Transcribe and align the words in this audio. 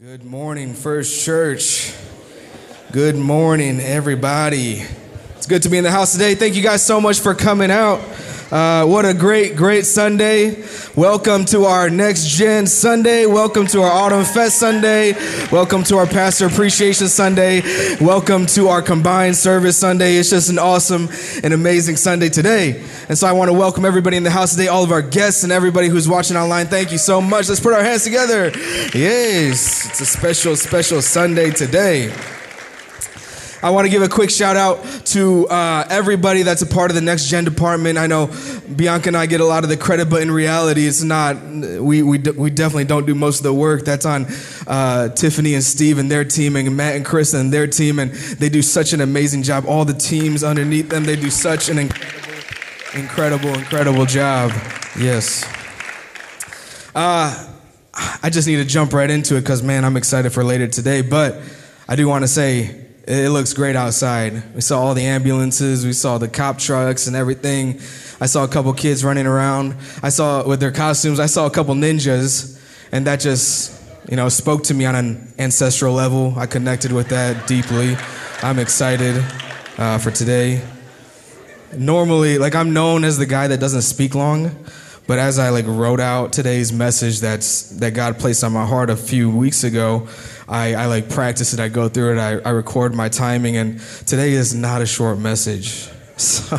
Good 0.00 0.24
morning, 0.24 0.72
First 0.72 1.26
Church. 1.26 1.92
Good 2.90 3.16
morning, 3.16 3.80
everybody. 3.80 4.82
It's 5.36 5.46
good 5.46 5.64
to 5.64 5.68
be 5.68 5.76
in 5.76 5.84
the 5.84 5.90
house 5.90 6.12
today. 6.12 6.34
Thank 6.34 6.54
you 6.54 6.62
guys 6.62 6.82
so 6.82 7.02
much 7.02 7.20
for 7.20 7.34
coming 7.34 7.70
out. 7.70 8.00
Uh, 8.50 8.84
what 8.84 9.04
a 9.04 9.14
great, 9.14 9.54
great 9.54 9.86
Sunday. 9.86 10.64
Welcome 10.96 11.44
to 11.46 11.66
our 11.66 11.88
Next 11.88 12.26
Gen 12.26 12.66
Sunday. 12.66 13.24
Welcome 13.24 13.68
to 13.68 13.82
our 13.82 13.90
Autumn 13.90 14.24
Fest 14.24 14.58
Sunday. 14.58 15.12
Welcome 15.52 15.84
to 15.84 15.98
our 15.98 16.06
Pastor 16.06 16.46
Appreciation 16.46 17.06
Sunday. 17.06 17.60
Welcome 18.00 18.46
to 18.46 18.66
our 18.66 18.82
Combined 18.82 19.36
Service 19.36 19.76
Sunday. 19.76 20.16
It's 20.16 20.30
just 20.30 20.50
an 20.50 20.58
awesome 20.58 21.08
and 21.44 21.54
amazing 21.54 21.94
Sunday 21.94 22.28
today. 22.28 22.82
And 23.08 23.16
so 23.16 23.28
I 23.28 23.32
want 23.32 23.50
to 23.50 23.54
welcome 23.56 23.84
everybody 23.84 24.16
in 24.16 24.24
the 24.24 24.30
house 24.30 24.50
today, 24.50 24.66
all 24.66 24.82
of 24.82 24.90
our 24.90 25.02
guests 25.02 25.44
and 25.44 25.52
everybody 25.52 25.86
who's 25.86 26.08
watching 26.08 26.36
online. 26.36 26.66
Thank 26.66 26.90
you 26.90 26.98
so 26.98 27.20
much. 27.20 27.48
Let's 27.48 27.60
put 27.60 27.72
our 27.72 27.84
hands 27.84 28.02
together. 28.02 28.50
Yes, 28.92 29.86
it's 29.88 30.00
a 30.00 30.06
special, 30.06 30.56
special 30.56 31.02
Sunday 31.02 31.50
today. 31.50 32.12
I 33.62 33.68
want 33.68 33.84
to 33.84 33.90
give 33.90 34.00
a 34.00 34.08
quick 34.08 34.30
shout 34.30 34.56
out 34.56 34.82
to 35.06 35.46
uh, 35.48 35.86
everybody 35.90 36.42
that's 36.42 36.62
a 36.62 36.66
part 36.66 36.90
of 36.90 36.94
the 36.94 37.02
Next 37.02 37.26
Gen 37.26 37.44
department. 37.44 37.98
I 37.98 38.06
know 38.06 38.30
Bianca 38.74 39.10
and 39.10 39.16
I 39.16 39.26
get 39.26 39.42
a 39.42 39.44
lot 39.44 39.64
of 39.64 39.68
the 39.68 39.76
credit, 39.76 40.08
but 40.08 40.22
in 40.22 40.30
reality, 40.30 40.86
it's 40.86 41.02
not. 41.02 41.36
We, 41.42 42.02
we, 42.02 42.18
we 42.18 42.48
definitely 42.48 42.86
don't 42.86 43.04
do 43.06 43.14
most 43.14 43.40
of 43.40 43.42
the 43.42 43.52
work. 43.52 43.84
That's 43.84 44.06
on 44.06 44.26
uh, 44.66 45.10
Tiffany 45.10 45.52
and 45.52 45.62
Steve 45.62 45.98
and 45.98 46.10
their 46.10 46.24
team, 46.24 46.56
and 46.56 46.74
Matt 46.74 46.96
and 46.96 47.04
Chris 47.04 47.34
and 47.34 47.52
their 47.52 47.66
team, 47.66 47.98
and 47.98 48.12
they 48.12 48.48
do 48.48 48.62
such 48.62 48.94
an 48.94 49.02
amazing 49.02 49.42
job. 49.42 49.66
All 49.66 49.84
the 49.84 49.92
teams 49.92 50.42
underneath 50.42 50.88
them, 50.88 51.04
they 51.04 51.16
do 51.16 51.28
such 51.28 51.68
an 51.68 51.78
incredible, 51.78 52.94
incredible, 52.94 53.54
incredible 53.54 54.06
job. 54.06 54.52
Yes. 54.98 55.44
Uh, 56.94 57.46
I 58.22 58.30
just 58.30 58.48
need 58.48 58.56
to 58.56 58.64
jump 58.64 58.94
right 58.94 59.10
into 59.10 59.36
it 59.36 59.42
because, 59.42 59.62
man, 59.62 59.84
I'm 59.84 59.98
excited 59.98 60.32
for 60.32 60.42
later 60.44 60.66
today. 60.66 61.02
But 61.02 61.42
I 61.86 61.96
do 61.96 62.08
want 62.08 62.24
to 62.24 62.28
say, 62.28 62.79
it 63.10 63.30
looks 63.30 63.52
great 63.52 63.74
outside. 63.74 64.54
We 64.54 64.60
saw 64.60 64.80
all 64.80 64.94
the 64.94 65.04
ambulances, 65.04 65.84
we 65.84 65.92
saw 65.92 66.18
the 66.18 66.28
cop 66.28 66.58
trucks 66.58 67.08
and 67.08 67.16
everything. 67.16 67.80
I 68.20 68.26
saw 68.26 68.44
a 68.44 68.48
couple 68.48 68.72
kids 68.72 69.02
running 69.02 69.26
around. 69.26 69.74
I 70.02 70.10
saw 70.10 70.46
with 70.46 70.60
their 70.60 70.70
costumes, 70.70 71.18
I 71.18 71.26
saw 71.26 71.46
a 71.46 71.50
couple 71.50 71.74
ninjas, 71.74 72.60
and 72.92 73.06
that 73.08 73.18
just, 73.18 73.82
you 74.08 74.16
know, 74.16 74.28
spoke 74.28 74.62
to 74.64 74.74
me 74.74 74.84
on 74.84 74.94
an 74.94 75.32
ancestral 75.40 75.92
level. 75.92 76.34
I 76.36 76.46
connected 76.46 76.92
with 76.92 77.08
that 77.08 77.48
deeply. 77.48 77.96
I'm 78.42 78.60
excited 78.60 79.24
uh, 79.76 79.98
for 79.98 80.12
today. 80.12 80.62
Normally, 81.76 82.38
like 82.38 82.54
I'm 82.54 82.72
known 82.72 83.02
as 83.02 83.18
the 83.18 83.26
guy 83.26 83.48
that 83.48 83.58
doesn't 83.58 83.82
speak 83.82 84.14
long, 84.14 84.54
but 85.08 85.18
as 85.18 85.40
I 85.40 85.48
like 85.48 85.66
wrote 85.66 85.98
out 86.00 86.32
today's 86.32 86.72
message 86.72 87.18
that's 87.18 87.70
that 87.80 87.94
God 87.94 88.18
placed 88.18 88.44
on 88.44 88.52
my 88.52 88.64
heart 88.64 88.90
a 88.90 88.96
few 88.96 89.30
weeks 89.30 89.64
ago, 89.64 90.06
I, 90.50 90.74
I 90.74 90.86
like 90.86 91.08
practice 91.08 91.54
it, 91.54 91.60
I 91.60 91.68
go 91.68 91.88
through 91.88 92.16
it, 92.16 92.18
I, 92.18 92.38
I 92.40 92.50
record 92.50 92.92
my 92.92 93.08
timing, 93.08 93.56
and 93.56 93.78
today 94.04 94.32
is 94.32 94.52
not 94.52 94.82
a 94.82 94.86
short 94.86 95.18
message. 95.18 95.88
So, 96.20 96.58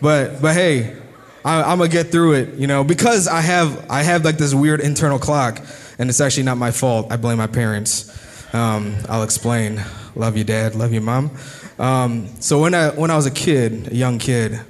but 0.00 0.40
but 0.40 0.54
hey, 0.54 0.96
I, 1.44 1.62
I'm 1.62 1.78
gonna 1.78 1.88
get 1.88 2.12
through 2.12 2.34
it, 2.34 2.54
you 2.54 2.68
know, 2.68 2.84
because 2.84 3.26
I 3.26 3.40
have 3.40 3.90
I 3.90 4.04
have 4.04 4.24
like 4.24 4.38
this 4.38 4.54
weird 4.54 4.80
internal 4.80 5.18
clock, 5.18 5.60
and 5.98 6.08
it's 6.08 6.20
actually 6.20 6.44
not 6.44 6.56
my 6.56 6.70
fault. 6.70 7.10
I 7.10 7.16
blame 7.16 7.38
my 7.38 7.48
parents. 7.48 8.06
Um, 8.54 8.94
I'll 9.08 9.24
explain. 9.24 9.82
Love 10.14 10.36
you, 10.36 10.44
dad. 10.44 10.76
Love 10.76 10.92
you, 10.92 11.00
mom. 11.00 11.32
Um, 11.80 12.28
so 12.38 12.60
when 12.60 12.72
I 12.72 12.90
when 12.90 13.10
I 13.10 13.16
was 13.16 13.26
a 13.26 13.32
kid, 13.32 13.88
a 13.90 13.96
young 13.96 14.20
kid, 14.20 14.60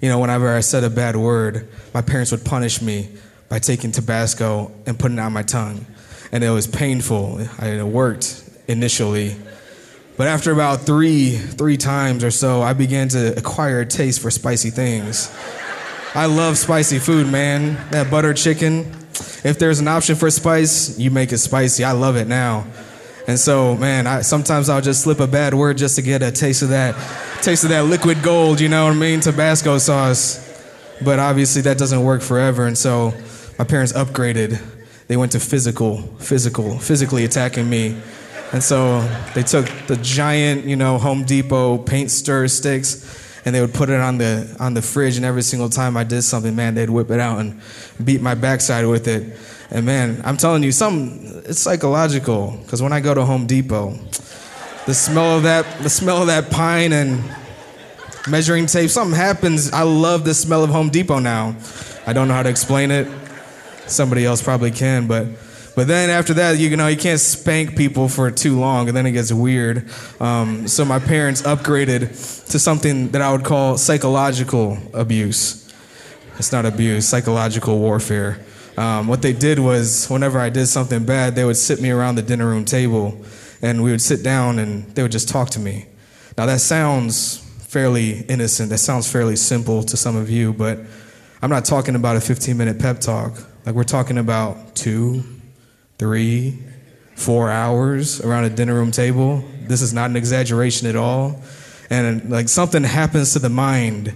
you 0.00 0.08
know, 0.08 0.18
whenever 0.18 0.52
I 0.52 0.58
said 0.58 0.82
a 0.82 0.90
bad 0.90 1.14
word, 1.14 1.68
my 1.94 2.02
parents 2.02 2.32
would 2.32 2.44
punish 2.44 2.82
me 2.82 3.10
by 3.48 3.60
taking 3.60 3.92
Tabasco 3.92 4.72
and 4.86 4.98
putting 4.98 5.18
it 5.18 5.20
on 5.20 5.32
my 5.32 5.44
tongue 5.44 5.86
and 6.34 6.42
it 6.42 6.50
was 6.50 6.66
painful. 6.66 7.38
It 7.38 7.82
worked 7.84 8.42
initially, 8.66 9.36
but 10.16 10.26
after 10.26 10.50
about 10.50 10.80
three 10.80 11.36
three 11.36 11.76
times 11.76 12.24
or 12.24 12.32
so, 12.32 12.60
I 12.60 12.72
began 12.72 13.08
to 13.10 13.38
acquire 13.38 13.80
a 13.80 13.86
taste 13.86 14.20
for 14.20 14.32
spicy 14.32 14.70
things. 14.70 15.32
I 16.12 16.26
love 16.26 16.58
spicy 16.58 16.98
food, 16.98 17.28
man. 17.28 17.76
That 17.92 18.10
butter 18.10 18.34
chicken. 18.34 18.92
If 19.44 19.58
there's 19.60 19.78
an 19.78 19.86
option 19.86 20.16
for 20.16 20.28
spice, 20.28 20.98
you 20.98 21.12
make 21.12 21.32
it 21.32 21.38
spicy. 21.38 21.84
I 21.84 21.92
love 21.92 22.16
it 22.16 22.26
now. 22.26 22.66
And 23.28 23.38
so, 23.38 23.76
man, 23.76 24.06
I, 24.06 24.22
sometimes 24.22 24.68
I'll 24.68 24.80
just 24.80 25.02
slip 25.02 25.20
a 25.20 25.26
bad 25.26 25.54
word 25.54 25.78
just 25.78 25.96
to 25.96 26.02
get 26.02 26.20
a 26.22 26.32
taste 26.32 26.62
of 26.62 26.70
that, 26.70 26.94
taste 27.42 27.62
of 27.62 27.70
that 27.70 27.84
liquid 27.84 28.22
gold. 28.22 28.60
You 28.60 28.68
know 28.68 28.84
what 28.86 28.92
I 28.92 28.96
mean? 28.96 29.20
Tabasco 29.20 29.78
sauce. 29.78 30.40
But 31.02 31.18
obviously, 31.20 31.62
that 31.62 31.78
doesn't 31.78 32.02
work 32.02 32.22
forever. 32.22 32.66
And 32.66 32.76
so, 32.76 33.14
my 33.56 33.64
parents 33.64 33.92
upgraded 33.92 34.60
they 35.06 35.16
went 35.16 35.32
to 35.32 35.40
physical, 35.40 36.02
physical, 36.18 36.78
physically 36.78 37.24
attacking 37.24 37.68
me. 37.68 38.00
And 38.52 38.62
so 38.62 39.00
they 39.34 39.42
took 39.42 39.66
the 39.86 39.96
giant, 39.96 40.64
you 40.64 40.76
know, 40.76 40.98
Home 40.98 41.24
Depot 41.24 41.78
paint 41.78 42.10
stir 42.10 42.48
sticks 42.48 43.22
and 43.44 43.54
they 43.54 43.60
would 43.60 43.74
put 43.74 43.90
it 43.90 44.00
on 44.00 44.18
the 44.18 44.56
on 44.58 44.74
the 44.74 44.80
fridge 44.80 45.16
and 45.16 45.24
every 45.24 45.42
single 45.42 45.68
time 45.68 45.96
I 45.96 46.04
did 46.04 46.22
something, 46.22 46.54
man, 46.56 46.74
they'd 46.74 46.88
whip 46.88 47.10
it 47.10 47.20
out 47.20 47.40
and 47.40 47.60
beat 48.02 48.22
my 48.22 48.34
backside 48.34 48.86
with 48.86 49.06
it. 49.08 49.38
And 49.70 49.84
man, 49.84 50.22
I'm 50.24 50.36
telling 50.36 50.62
you, 50.62 50.72
some 50.72 51.42
it's 51.44 51.60
psychological 51.60 52.58
because 52.62 52.80
when 52.80 52.92
I 52.92 53.00
go 53.00 53.12
to 53.12 53.24
Home 53.24 53.46
Depot, 53.46 53.98
the 54.86 54.94
smell 54.94 55.36
of 55.36 55.42
that 55.42 55.66
the 55.82 55.90
smell 55.90 56.18
of 56.18 56.28
that 56.28 56.50
pine 56.50 56.92
and 56.92 57.22
measuring 58.28 58.66
tape, 58.66 58.88
something 58.88 59.16
happens. 59.16 59.72
I 59.72 59.82
love 59.82 60.24
the 60.24 60.32
smell 60.32 60.64
of 60.64 60.70
Home 60.70 60.88
Depot 60.88 61.18
now. 61.18 61.56
I 62.06 62.12
don't 62.12 62.28
know 62.28 62.34
how 62.34 62.42
to 62.42 62.50
explain 62.50 62.90
it 62.90 63.08
somebody 63.86 64.24
else 64.24 64.42
probably 64.42 64.70
can, 64.70 65.06
but 65.06 65.26
but 65.74 65.88
then 65.88 66.08
after 66.08 66.34
that, 66.34 66.58
you 66.58 66.76
know, 66.76 66.86
you 66.86 66.96
can't 66.96 67.18
spank 67.18 67.76
people 67.76 68.08
for 68.08 68.30
too 68.30 68.58
long, 68.58 68.86
and 68.88 68.96
then 68.96 69.06
it 69.06 69.12
gets 69.12 69.32
weird. 69.32 69.90
Um, 70.20 70.68
so 70.68 70.84
my 70.84 71.00
parents 71.00 71.42
upgraded 71.42 72.10
to 72.50 72.58
something 72.60 73.08
that 73.08 73.20
I 73.20 73.32
would 73.32 73.44
call 73.44 73.76
psychological 73.76 74.78
abuse. 74.92 75.72
It's 76.38 76.52
not 76.52 76.64
abuse, 76.64 77.08
psychological 77.08 77.78
warfare. 77.78 78.40
Um, 78.76 79.08
what 79.08 79.22
they 79.22 79.32
did 79.32 79.58
was, 79.58 80.06
whenever 80.06 80.38
I 80.38 80.48
did 80.48 80.66
something 80.66 81.04
bad, 81.04 81.34
they 81.34 81.44
would 81.44 81.56
sit 81.56 81.80
me 81.80 81.90
around 81.90 82.14
the 82.16 82.22
dinner 82.22 82.46
room 82.46 82.64
table, 82.64 83.20
and 83.60 83.82
we 83.82 83.90
would 83.90 84.02
sit 84.02 84.22
down, 84.22 84.60
and 84.60 84.84
they 84.94 85.02
would 85.02 85.12
just 85.12 85.28
talk 85.28 85.50
to 85.50 85.60
me. 85.60 85.86
Now 86.38 86.46
that 86.46 86.60
sounds 86.60 87.38
fairly 87.66 88.20
innocent. 88.28 88.70
That 88.70 88.78
sounds 88.78 89.10
fairly 89.10 89.34
simple 89.34 89.82
to 89.84 89.96
some 89.96 90.14
of 90.16 90.30
you, 90.30 90.52
but 90.52 90.78
I'm 91.42 91.50
not 91.50 91.64
talking 91.64 91.96
about 91.96 92.16
a 92.16 92.20
15 92.20 92.56
minute 92.56 92.78
pep 92.78 93.00
talk. 93.00 93.36
Like 93.66 93.74
we're 93.74 93.84
talking 93.84 94.18
about 94.18 94.74
two, 94.74 95.24
three, 95.98 96.58
four 97.14 97.50
hours 97.50 98.20
around 98.20 98.44
a 98.44 98.50
dinner 98.50 98.74
room 98.74 98.90
table. 98.90 99.42
This 99.62 99.80
is 99.80 99.94
not 99.94 100.10
an 100.10 100.16
exaggeration 100.16 100.86
at 100.86 100.96
all. 100.96 101.40
And 101.88 102.30
like 102.30 102.48
something 102.48 102.82
happens 102.82 103.32
to 103.32 103.38
the 103.38 103.48
mind 103.48 104.08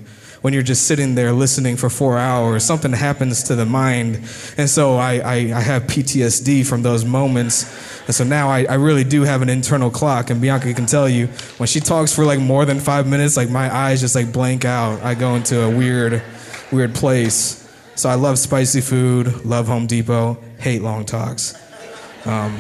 when 0.43 0.53
you're 0.53 0.63
just 0.63 0.87
sitting 0.87 1.15
there 1.15 1.33
listening 1.33 1.77
for 1.77 1.89
four 1.89 2.19
hours. 2.19 2.63
Something 2.63 2.93
happens 2.93 3.43
to 3.45 3.55
the 3.55 3.65
mind. 3.65 4.17
And 4.57 4.69
so 4.69 4.97
I, 4.97 5.15
I, 5.15 5.35
I 5.35 5.61
have 5.61 5.85
PTSD 5.85 6.67
from 6.67 6.83
those 6.83 7.05
moments. 7.05 7.65
And 8.07 8.15
so 8.15 8.25
now 8.25 8.49
I, 8.49 8.65
I 8.65 8.75
really 8.75 9.05
do 9.05 9.23
have 9.23 9.43
an 9.43 9.49
internal 9.49 9.91
clock. 9.91 10.31
And 10.31 10.41
Bianca 10.41 10.73
can 10.75 10.87
tell 10.87 11.09
you, 11.09 11.27
when 11.57 11.67
she 11.67 11.81
talks 11.81 12.15
for 12.15 12.25
like 12.25 12.39
more 12.39 12.65
than 12.65 12.81
five 12.81 13.07
minutes, 13.07 13.37
like 13.37 13.51
my 13.51 13.75
eyes 13.75 14.01
just 14.01 14.15
like 14.15 14.33
blank 14.33 14.65
out. 14.65 15.03
I 15.03 15.15
go 15.15 15.35
into 15.35 15.63
a 15.63 15.71
weird, 15.75 16.23
weird 16.71 16.95
place. 16.95 17.68
So 17.99 18.09
I 18.09 18.15
love 18.15 18.39
spicy 18.39 18.81
food, 18.81 19.45
love 19.45 19.67
Home 19.67 19.89
Depot, 19.89 20.39
hate 20.61 20.83
long 20.83 21.05
talks. 21.05 21.61
Um, 22.27 22.57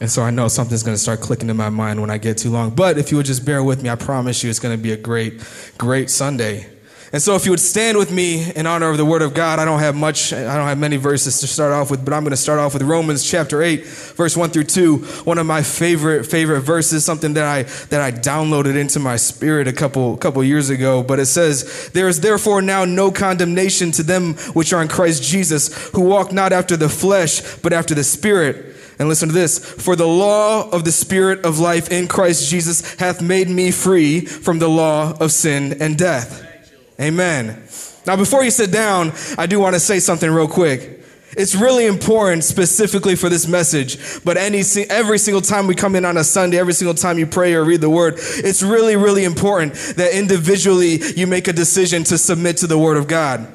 and 0.00 0.10
so 0.10 0.22
I 0.22 0.32
know 0.32 0.48
something's 0.48 0.82
going 0.82 0.96
to 0.96 1.00
start 1.00 1.20
clicking 1.20 1.48
in 1.48 1.56
my 1.56 1.70
mind 1.70 2.00
when 2.00 2.10
I 2.10 2.18
get 2.18 2.36
too 2.36 2.50
long. 2.50 2.70
But 2.70 2.98
if 2.98 3.12
you 3.12 3.18
would 3.18 3.26
just 3.26 3.44
bear 3.44 3.62
with 3.62 3.84
me, 3.84 3.88
I 3.88 3.94
promise 3.94 4.42
you 4.42 4.50
it's 4.50 4.58
going 4.58 4.76
to 4.76 4.82
be 4.82 4.90
a 4.90 4.96
great, 4.96 5.34
great 5.78 6.10
Sunday. 6.10 6.66
And 7.12 7.22
so, 7.22 7.36
if 7.36 7.44
you 7.44 7.52
would 7.52 7.60
stand 7.60 7.96
with 7.96 8.10
me 8.10 8.50
in 8.52 8.66
honor 8.66 8.90
of 8.90 8.96
the 8.96 9.04
Word 9.04 9.22
of 9.22 9.32
God, 9.32 9.60
I 9.60 9.64
don't 9.64 9.78
have 9.78 9.94
much, 9.94 10.32
I 10.32 10.56
don't 10.56 10.66
have 10.66 10.78
many 10.78 10.96
verses 10.96 11.38
to 11.40 11.46
start 11.46 11.72
off 11.72 11.88
with, 11.88 12.04
but 12.04 12.12
I'm 12.12 12.24
going 12.24 12.32
to 12.32 12.36
start 12.36 12.58
off 12.58 12.74
with 12.74 12.82
Romans 12.82 13.22
chapter 13.22 13.62
8, 13.62 13.84
verse 13.84 14.36
1 14.36 14.50
through 14.50 14.64
2. 14.64 14.96
One 15.24 15.38
of 15.38 15.46
my 15.46 15.62
favorite, 15.62 16.24
favorite 16.24 16.62
verses, 16.62 17.04
something 17.04 17.34
that 17.34 17.44
I, 17.44 17.62
that 17.90 18.00
I 18.00 18.10
downloaded 18.10 18.76
into 18.76 18.98
my 18.98 19.16
spirit 19.16 19.68
a 19.68 19.72
couple, 19.72 20.16
couple 20.16 20.42
years 20.42 20.68
ago. 20.68 21.04
But 21.04 21.20
it 21.20 21.26
says, 21.26 21.90
There 21.90 22.08
is 22.08 22.20
therefore 22.20 22.60
now 22.60 22.84
no 22.84 23.12
condemnation 23.12 23.92
to 23.92 24.02
them 24.02 24.34
which 24.54 24.72
are 24.72 24.82
in 24.82 24.88
Christ 24.88 25.22
Jesus, 25.22 25.88
who 25.90 26.00
walk 26.00 26.32
not 26.32 26.52
after 26.52 26.76
the 26.76 26.88
flesh, 26.88 27.56
but 27.58 27.72
after 27.72 27.94
the 27.94 28.04
Spirit. 28.04 28.74
And 28.98 29.08
listen 29.08 29.28
to 29.28 29.34
this 29.34 29.58
For 29.58 29.94
the 29.94 30.08
law 30.08 30.68
of 30.70 30.84
the 30.84 30.92
Spirit 30.92 31.44
of 31.44 31.58
life 31.58 31.92
in 31.92 32.08
Christ 32.08 32.50
Jesus 32.50 32.94
hath 32.96 33.22
made 33.22 33.48
me 33.48 33.70
free 33.70 34.22
from 34.22 34.58
the 34.58 34.68
law 34.68 35.16
of 35.18 35.30
sin 35.32 35.76
and 35.80 35.96
death. 35.96 36.45
Amen. 37.00 37.62
Now, 38.06 38.16
before 38.16 38.44
you 38.44 38.50
sit 38.50 38.70
down, 38.70 39.12
I 39.36 39.46
do 39.46 39.60
want 39.60 39.74
to 39.74 39.80
say 39.80 39.98
something 39.98 40.30
real 40.30 40.48
quick. 40.48 40.96
It's 41.36 41.54
really 41.54 41.84
important 41.84 42.44
specifically 42.44 43.14
for 43.14 43.28
this 43.28 43.46
message, 43.46 43.98
but 44.24 44.38
any 44.38 44.62
every 44.88 45.18
single 45.18 45.42
time 45.42 45.66
we 45.66 45.74
come 45.74 45.94
in 45.94 46.06
on 46.06 46.16
a 46.16 46.24
Sunday, 46.24 46.58
every 46.58 46.72
single 46.72 46.94
time 46.94 47.18
you 47.18 47.26
pray 47.26 47.52
or 47.52 47.62
read 47.62 47.82
the 47.82 47.90
word, 47.90 48.14
it's 48.16 48.62
really 48.62 48.96
really 48.96 49.24
important 49.24 49.74
that 49.96 50.16
individually 50.16 50.98
you 51.14 51.26
make 51.26 51.46
a 51.46 51.52
decision 51.52 52.04
to 52.04 52.16
submit 52.16 52.56
to 52.58 52.66
the 52.66 52.78
word 52.78 52.96
of 52.96 53.06
God. 53.06 53.52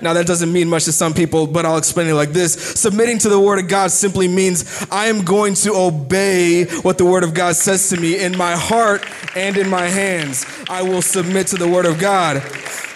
Now, 0.00 0.12
that 0.12 0.26
doesn't 0.26 0.52
mean 0.52 0.68
much 0.68 0.84
to 0.84 0.92
some 0.92 1.14
people, 1.14 1.46
but 1.46 1.66
I'll 1.66 1.78
explain 1.78 2.08
it 2.08 2.14
like 2.14 2.30
this 2.30 2.54
Submitting 2.80 3.18
to 3.18 3.28
the 3.28 3.40
Word 3.40 3.58
of 3.58 3.68
God 3.68 3.90
simply 3.90 4.28
means 4.28 4.86
I 4.90 5.06
am 5.06 5.24
going 5.24 5.54
to 5.54 5.74
obey 5.74 6.64
what 6.82 6.98
the 6.98 7.04
Word 7.04 7.24
of 7.24 7.34
God 7.34 7.56
says 7.56 7.88
to 7.90 8.00
me 8.00 8.22
in 8.22 8.36
my 8.36 8.56
heart 8.56 9.04
and 9.34 9.56
in 9.56 9.68
my 9.68 9.88
hands. 9.88 10.46
I 10.68 10.82
will 10.82 11.02
submit 11.02 11.48
to 11.48 11.56
the 11.56 11.68
Word 11.68 11.86
of 11.86 11.98
God. 11.98 12.42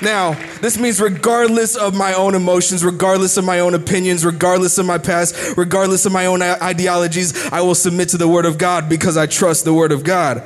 Now, 0.00 0.32
this 0.60 0.78
means 0.78 1.00
regardless 1.00 1.76
of 1.76 1.94
my 1.94 2.14
own 2.14 2.34
emotions, 2.34 2.84
regardless 2.84 3.36
of 3.36 3.44
my 3.44 3.60
own 3.60 3.74
opinions, 3.74 4.24
regardless 4.24 4.78
of 4.78 4.86
my 4.86 4.98
past, 4.98 5.56
regardless 5.56 6.06
of 6.06 6.12
my 6.12 6.26
own 6.26 6.42
ideologies, 6.42 7.50
I 7.52 7.60
will 7.60 7.76
submit 7.76 8.08
to 8.10 8.16
the 8.16 8.26
Word 8.26 8.44
of 8.44 8.58
God 8.58 8.88
because 8.88 9.16
I 9.16 9.26
trust 9.26 9.64
the 9.64 9.74
Word 9.74 9.92
of 9.92 10.02
God. 10.02 10.42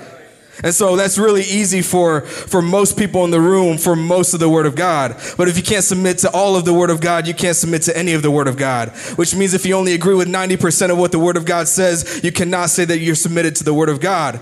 And 0.62 0.74
so 0.74 0.96
that's 0.96 1.18
really 1.18 1.42
easy 1.42 1.82
for, 1.82 2.22
for 2.22 2.62
most 2.62 2.96
people 2.96 3.24
in 3.24 3.30
the 3.30 3.40
room 3.40 3.78
for 3.78 3.94
most 3.94 4.34
of 4.34 4.40
the 4.40 4.48
Word 4.48 4.66
of 4.66 4.74
God. 4.74 5.16
But 5.36 5.48
if 5.48 5.56
you 5.56 5.62
can't 5.62 5.84
submit 5.84 6.18
to 6.18 6.30
all 6.30 6.56
of 6.56 6.64
the 6.64 6.72
Word 6.72 6.90
of 6.90 7.00
God, 7.00 7.26
you 7.26 7.34
can't 7.34 7.56
submit 7.56 7.82
to 7.82 7.96
any 7.96 8.12
of 8.12 8.22
the 8.22 8.30
Word 8.30 8.48
of 8.48 8.56
God. 8.56 8.90
Which 9.16 9.34
means 9.34 9.54
if 9.54 9.66
you 9.66 9.74
only 9.74 9.94
agree 9.94 10.14
with 10.14 10.28
90% 10.28 10.90
of 10.90 10.98
what 10.98 11.12
the 11.12 11.18
Word 11.18 11.36
of 11.36 11.44
God 11.44 11.68
says, 11.68 12.20
you 12.24 12.32
cannot 12.32 12.70
say 12.70 12.84
that 12.84 12.98
you're 12.98 13.14
submitted 13.14 13.56
to 13.56 13.64
the 13.64 13.74
Word 13.74 13.88
of 13.88 14.00
God. 14.00 14.40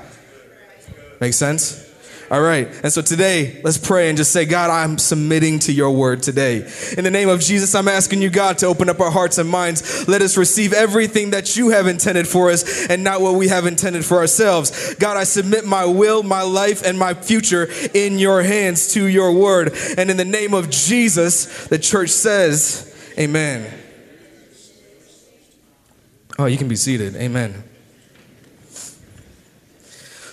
Make 1.21 1.35
sense? 1.35 1.94
All 2.31 2.41
right. 2.41 2.69
And 2.83 2.93
so 2.93 3.03
today, 3.03 3.61
let's 3.63 3.77
pray 3.77 4.09
and 4.09 4.17
just 4.17 4.33
say, 4.33 4.47
God, 4.47 4.71
I'm 4.71 4.97
submitting 4.97 5.59
to 5.61 5.73
your 5.73 5.91
word 5.91 6.23
today. 6.23 6.69
In 6.97 7.05
the 7.05 7.11
name 7.11 7.29
of 7.29 7.41
Jesus, 7.41 7.75
I'm 7.75 7.89
asking 7.89 8.23
you, 8.23 8.31
God, 8.31 8.59
to 8.59 8.67
open 8.67 8.89
up 8.89 9.01
our 9.01 9.11
hearts 9.11 9.37
and 9.39 9.49
minds. 9.49 10.09
Let 10.09 10.23
us 10.23 10.37
receive 10.37 10.73
everything 10.73 11.31
that 11.31 11.57
you 11.57 11.69
have 11.71 11.87
intended 11.87 12.27
for 12.27 12.51
us 12.51 12.89
and 12.89 13.05
not 13.05 13.21
what 13.21 13.35
we 13.35 13.49
have 13.49 13.67
intended 13.67 14.05
for 14.05 14.19
ourselves. 14.19 14.95
God, 14.95 15.17
I 15.17 15.25
submit 15.25 15.67
my 15.67 15.85
will, 15.85 16.23
my 16.23 16.43
life, 16.43 16.85
and 16.85 16.99
my 16.99 17.13
future 17.13 17.69
in 17.93 18.19
your 18.19 18.43
hands 18.43 18.95
to 18.95 19.07
your 19.07 19.33
word. 19.33 19.77
And 19.99 20.11
in 20.11 20.17
the 20.17 20.25
name 20.25 20.55
of 20.55 20.71
Jesus, 20.71 21.67
the 21.67 21.79
church 21.79 22.11
says, 22.11 22.91
Amen. 23.19 23.73
Oh, 26.39 26.47
you 26.47 26.57
can 26.57 26.69
be 26.69 26.77
seated. 26.77 27.15
Amen. 27.17 27.63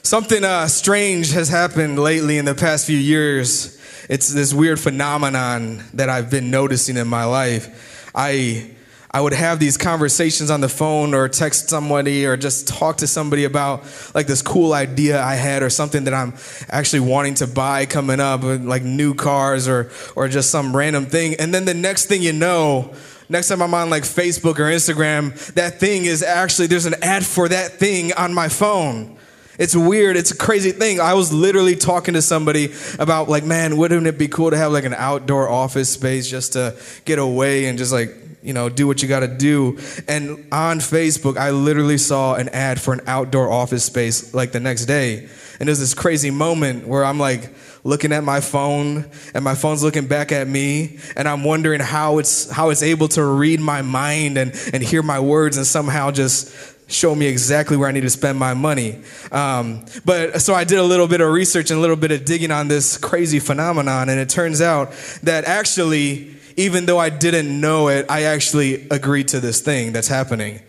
Something 0.04 0.44
uh, 0.44 0.68
strange 0.68 1.32
has 1.34 1.48
happened 1.48 2.00
lately 2.00 2.40
in 2.40 2.46
the 2.46 2.56
past 2.56 2.88
few 2.88 2.98
years. 2.98 3.80
It's 4.10 4.34
this 4.34 4.52
weird 4.52 4.80
phenomenon 4.80 5.84
that 5.94 6.10
I've 6.10 6.32
been 6.32 6.50
noticing 6.50 6.98
in 6.98 7.08
my 7.08 7.24
life. 7.24 8.12
I 8.16 8.72
I 9.12 9.22
would 9.22 9.34
have 9.34 9.60
these 9.60 9.78
conversations 9.78 10.50
on 10.50 10.62
the 10.62 10.70
phone 10.70 11.14
or 11.14 11.28
text 11.28 11.70
somebody 11.70 12.26
or 12.26 12.36
just 12.36 12.68
talk 12.68 12.98
to 12.98 13.08
somebody 13.08 13.44
about 13.44 13.84
like 14.16 14.26
this 14.26 14.42
cool 14.42 14.74
idea 14.74 15.22
I 15.22 15.36
had 15.36 15.64
or 15.64 15.70
something 15.70 16.06
that 16.06 16.14
I'm 16.14 16.34
actually 16.70 17.02
wanting 17.02 17.36
to 17.36 17.48
buy 17.48 17.86
coming 17.86 18.20
up, 18.20 18.42
like 18.44 18.84
new 18.84 19.14
cars 19.14 19.68
or 19.68 19.92
or 20.16 20.28
just 20.28 20.50
some 20.50 20.76
random 20.76 21.06
thing. 21.06 21.36
And 21.36 21.54
then 21.54 21.66
the 21.66 21.76
next 21.76 22.08
thing 22.08 22.24
you 22.24 22.34
know, 22.34 22.96
next 23.30 23.50
time 23.50 23.62
I'm 23.62 23.74
on 23.76 23.92
like 23.92 24.04
Facebook 24.04 24.58
or 24.58 24.64
Instagram, 24.64 25.36
that 25.54 25.80
thing 25.80 26.06
is 26.06 26.24
actually 26.24 26.68
there's 26.68 26.88
an 26.88 26.96
ad 27.04 27.24
for 27.24 27.48
that 27.50 27.74
thing 27.74 28.14
on 28.14 28.34
my 28.34 28.50
phone. 28.50 29.20
It's 29.62 29.76
weird. 29.76 30.18
It's 30.18 30.32
a 30.32 30.36
crazy 30.36 30.72
thing. 30.72 31.00
I 31.00 31.14
was 31.14 31.32
literally 31.32 31.76
talking 31.76 32.16
to 32.16 32.22
somebody 32.24 32.74
about 32.98 33.30
like, 33.30 33.44
man, 33.44 33.78
wouldn't 33.78 34.08
it 34.08 34.18
be 34.18 34.28
cool 34.28 34.50
to 34.50 34.58
have 34.58 34.72
like 34.72 34.86
an 34.86 34.96
outdoor 34.96 35.48
office 35.48 35.88
space 35.88 36.28
just 36.28 36.54
to 36.54 36.76
get 37.06 37.20
away 37.20 37.68
and 37.68 37.78
just 37.78 37.94
like, 37.94 38.16
you 38.42 38.54
know, 38.54 38.70
do 38.70 38.88
what 38.88 39.04
you 39.04 39.08
got 39.08 39.20
to 39.20 39.28
do. 39.28 39.78
And 40.08 40.48
on 40.52 40.80
Facebook, 40.80 41.38
I 41.38 41.52
literally 41.52 42.00
saw 42.00 42.34
an 42.34 42.50
ad 42.50 42.82
for 42.82 42.92
an 42.92 43.02
outdoor 43.06 43.52
office 43.52 43.84
space 43.84 44.34
like 44.34 44.52
the 44.52 44.60
next 44.60 44.86
day. 44.86 45.30
And 45.60 45.68
there's 45.68 45.80
this 45.80 45.94
crazy 45.94 46.32
moment 46.32 46.88
where 46.88 47.06
I'm 47.06 47.20
like 47.20 47.54
looking 47.84 48.14
at 48.14 48.24
my 48.24 48.40
phone 48.40 49.12
and 49.36 49.44
my 49.44 49.54
phone's 49.54 49.84
looking 49.84 50.08
back 50.08 50.32
at 50.32 50.48
me 50.48 50.98
and 51.16 51.28
I'm 51.28 51.44
wondering 51.44 51.82
how 51.82 52.18
it's 52.18 52.50
how 52.50 52.72
it's 52.72 52.82
able 52.82 53.10
to 53.10 53.24
read 53.24 53.60
my 53.60 53.84
mind 53.84 54.40
and, 54.40 54.60
and 54.74 54.82
hear 54.82 55.04
my 55.04 55.20
words 55.20 55.58
and 55.58 55.68
somehow 55.68 56.10
just 56.10 56.52
show 56.92 57.16
me 57.16 57.28
exactly 57.28 57.78
where 57.78 57.88
I 57.88 57.92
need 57.92 58.02
to 58.02 58.10
spend 58.10 58.38
my 58.38 58.54
money. 58.54 59.02
Um, 59.32 59.86
but 60.06 60.42
so 60.42 60.54
I 60.54 60.64
did 60.64 60.80
a 60.80 60.84
little 60.84 61.08
bit 61.08 61.22
of 61.22 61.32
research 61.32 61.72
and 61.72 61.78
a 61.78 61.82
little 61.82 61.96
bit 61.96 62.12
of 62.12 62.26
digging 62.26 62.52
on 62.52 62.68
this 62.68 62.98
crazy 62.98 63.40
phenomenon, 63.40 64.10
and 64.10 64.20
it 64.20 64.30
turns 64.30 64.62
out 64.62 64.92
that 65.24 65.46
actually, 65.46 66.36
even 66.58 66.86
though 66.86 67.00
I 67.00 67.10
didn't 67.10 67.60
know 67.60 67.88
it, 67.88 68.06
I 68.10 68.24
actually 68.24 68.88
agreed 68.90 69.30
to 69.30 69.40
this 69.40 69.62
thing 69.62 69.94
that's 69.94 70.08
happening. 70.08 70.62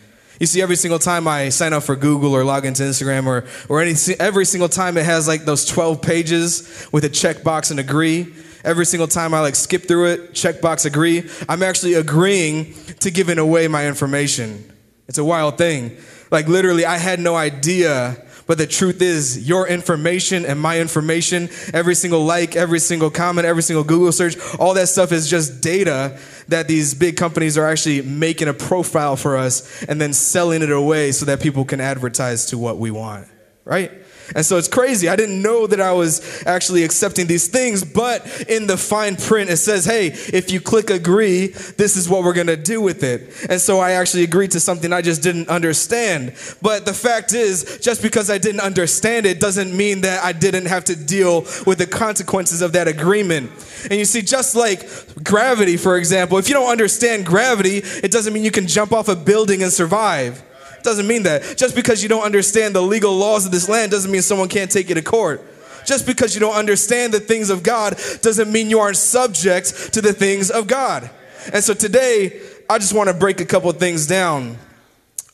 You 0.43 0.47
see, 0.47 0.61
every 0.61 0.75
single 0.75 0.99
time 0.99 1.29
I 1.29 1.51
sign 1.51 1.73
up 1.73 1.85
for 1.85 1.95
Google 1.95 2.35
or 2.35 2.45
log 2.45 2.67
into 2.67 2.83
Instagram 2.83 3.27
or, 3.27 3.45
or 3.69 3.81
any, 3.81 3.95
every 4.19 4.45
single 4.45 4.69
time 4.69 4.97
it 4.97 5.05
has 5.05 5.29
like 5.29 5.45
those 5.45 5.65
12 5.67 6.03
pages 6.03 6.89
with 6.91 7.05
a 7.05 7.09
checkbox 7.09 7.71
and 7.71 7.79
agree. 7.79 8.35
Every 8.65 8.85
single 8.87 9.07
time 9.07 9.35
I 9.35 9.41
like 9.41 9.55
skip 9.55 9.87
through 9.87 10.07
it, 10.07 10.33
checkbox 10.33 10.85
agree. 10.85 11.29
I'm 11.49 11.63
actually 11.63 11.95
agreeing 11.95 12.75
to 13.01 13.11
giving 13.11 13.39
away 13.39 13.69
my 13.69 13.87
information. 13.87 14.69
It's 15.07 15.19
a 15.19 15.25
wild 15.25 15.59
thing. 15.59 15.97
Like 16.33 16.49
literally, 16.49 16.85
I 16.85 16.97
had 16.97 17.21
no 17.21 17.37
idea. 17.37 18.17
But 18.47 18.59
the 18.59 18.67
truth 18.67 19.01
is, 19.01 19.49
your 19.49 19.69
information 19.69 20.45
and 20.45 20.61
my 20.61 20.81
information, 20.81 21.49
every 21.73 21.95
single 21.95 22.25
like, 22.25 22.57
every 22.57 22.81
single 22.81 23.09
comment, 23.09 23.47
every 23.47 23.63
single 23.63 23.85
Google 23.85 24.11
search, 24.11 24.37
all 24.59 24.75
that 24.75 24.89
stuff 24.89 25.13
is 25.13 25.31
just 25.31 25.63
data 25.63 26.19
that 26.49 26.67
these 26.67 26.93
big 26.93 27.17
companies 27.17 27.57
are 27.57 27.67
actually 27.67 28.03
making 28.03 28.49
a 28.49 28.55
profile 28.55 29.15
for 29.15 29.37
us 29.37 29.85
and 29.85 30.01
then 30.01 30.13
selling 30.13 30.63
it 30.63 30.73
away 30.73 31.13
so 31.13 31.25
that 31.27 31.41
people 31.41 31.65
can 31.65 31.81
advertise 31.81 32.47
to 32.47 32.59
what 32.59 32.79
we 32.79 32.91
want, 32.91 33.29
right? 33.65 33.93
And 34.35 34.45
so 34.45 34.57
it's 34.57 34.69
crazy. 34.69 35.09
I 35.09 35.17
didn't 35.17 35.43
know 35.43 35.67
that 35.67 35.81
I 35.81 35.93
was 35.93 36.45
actually 36.47 36.85
accepting 36.85 37.27
these 37.27 37.49
things, 37.49 37.85
but 37.85 38.27
in 38.49 38.67
the 38.67 38.77
fine 38.77 39.17
print, 39.17 39.51
it 39.51 39.59
says, 39.59 39.85
hey, 39.85 40.09
if 40.09 40.51
you 40.51 40.61
click 40.61 40.91
agree, 40.91 41.49
this 41.49 41.97
is 41.97 42.09
what 42.09 42.25
we're 42.25 42.33
going 42.33 42.47
to 42.47 42.57
do 42.57 42.81
with 42.81 43.03
it. 43.03 43.51
And 43.51 43.61
so 43.61 43.81
I 43.81 43.93
actually 43.93 44.25
agreed 44.25 44.53
to 44.53 44.61
something 44.61 44.93
I 44.93 45.03
just 45.03 45.23
didn't 45.23 45.49
understand. 45.49 46.35
But 46.61 46.87
the 46.87 46.95
fact 46.95 47.33
is, 47.33 47.79
just 47.81 48.03
because 48.03 48.31
I 48.31 48.39
didn't 48.39 48.61
understand 48.61 49.27
it 49.27 49.41
doesn't 49.41 49.77
mean 49.77 50.03
that 50.03 50.25
I 50.25 50.33
didn't 50.33 50.67
have 50.67 50.85
to 50.85 50.97
deal 50.97 51.43
with 51.67 51.79
the 51.79 51.87
consequences 51.87 52.63
of 52.63 52.73
that 52.73 52.89
agreement. 52.89 53.51
And 53.91 53.99
you 53.99 54.05
see, 54.05 54.23
just 54.23 54.55
like 54.55 54.89
gravity, 55.25 55.77
for 55.77 55.97
example, 55.97 56.39
if 56.39 56.49
you 56.49 56.55
don't 56.55 56.71
understand 56.71 57.27
gravity, 57.27 57.79
it 57.79 58.11
doesn't 58.11 58.33
mean 58.33 58.45
you 58.45 58.51
can 58.51 58.67
jump 58.67 58.93
off 58.93 59.09
a 59.09 59.17
building 59.17 59.63
and 59.63 59.73
survive 59.73 60.43
doesn't 60.83 61.07
mean 61.07 61.23
that. 61.25 61.57
Just 61.57 61.75
because 61.75 62.03
you 62.03 62.09
don't 62.09 62.23
understand 62.23 62.75
the 62.75 62.83
legal 62.83 63.17
laws 63.17 63.47
of 63.47 63.53
this 63.53 63.69
land 63.69 63.91
doesn't 63.91 64.11
mean 64.11 64.23
someone 64.23 64.49
can't 64.49 64.71
take 64.71 64.89
you 64.89 64.95
to 64.95 65.03
court. 65.03 65.43
Just 65.85 66.07
because 66.07 66.35
you 66.35 66.41
don't 66.41 66.55
understand 66.55 67.13
the 67.13 67.21
things 67.21 67.51
of 67.51 67.63
God 67.63 67.99
doesn't 68.21 68.51
mean 68.51 68.71
you 68.71 68.79
aren't 68.79 68.97
subject 68.97 69.93
to 69.95 70.01
the 70.01 70.13
things 70.13 70.51
of 70.51 70.67
God. 70.67 71.11
And 71.53 71.63
so 71.63 71.75
today, 71.75 72.41
I 72.71 72.79
just 72.79 72.95
want 72.95 73.09
to 73.09 73.15
break 73.15 73.41
a 73.41 73.45
couple 73.45 73.71
things 73.73 74.07
down. 74.07 74.57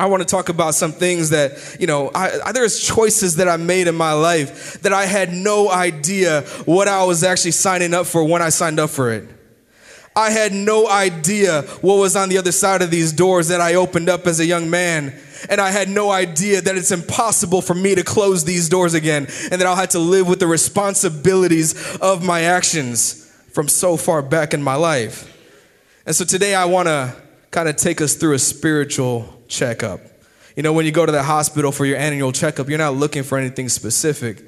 I 0.00 0.06
want 0.06 0.23
to 0.23 0.29
talk 0.29 0.49
about 0.49 0.75
some 0.75 0.93
things 0.93 1.31
that, 1.31 1.77
you 1.81 1.88
know, 1.88 2.11
I, 2.14 2.38
I, 2.47 2.52
there's 2.52 2.81
choices 2.81 3.37
that 3.37 3.49
I 3.49 3.57
made 3.57 3.88
in 3.88 3.97
my 3.97 4.12
life 4.12 4.81
that 4.83 4.93
I 4.93 5.07
had 5.07 5.33
no 5.33 5.71
idea 5.71 6.43
what 6.67 6.87
I 6.87 7.05
was 7.05 7.25
actually 7.25 7.50
signing 7.50 7.93
up 7.93 8.07
for 8.07 8.23
when 8.23 8.40
I 8.40 8.50
signed 8.50 8.78
up 8.78 8.90
for 8.90 9.12
it. 9.12 9.28
I 10.14 10.31
had 10.31 10.52
no 10.52 10.88
idea 10.88 11.62
what 11.81 11.97
was 11.97 12.17
on 12.17 12.28
the 12.28 12.38
other 12.38 12.52
side 12.52 12.81
of 12.81 12.90
these 12.90 13.12
doors 13.12 13.49
that 13.49 13.61
I 13.61 13.75
opened 13.75 14.09
up 14.09 14.26
as 14.26 14.40
a 14.40 14.47
young 14.47 14.71
man 14.71 15.19
and 15.49 15.61
I 15.61 15.71
had 15.71 15.88
no 15.88 16.11
idea 16.11 16.61
that 16.61 16.76
it's 16.76 16.90
impossible 16.90 17.62
for 17.62 17.75
me 17.75 17.95
to 17.95 18.02
close 18.02 18.45
these 18.45 18.68
doors 18.68 18.95
again 18.95 19.26
and 19.50 19.61
that 19.61 19.66
I'll 19.66 19.76
have 19.76 19.90
to 19.90 19.99
live 19.99 20.28
with 20.28 20.40
the 20.40 20.47
responsibilities 20.47 21.97
of 21.99 22.25
my 22.25 22.42
actions 22.42 23.25
from 23.52 23.68
so 23.68 23.97
far 23.97 24.23
back 24.23 24.54
in 24.54 24.62
my 24.62 24.75
life. 24.75 25.35
And 26.07 26.14
so 26.14 26.25
today 26.25 26.54
I 26.54 26.64
want 26.64 26.88
to 26.88 27.14
kind 27.50 27.68
of 27.68 27.76
take 27.76 28.00
us 28.00 28.14
through 28.14 28.35
a 28.35 28.38
spiritual 28.38 29.42
checkup. 29.49 30.00
You 30.57 30.62
know, 30.62 30.73
when 30.73 30.87
you 30.87 30.92
go 30.92 31.07
to 31.07 31.12
the 31.12 31.23
hospital 31.23 31.71
for 31.71 31.87
your 31.87 31.99
annual 31.99 32.33
checkup, 32.33 32.68
you're 32.68 32.78
not 32.78 32.95
looking 32.95 33.23
for 33.23 33.38
anything 33.38 33.68
specific 33.68 34.42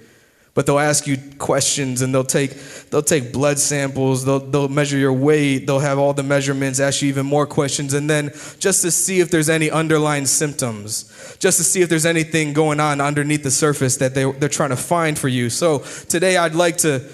but 0.60 0.66
they'll 0.66 0.78
ask 0.78 1.06
you 1.06 1.16
questions 1.38 2.02
and 2.02 2.14
they'll 2.14 2.22
take 2.22 2.52
they'll 2.90 3.00
take 3.00 3.32
blood 3.32 3.58
samples. 3.58 4.26
They'll, 4.26 4.40
they'll 4.40 4.68
measure 4.68 4.98
your 4.98 5.14
weight. 5.14 5.66
They'll 5.66 5.78
have 5.78 5.98
all 5.98 6.12
the 6.12 6.22
measurements 6.22 6.80
ask 6.80 7.00
you 7.00 7.08
even 7.08 7.24
more 7.24 7.46
questions. 7.46 7.94
And 7.94 8.10
then 8.10 8.30
just 8.58 8.82
to 8.82 8.90
see 8.90 9.20
if 9.20 9.30
there's 9.30 9.48
any 9.48 9.70
underlying 9.70 10.26
symptoms 10.26 11.06
just 11.40 11.56
to 11.56 11.64
see 11.64 11.80
if 11.80 11.88
there's 11.88 12.04
anything 12.04 12.52
going 12.52 12.78
on 12.78 13.00
underneath 13.00 13.42
the 13.42 13.50
surface 13.50 13.96
that 13.96 14.14
they, 14.14 14.30
they're 14.32 14.48
trying 14.50 14.68
to 14.68 14.76
find 14.76 15.18
for 15.18 15.28
you. 15.28 15.48
So 15.48 15.78
today 16.08 16.36
i'd 16.36 16.54
like 16.54 16.76
to 16.78 17.08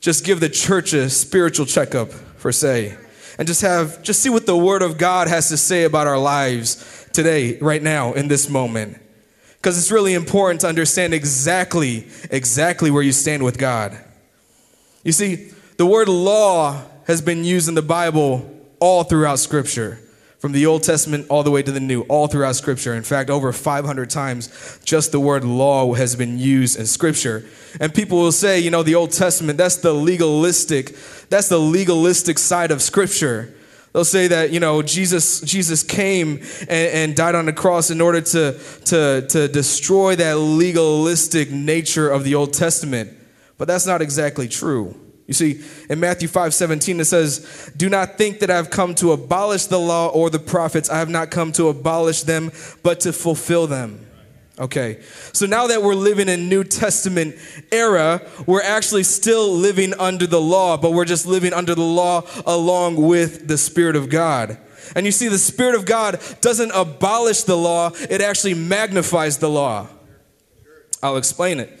just 0.00 0.24
give 0.24 0.40
the 0.40 0.48
church 0.48 0.92
a 0.92 1.08
spiritual 1.08 1.66
checkup 1.66 2.10
for 2.10 2.52
say 2.52 2.96
and 3.38 3.48
just 3.48 3.62
have 3.62 4.02
just 4.02 4.20
see 4.20 4.28
what 4.28 4.46
the 4.46 4.56
word 4.56 4.82
of 4.82 4.98
god 4.98 5.28
has 5.28 5.48
to 5.48 5.56
say 5.56 5.84
about 5.84 6.06
our 6.06 6.18
lives 6.18 7.08
today 7.12 7.58
right 7.60 7.82
now 7.82 8.12
in 8.12 8.28
this 8.28 8.48
moment 8.48 8.98
because 9.60 9.76
it's 9.76 9.90
really 9.90 10.14
important 10.14 10.62
to 10.62 10.66
understand 10.66 11.12
exactly, 11.12 12.06
exactly 12.30 12.90
where 12.90 13.02
you 13.02 13.12
stand 13.12 13.42
with 13.42 13.58
God. 13.58 13.98
You 15.04 15.12
see, 15.12 15.50
the 15.76 15.84
word 15.84 16.08
law 16.08 16.82
has 17.06 17.20
been 17.20 17.44
used 17.44 17.68
in 17.68 17.74
the 17.74 17.82
Bible 17.82 18.50
all 18.80 19.04
throughout 19.04 19.38
Scripture, 19.38 20.00
from 20.38 20.52
the 20.52 20.64
Old 20.64 20.82
Testament 20.82 21.26
all 21.28 21.42
the 21.42 21.50
way 21.50 21.62
to 21.62 21.70
the 21.70 21.80
New, 21.80 22.02
all 22.02 22.26
throughout 22.26 22.56
Scripture. 22.56 22.94
In 22.94 23.02
fact, 23.02 23.28
over 23.28 23.52
500 23.52 24.08
times, 24.08 24.80
just 24.82 25.12
the 25.12 25.20
word 25.20 25.44
law 25.44 25.92
has 25.92 26.16
been 26.16 26.38
used 26.38 26.78
in 26.78 26.86
Scripture. 26.86 27.44
And 27.78 27.94
people 27.94 28.16
will 28.16 28.32
say, 28.32 28.60
you 28.60 28.70
know, 28.70 28.82
the 28.82 28.94
Old 28.94 29.12
Testament, 29.12 29.58
that's 29.58 29.76
the 29.76 29.92
legalistic, 29.92 30.96
that's 31.28 31.50
the 31.50 31.58
legalistic 31.58 32.38
side 32.38 32.70
of 32.70 32.80
Scripture. 32.80 33.52
They'll 33.92 34.04
say 34.04 34.28
that, 34.28 34.52
you 34.52 34.60
know, 34.60 34.82
Jesus, 34.82 35.40
Jesus 35.40 35.82
came 35.82 36.38
and, 36.60 36.70
and, 36.70 37.16
died 37.16 37.34
on 37.34 37.46
the 37.46 37.52
cross 37.52 37.90
in 37.90 38.00
order 38.00 38.20
to, 38.20 38.56
to, 38.84 39.26
to 39.28 39.48
destroy 39.48 40.14
that 40.16 40.34
legalistic 40.34 41.50
nature 41.50 42.08
of 42.08 42.22
the 42.22 42.36
Old 42.36 42.52
Testament. 42.52 43.12
But 43.58 43.66
that's 43.66 43.86
not 43.86 44.00
exactly 44.00 44.46
true. 44.46 44.94
You 45.26 45.34
see, 45.34 45.60
in 45.88 46.00
Matthew 46.00 46.28
5 46.28 46.54
17, 46.54 47.00
it 47.00 47.04
says, 47.04 47.72
Do 47.76 47.88
not 47.88 48.16
think 48.16 48.40
that 48.40 48.50
I've 48.50 48.70
come 48.70 48.94
to 48.96 49.12
abolish 49.12 49.66
the 49.66 49.78
law 49.78 50.08
or 50.08 50.30
the 50.30 50.38
prophets. 50.38 50.88
I 50.88 50.98
have 50.98 51.08
not 51.08 51.30
come 51.30 51.52
to 51.52 51.68
abolish 51.68 52.22
them, 52.22 52.52
but 52.82 53.00
to 53.00 53.12
fulfill 53.12 53.66
them. 53.66 54.06
Okay, 54.60 54.98
so 55.32 55.46
now 55.46 55.68
that 55.68 55.82
we're 55.82 55.94
living 55.94 56.28
in 56.28 56.50
New 56.50 56.64
Testament 56.64 57.34
era, 57.72 58.20
we're 58.44 58.62
actually 58.62 59.04
still 59.04 59.50
living 59.50 59.94
under 59.98 60.26
the 60.26 60.40
law, 60.40 60.76
but 60.76 60.92
we're 60.92 61.06
just 61.06 61.24
living 61.24 61.54
under 61.54 61.74
the 61.74 61.80
law 61.80 62.24
along 62.44 62.96
with 62.96 63.48
the 63.48 63.56
Spirit 63.56 63.96
of 63.96 64.10
God. 64.10 64.58
And 64.94 65.06
you 65.06 65.12
see, 65.12 65.28
the 65.28 65.38
Spirit 65.38 65.76
of 65.76 65.86
God 65.86 66.20
doesn't 66.42 66.72
abolish 66.72 67.44
the 67.44 67.56
law, 67.56 67.92
it 68.10 68.20
actually 68.20 68.52
magnifies 68.52 69.38
the 69.38 69.48
law. 69.48 69.88
I'll 71.02 71.16
explain 71.16 71.58
it. 71.58 71.80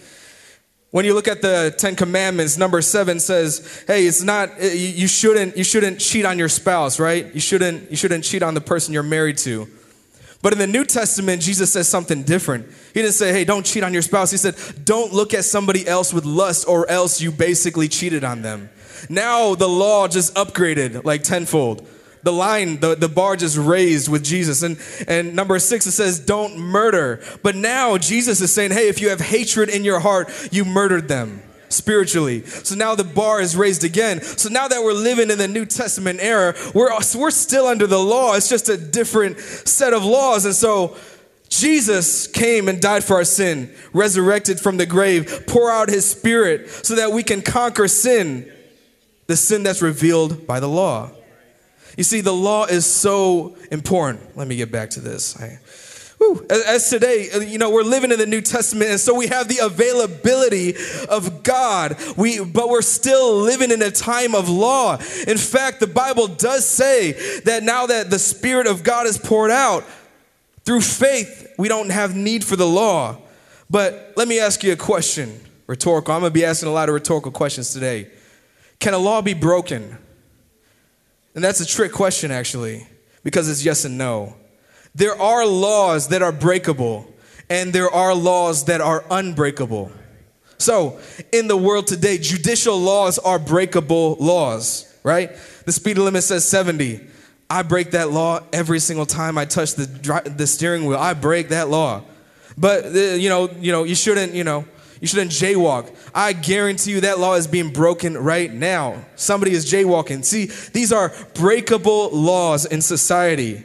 When 0.90 1.04
you 1.04 1.12
look 1.12 1.28
at 1.28 1.42
the 1.42 1.74
Ten 1.76 1.96
Commandments, 1.96 2.56
number 2.56 2.80
seven 2.80 3.20
says, 3.20 3.84
"Hey, 3.86 4.06
it's 4.06 4.22
not 4.22 4.50
you 4.60 5.06
shouldn't 5.06 5.54
you 5.56 5.64
shouldn't 5.64 6.00
cheat 6.00 6.24
on 6.24 6.38
your 6.38 6.48
spouse, 6.48 6.98
right? 6.98 7.32
You 7.34 7.40
shouldn't 7.40 7.90
you 7.90 7.96
shouldn't 7.96 8.24
cheat 8.24 8.42
on 8.42 8.54
the 8.54 8.60
person 8.62 8.94
you're 8.94 9.02
married 9.02 9.36
to." 9.38 9.68
But 10.42 10.54
in 10.54 10.58
the 10.58 10.66
New 10.66 10.84
Testament, 10.84 11.42
Jesus 11.42 11.72
says 11.72 11.86
something 11.88 12.22
different. 12.22 12.66
He 12.94 13.02
didn't 13.02 13.14
say, 13.14 13.32
hey, 13.32 13.44
don't 13.44 13.64
cheat 13.66 13.84
on 13.84 13.92
your 13.92 14.02
spouse. 14.02 14.30
He 14.30 14.38
said, 14.38 14.56
don't 14.84 15.12
look 15.12 15.34
at 15.34 15.44
somebody 15.44 15.86
else 15.86 16.14
with 16.14 16.24
lust, 16.24 16.66
or 16.66 16.88
else 16.88 17.20
you 17.20 17.30
basically 17.30 17.88
cheated 17.88 18.24
on 18.24 18.42
them. 18.42 18.70
Now 19.08 19.54
the 19.54 19.68
law 19.68 20.08
just 20.08 20.34
upgraded 20.34 21.04
like 21.04 21.22
tenfold. 21.22 21.86
The 22.22 22.32
line, 22.32 22.80
the, 22.80 22.94
the 22.94 23.08
bar 23.08 23.36
just 23.36 23.56
raised 23.56 24.08
with 24.08 24.22
Jesus. 24.24 24.62
And, 24.62 24.78
and 25.08 25.34
number 25.34 25.58
six, 25.58 25.86
it 25.86 25.92
says, 25.92 26.20
don't 26.20 26.58
murder. 26.58 27.22
But 27.42 27.56
now 27.56 27.96
Jesus 27.96 28.42
is 28.42 28.52
saying, 28.52 28.72
hey, 28.72 28.88
if 28.88 29.00
you 29.00 29.08
have 29.08 29.20
hatred 29.20 29.70
in 29.70 29.84
your 29.84 30.00
heart, 30.00 30.30
you 30.52 30.64
murdered 30.64 31.08
them 31.08 31.42
spiritually. 31.70 32.44
So 32.44 32.74
now 32.74 32.94
the 32.94 33.04
bar 33.04 33.40
is 33.40 33.56
raised 33.56 33.84
again. 33.84 34.20
So 34.20 34.48
now 34.48 34.68
that 34.68 34.82
we're 34.82 34.92
living 34.92 35.30
in 35.30 35.38
the 35.38 35.48
New 35.48 35.64
Testament 35.64 36.20
era, 36.20 36.54
we're, 36.74 36.90
we're 37.16 37.30
still 37.30 37.66
under 37.66 37.86
the 37.86 37.98
law. 37.98 38.34
It's 38.34 38.48
just 38.48 38.68
a 38.68 38.76
different 38.76 39.38
set 39.38 39.94
of 39.94 40.04
laws. 40.04 40.44
And 40.44 40.54
so 40.54 40.96
Jesus 41.48 42.26
came 42.26 42.68
and 42.68 42.80
died 42.80 43.02
for 43.04 43.14
our 43.16 43.24
sin, 43.24 43.74
resurrected 43.92 44.60
from 44.60 44.76
the 44.76 44.86
grave, 44.86 45.44
pour 45.46 45.70
out 45.70 45.88
his 45.88 46.08
spirit 46.08 46.70
so 46.70 46.94
that 46.96 47.12
we 47.12 47.22
can 47.22 47.42
conquer 47.42 47.88
sin, 47.88 48.50
the 49.26 49.36
sin 49.36 49.62
that's 49.62 49.82
revealed 49.82 50.46
by 50.46 50.60
the 50.60 50.68
law. 50.68 51.10
You 51.96 52.04
see, 52.04 52.20
the 52.20 52.32
law 52.32 52.66
is 52.66 52.86
so 52.86 53.56
important. 53.70 54.36
Let 54.36 54.46
me 54.46 54.56
get 54.56 54.70
back 54.70 54.90
to 54.90 55.00
this. 55.00 55.36
I, 55.40 55.58
Whew. 56.20 56.46
As 56.50 56.90
today, 56.90 57.30
uh, 57.30 57.38
you 57.40 57.56
know, 57.56 57.70
we're 57.70 57.82
living 57.82 58.12
in 58.12 58.18
the 58.18 58.26
New 58.26 58.42
Testament, 58.42 58.90
and 58.90 59.00
so 59.00 59.14
we 59.14 59.28
have 59.28 59.48
the 59.48 59.64
availability 59.64 60.74
of 61.08 61.42
God. 61.42 61.96
We, 62.14 62.44
but 62.44 62.68
we're 62.68 62.82
still 62.82 63.36
living 63.36 63.70
in 63.70 63.80
a 63.80 63.90
time 63.90 64.34
of 64.34 64.50
law. 64.50 64.98
In 65.26 65.38
fact, 65.38 65.80
the 65.80 65.86
Bible 65.86 66.26
does 66.26 66.66
say 66.66 67.12
that 67.44 67.62
now 67.62 67.86
that 67.86 68.10
the 68.10 68.18
Spirit 68.18 68.66
of 68.66 68.82
God 68.82 69.06
is 69.06 69.16
poured 69.16 69.50
out 69.50 69.82
through 70.66 70.82
faith, 70.82 71.54
we 71.56 71.68
don't 71.68 71.90
have 71.90 72.14
need 72.14 72.44
for 72.44 72.54
the 72.54 72.66
law. 72.66 73.16
But 73.70 74.12
let 74.14 74.28
me 74.28 74.40
ask 74.40 74.62
you 74.62 74.72
a 74.72 74.76
question, 74.76 75.40
rhetorical. 75.66 76.12
I'm 76.12 76.20
going 76.20 76.30
to 76.30 76.34
be 76.34 76.44
asking 76.44 76.68
a 76.68 76.72
lot 76.72 76.90
of 76.90 76.94
rhetorical 76.94 77.32
questions 77.32 77.72
today. 77.72 78.10
Can 78.78 78.92
a 78.92 78.98
law 78.98 79.22
be 79.22 79.32
broken? 79.32 79.96
And 81.34 81.42
that's 81.42 81.60
a 81.60 81.66
trick 81.66 81.92
question, 81.92 82.30
actually, 82.30 82.86
because 83.24 83.48
it's 83.48 83.64
yes 83.64 83.86
and 83.86 83.96
no. 83.96 84.34
There 84.94 85.20
are 85.20 85.46
laws 85.46 86.08
that 86.08 86.22
are 86.22 86.32
breakable, 86.32 87.12
and 87.48 87.72
there 87.72 87.90
are 87.90 88.14
laws 88.14 88.64
that 88.64 88.80
are 88.80 89.04
unbreakable. 89.10 89.92
So, 90.58 90.98
in 91.32 91.48
the 91.48 91.56
world 91.56 91.86
today, 91.86 92.18
judicial 92.18 92.78
laws 92.78 93.18
are 93.18 93.38
breakable 93.38 94.16
laws, 94.20 94.92
right? 95.02 95.30
The 95.64 95.72
speed 95.72 95.96
limit 95.96 96.22
says 96.22 96.46
70. 96.46 97.00
I 97.48 97.62
break 97.62 97.92
that 97.92 98.10
law 98.10 98.40
every 98.52 98.78
single 98.78 99.06
time 99.06 99.38
I 99.38 99.44
touch 99.44 99.74
the, 99.74 99.86
the 100.36 100.46
steering 100.46 100.86
wheel. 100.86 100.98
I 100.98 101.14
break 101.14 101.48
that 101.48 101.68
law. 101.68 102.02
But, 102.58 102.84
uh, 102.84 102.90
you 102.90 103.28
know, 103.28 103.50
you 103.58 103.72
know, 103.72 103.84
you 103.84 103.94
shouldn't, 103.94 104.34
you 104.34 104.44
know, 104.44 104.66
you 105.00 105.06
shouldn't 105.06 105.30
jaywalk. 105.30 105.90
I 106.14 106.34
guarantee 106.34 106.90
you 106.92 107.00
that 107.00 107.18
law 107.18 107.34
is 107.34 107.46
being 107.46 107.72
broken 107.72 108.18
right 108.18 108.52
now. 108.52 109.02
Somebody 109.16 109.52
is 109.52 109.64
jaywalking. 109.70 110.24
See, 110.24 110.50
these 110.72 110.92
are 110.92 111.12
breakable 111.34 112.10
laws 112.10 112.66
in 112.66 112.82
society. 112.82 113.64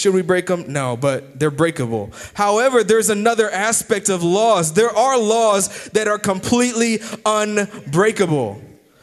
Should 0.00 0.14
we 0.14 0.22
break 0.22 0.46
them? 0.46 0.64
No, 0.72 0.96
but 0.96 1.38
they're 1.38 1.50
breakable. 1.50 2.10
However, 2.32 2.82
there's 2.82 3.10
another 3.10 3.50
aspect 3.50 4.08
of 4.08 4.22
laws. 4.22 4.72
There 4.72 4.88
are 4.88 5.18
laws 5.18 5.90
that 5.90 6.08
are 6.08 6.18
completely 6.18 7.00
unbreakable. 7.26 8.62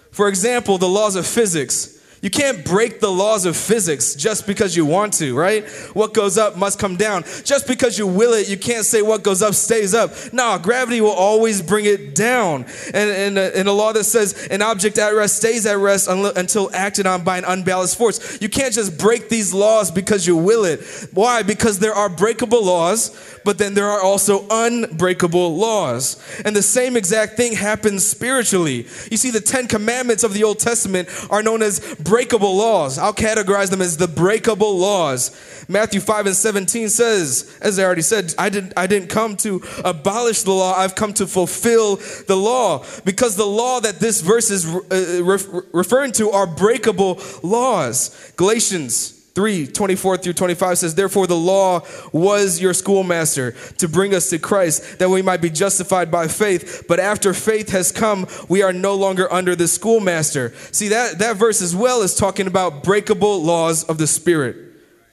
For 0.10 0.28
example, 0.28 0.80
the 0.80 0.90
laws 0.90 1.16
of 1.16 1.28
physics. 1.28 1.97
You 2.22 2.32
can't 2.32 2.66
break 2.66 3.00
the 3.00 3.12
laws 3.12 3.46
of 3.46 3.56
physics 3.56 4.16
just 4.16 4.48
because 4.48 4.76
you 4.76 4.86
want 4.86 5.14
to, 5.16 5.38
right? 5.38 5.68
What 5.94 6.14
goes 6.16 6.38
up 6.38 6.58
must 6.58 6.80
come 6.80 6.96
down. 6.96 7.24
Just 7.44 7.68
because 7.68 7.98
you 8.00 8.08
will 8.08 8.34
it, 8.34 8.50
you 8.50 8.58
can't 8.58 8.86
say 8.86 9.04
what 9.04 9.24
goes 9.24 9.44
up 9.44 9.54
stays 9.54 9.94
up. 9.94 10.12
No, 10.34 10.58
gravity 10.58 11.00
will 11.00 11.12
always 11.12 11.62
bring 11.62 11.86
it 11.86 12.16
down. 12.16 12.66
And 12.94 13.10
in 13.10 13.38
a, 13.38 13.50
in 13.60 13.68
a 13.68 13.72
law 13.72 13.94
that 13.94 14.06
says 14.06 14.48
an 14.48 14.64
object 14.64 14.98
at 14.98 15.10
rest 15.10 15.38
stays 15.38 15.66
at 15.68 15.78
rest 15.78 16.08
until 16.08 16.74
acted 16.74 17.06
on 17.06 17.24
by 17.24 17.38
an 17.38 17.46
unbalanced 17.46 17.98
force. 17.98 18.42
You 18.42 18.50
can't 18.50 18.74
just 18.74 18.98
break 18.98 19.30
these 19.30 19.54
laws 19.54 19.92
because 19.92 20.26
you 20.26 20.36
will 20.36 20.66
it. 20.66 20.82
Why? 21.14 21.44
Because 21.44 21.78
there 21.78 21.94
are 21.94 22.10
breakable 22.10 22.66
laws, 22.66 23.40
but 23.44 23.60
then 23.60 23.76
there 23.76 23.88
are 23.88 24.02
also 24.02 24.46
unbreakable 24.50 25.56
laws. 25.56 26.22
And 26.44 26.56
the 26.56 26.64
same 26.64 26.98
exact 26.98 27.38
thing 27.38 27.54
happens 27.54 28.06
spiritually. 28.06 28.88
You 29.12 29.18
see, 29.18 29.30
the 29.30 29.40
Ten 29.42 29.68
Commandments 29.68 30.24
of 30.24 30.34
the 30.34 30.44
Old 30.44 30.58
Testament 30.58 31.10
are 31.30 31.44
known 31.44 31.62
as 31.62 31.80
breakable 32.08 32.56
laws. 32.56 32.98
I'll 32.98 33.14
categorize 33.14 33.70
them 33.70 33.82
as 33.82 33.98
the 33.98 34.08
breakable 34.08 34.78
laws. 34.78 35.32
Matthew 35.68 36.00
5 36.00 36.28
and 36.28 36.36
17 36.36 36.90
says, 36.90 37.58
as 37.62 37.78
I 37.78 37.84
already 37.84 38.02
said, 38.02 38.34
I 38.38 38.50
didn't, 38.50 38.74
I 38.78 38.88
didn't 38.88 39.10
come 39.10 39.36
to 39.38 39.62
abolish 39.84 40.44
the 40.44 40.52
law, 40.52 40.74
I've 40.76 40.96
come 40.96 41.14
to 41.16 41.28
fulfill 41.28 41.98
the 42.28 42.36
law. 42.36 42.86
Because 43.04 43.36
the 43.36 43.46
law 43.46 43.80
that 43.82 44.00
this 44.00 44.22
verse 44.22 44.50
is 44.50 44.66
uh, 44.66 45.64
referring 45.74 46.14
to 46.14 46.32
are 46.32 46.48
breakable 46.48 47.22
laws. 47.44 48.32
Galatians 48.38 49.17
3 49.38 49.68
24 49.68 50.18
through 50.18 50.34
25 50.34 50.80
says, 50.80 50.96
Therefore, 50.96 51.28
the 51.28 51.36
law 51.36 51.86
was 52.12 52.60
your 52.60 52.74
schoolmaster 52.74 53.52
to 53.78 53.88
bring 53.88 54.16
us 54.16 54.32
to 54.32 54.40
Christ, 54.40 54.98
that 54.98 55.12
we 55.12 55.22
might 55.22 55.42
be 55.42 55.52
justified 55.52 56.10
by 56.10 56.28
faith. 56.28 56.86
But 56.88 57.00
after 57.00 57.36
faith 57.36 57.70
has 57.70 57.92
come, 57.92 58.26
we 58.50 58.64
are 58.64 58.74
no 58.74 58.96
longer 58.96 59.32
under 59.32 59.56
the 59.56 59.68
schoolmaster. 59.68 60.56
See, 60.72 60.88
that, 60.88 61.20
that 61.20 61.38
verse 61.38 61.62
as 61.62 61.76
well 61.76 62.02
is 62.02 62.16
talking 62.16 62.48
about 62.48 62.84
breakable 62.84 63.44
laws 63.44 63.84
of 63.84 64.00
the 64.00 64.08
Spirit 64.08 64.58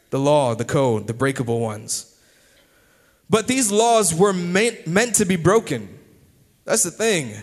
the 0.08 0.18
law, 0.18 0.54
the 0.54 0.64
code, 0.64 1.06
the 1.06 1.12
breakable 1.12 1.60
ones. 1.60 2.18
But 3.28 3.46
these 3.46 3.70
laws 3.70 4.14
were 4.14 4.32
meant, 4.32 4.86
meant 4.86 5.16
to 5.16 5.26
be 5.26 5.36
broken. 5.36 5.98
That's 6.64 6.84
the 6.84 6.90
thing. 6.90 7.34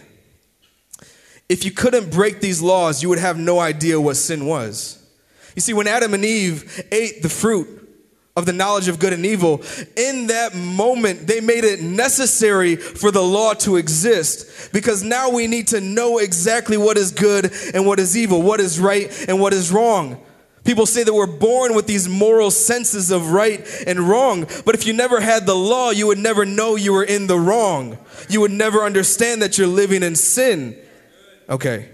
If 1.48 1.64
you 1.64 1.70
couldn't 1.70 2.10
break 2.10 2.42
these 2.42 2.60
laws, 2.60 3.04
you 3.04 3.10
would 3.10 3.20
have 3.20 3.38
no 3.38 3.60
idea 3.60 4.02
what 4.02 4.16
sin 4.16 4.48
was. 4.48 5.01
You 5.56 5.62
see, 5.62 5.74
when 5.74 5.88
Adam 5.88 6.14
and 6.14 6.24
Eve 6.24 6.88
ate 6.92 7.22
the 7.22 7.30
fruit 7.30 7.78
of 8.36 8.46
the 8.46 8.54
knowledge 8.54 8.88
of 8.88 9.00
good 9.00 9.14
and 9.14 9.26
evil, 9.26 9.62
in 9.98 10.28
that 10.28 10.56
moment, 10.56 11.28
they 11.28 11.42
made 11.42 11.64
it 11.64 11.82
necessary 11.82 12.76
for 12.76 13.12
the 13.12 13.22
law 13.22 13.54
to 13.54 13.76
exist 13.76 14.72
because 14.72 15.04
now 15.04 15.30
we 15.30 15.48
need 15.48 15.68
to 15.68 15.82
know 15.82 16.18
exactly 16.18 16.78
what 16.78 16.98
is 16.98 17.12
good 17.12 17.52
and 17.74 17.86
what 17.86 18.00
is 18.00 18.16
evil, 18.16 18.42
what 18.42 18.60
is 18.60 18.80
right 18.80 19.26
and 19.28 19.40
what 19.40 19.54
is 19.54 19.72
wrong. 19.72 20.22
People 20.64 20.86
say 20.86 21.04
that 21.04 21.14
we're 21.14 21.26
born 21.26 21.74
with 21.74 21.88
these 21.88 22.08
moral 22.08 22.52
senses 22.52 23.10
of 23.10 23.32
right 23.32 23.68
and 23.88 24.00
wrong, 24.00 24.46
but 24.64 24.76
if 24.76 24.86
you 24.86 24.94
never 24.94 25.20
had 25.20 25.46
the 25.48 25.56
law, 25.56 25.90
you 25.90 26.08
would 26.08 26.20
never 26.20 26.46
know 26.46 26.76
you 26.76 26.94
were 26.94 27.04
in 27.04 27.26
the 27.26 27.40
wrong. 27.40 27.98
You 28.30 28.42
would 28.42 28.52
never 28.52 28.84
understand 28.84 29.42
that 29.42 29.58
you're 29.58 29.68
living 29.68 30.04
in 30.04 30.16
sin. 30.16 30.78
Okay. 31.50 31.90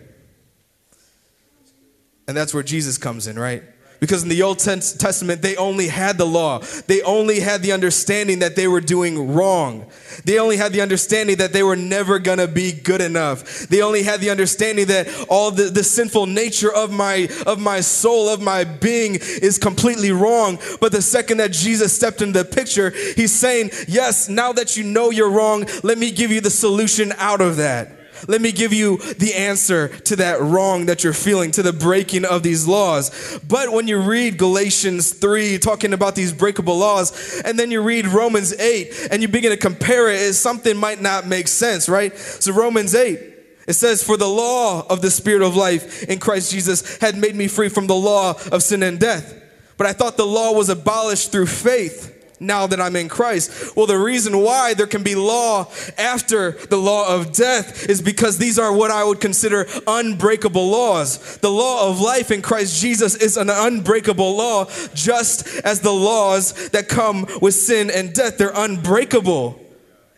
And 2.27 2.36
that's 2.36 2.53
where 2.53 2.63
Jesus 2.63 2.98
comes 2.98 3.27
in, 3.27 3.39
right? 3.39 3.63
Because 4.00 4.22
in 4.22 4.29
the 4.29 4.43
Old 4.43 4.60
Testament, 4.60 5.41
they 5.41 5.55
only 5.55 5.88
had 5.88 6.19
the 6.19 6.25
law. 6.25 6.60
They 6.86 7.01
only 7.01 7.39
had 7.39 7.63
the 7.63 7.72
understanding 7.72 8.39
that 8.39 8.55
they 8.55 8.67
were 8.67 8.81
doing 8.81 9.34
wrong. 9.34 9.89
They 10.24 10.38
only 10.38 10.57
had 10.57 10.72
the 10.72 10.81
understanding 10.81 11.38
that 11.38 11.51
they 11.51 11.63
were 11.63 11.75
never 11.75 12.19
going 12.19 12.38
to 12.38 12.48
be 12.48 12.74
good 12.74 13.01
enough. 13.01 13.67
They 13.67 13.81
only 13.81 14.03
had 14.03 14.19
the 14.19 14.29
understanding 14.29 14.88
that 14.88 15.07
all 15.29 15.50
the, 15.50 15.63
the 15.63 15.84
sinful 15.84 16.27
nature 16.27 16.72
of 16.72 16.91
my, 16.91 17.27
of 17.48 17.60
my 17.60 17.81
soul, 17.81 18.29
of 18.29 18.39
my 18.39 18.65
being 18.65 19.15
is 19.15 19.57
completely 19.57 20.12
wrong. 20.12 20.60
But 20.79 20.91
the 20.91 21.01
second 21.01 21.38
that 21.38 21.51
Jesus 21.51 21.91
stepped 21.91 22.22
into 22.22 22.43
the 22.43 22.46
picture, 22.46 22.91
he's 22.91 23.34
saying, 23.34 23.72
Yes, 23.88 24.29
now 24.29 24.53
that 24.53 24.77
you 24.77 24.84
know 24.84 25.10
you're 25.10 25.31
wrong, 25.31 25.65
let 25.81 25.98
me 25.98 26.12
give 26.12 26.31
you 26.31 26.41
the 26.41 26.51
solution 26.51 27.13
out 27.17 27.41
of 27.41 27.57
that. 27.57 27.97
Let 28.28 28.42
me 28.42 28.52
give 28.52 28.74
you 28.74 28.98
the 28.98 29.34
answer 29.34 29.88
to 29.88 30.16
that 30.18 30.42
wrong 30.42 30.88
that 30.88 31.04
you're 31.04 31.14
feeling, 31.14 31.52
to 31.52 31.64
the 31.64 31.74
breaking 31.74 32.26
of 32.26 32.44
these 32.44 32.68
laws. 32.68 33.40
But 33.48 33.72
when 33.72 33.88
you 33.88 34.00
read 34.00 34.38
Galatians 34.38 35.14
3, 35.14 35.58
talking 35.60 35.94
about 35.94 36.16
these 36.16 36.34
breakable 36.34 36.78
laws, 36.78 37.42
and 37.46 37.58
then 37.60 37.72
you 37.72 37.82
read 37.82 38.08
Romans 38.08 38.54
8, 38.54 39.10
and 39.12 39.22
you 39.22 39.28
begin 39.28 39.52
to 39.52 39.58
compare 39.58 40.10
it, 40.10 40.34
something 40.34 40.78
might 40.78 41.02
not 41.02 41.28
make 41.28 41.48
sense, 41.48 41.88
right? 41.88 42.18
So, 42.18 42.54
Romans 42.54 42.96
8, 42.96 43.20
it 43.68 43.74
says, 43.74 44.04
For 44.04 44.18
the 44.18 44.28
law 44.28 44.86
of 44.90 45.02
the 45.02 45.12
Spirit 45.12 45.42
of 45.42 45.56
life 45.56 46.04
in 46.04 46.20
Christ 46.20 46.52
Jesus 46.52 46.98
had 46.98 47.18
made 47.18 47.36
me 47.36 47.48
free 47.48 47.70
from 47.70 47.88
the 47.88 47.96
law 47.96 48.36
of 48.52 48.64
sin 48.64 48.84
and 48.84 49.00
death. 49.00 49.34
But 49.78 49.88
I 49.88 49.94
thought 49.94 50.18
the 50.18 50.26
law 50.26 50.54
was 50.54 50.70
abolished 50.70 51.32
through 51.32 51.48
faith 51.48 52.17
now 52.39 52.67
that 52.67 52.79
I'm 52.79 52.96
in 52.96 53.10
Christ. 53.10 53.75
Well, 53.75 53.86
the 53.86 53.98
reason 53.98 54.39
why 54.39 54.74
there 54.74 54.88
can 54.88 55.03
be 55.03 55.15
law 55.15 55.72
after 55.98 56.51
the 56.51 56.77
law 56.77 57.13
of 57.13 57.34
death 57.34 57.89
is 57.89 58.01
because 58.01 58.38
these 58.38 58.60
are 58.60 58.74
what 58.74 58.91
I 58.91 59.03
would 59.03 59.20
consider 59.20 59.67
unbreakable 59.88 60.70
laws. 60.70 61.38
The 61.38 61.50
law 61.50 61.89
of 61.89 62.00
life 62.00 62.32
in 62.32 62.41
Christ 62.41 62.79
Jesus 62.79 63.15
is 63.15 63.38
an 63.38 63.50
unbreakable 63.50 64.36
law, 64.36 64.65
just 64.94 65.48
as 65.60 65.82
the 65.82 65.94
laws 65.94 66.70
that 66.70 66.88
come 66.88 67.27
with 67.41 67.56
sin 67.56 67.89
and 67.89 68.13
death, 68.13 68.38
they're 68.38 68.51
unbreakable. 68.53 69.60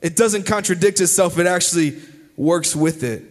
It 0.01 0.15
doesn't 0.15 0.45
contradict 0.45 1.01
itself, 1.01 1.38
it 1.38 1.47
actually 1.47 1.97
works 2.35 2.75
with 2.75 3.03
it. 3.03 3.28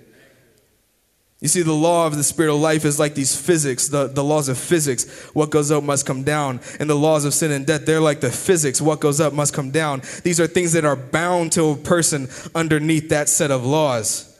You 1.40 1.46
see, 1.46 1.62
the 1.62 1.72
law 1.72 2.06
of 2.06 2.16
the 2.16 2.24
spirit 2.24 2.52
of 2.52 2.60
life 2.60 2.84
is 2.84 2.98
like 2.98 3.14
these 3.14 3.40
physics, 3.40 3.88
the, 3.88 4.08
the 4.08 4.24
laws 4.24 4.48
of 4.48 4.58
physics. 4.58 5.08
What 5.34 5.50
goes 5.50 5.70
up 5.70 5.84
must 5.84 6.04
come 6.04 6.24
down. 6.24 6.60
And 6.80 6.90
the 6.90 6.96
laws 6.96 7.24
of 7.24 7.32
sin 7.32 7.52
and 7.52 7.64
death, 7.64 7.86
they're 7.86 8.00
like 8.00 8.20
the 8.20 8.30
physics. 8.30 8.80
What 8.80 8.98
goes 8.98 9.20
up 9.20 9.32
must 9.32 9.54
come 9.54 9.70
down. 9.70 10.02
These 10.24 10.40
are 10.40 10.48
things 10.48 10.72
that 10.72 10.84
are 10.84 10.96
bound 10.96 11.52
to 11.52 11.70
a 11.70 11.76
person 11.76 12.28
underneath 12.56 13.10
that 13.10 13.28
set 13.28 13.52
of 13.52 13.64
laws. 13.64 14.36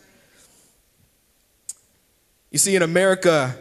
You 2.51 2.59
see, 2.59 2.75
in 2.75 2.83
America, 2.83 3.57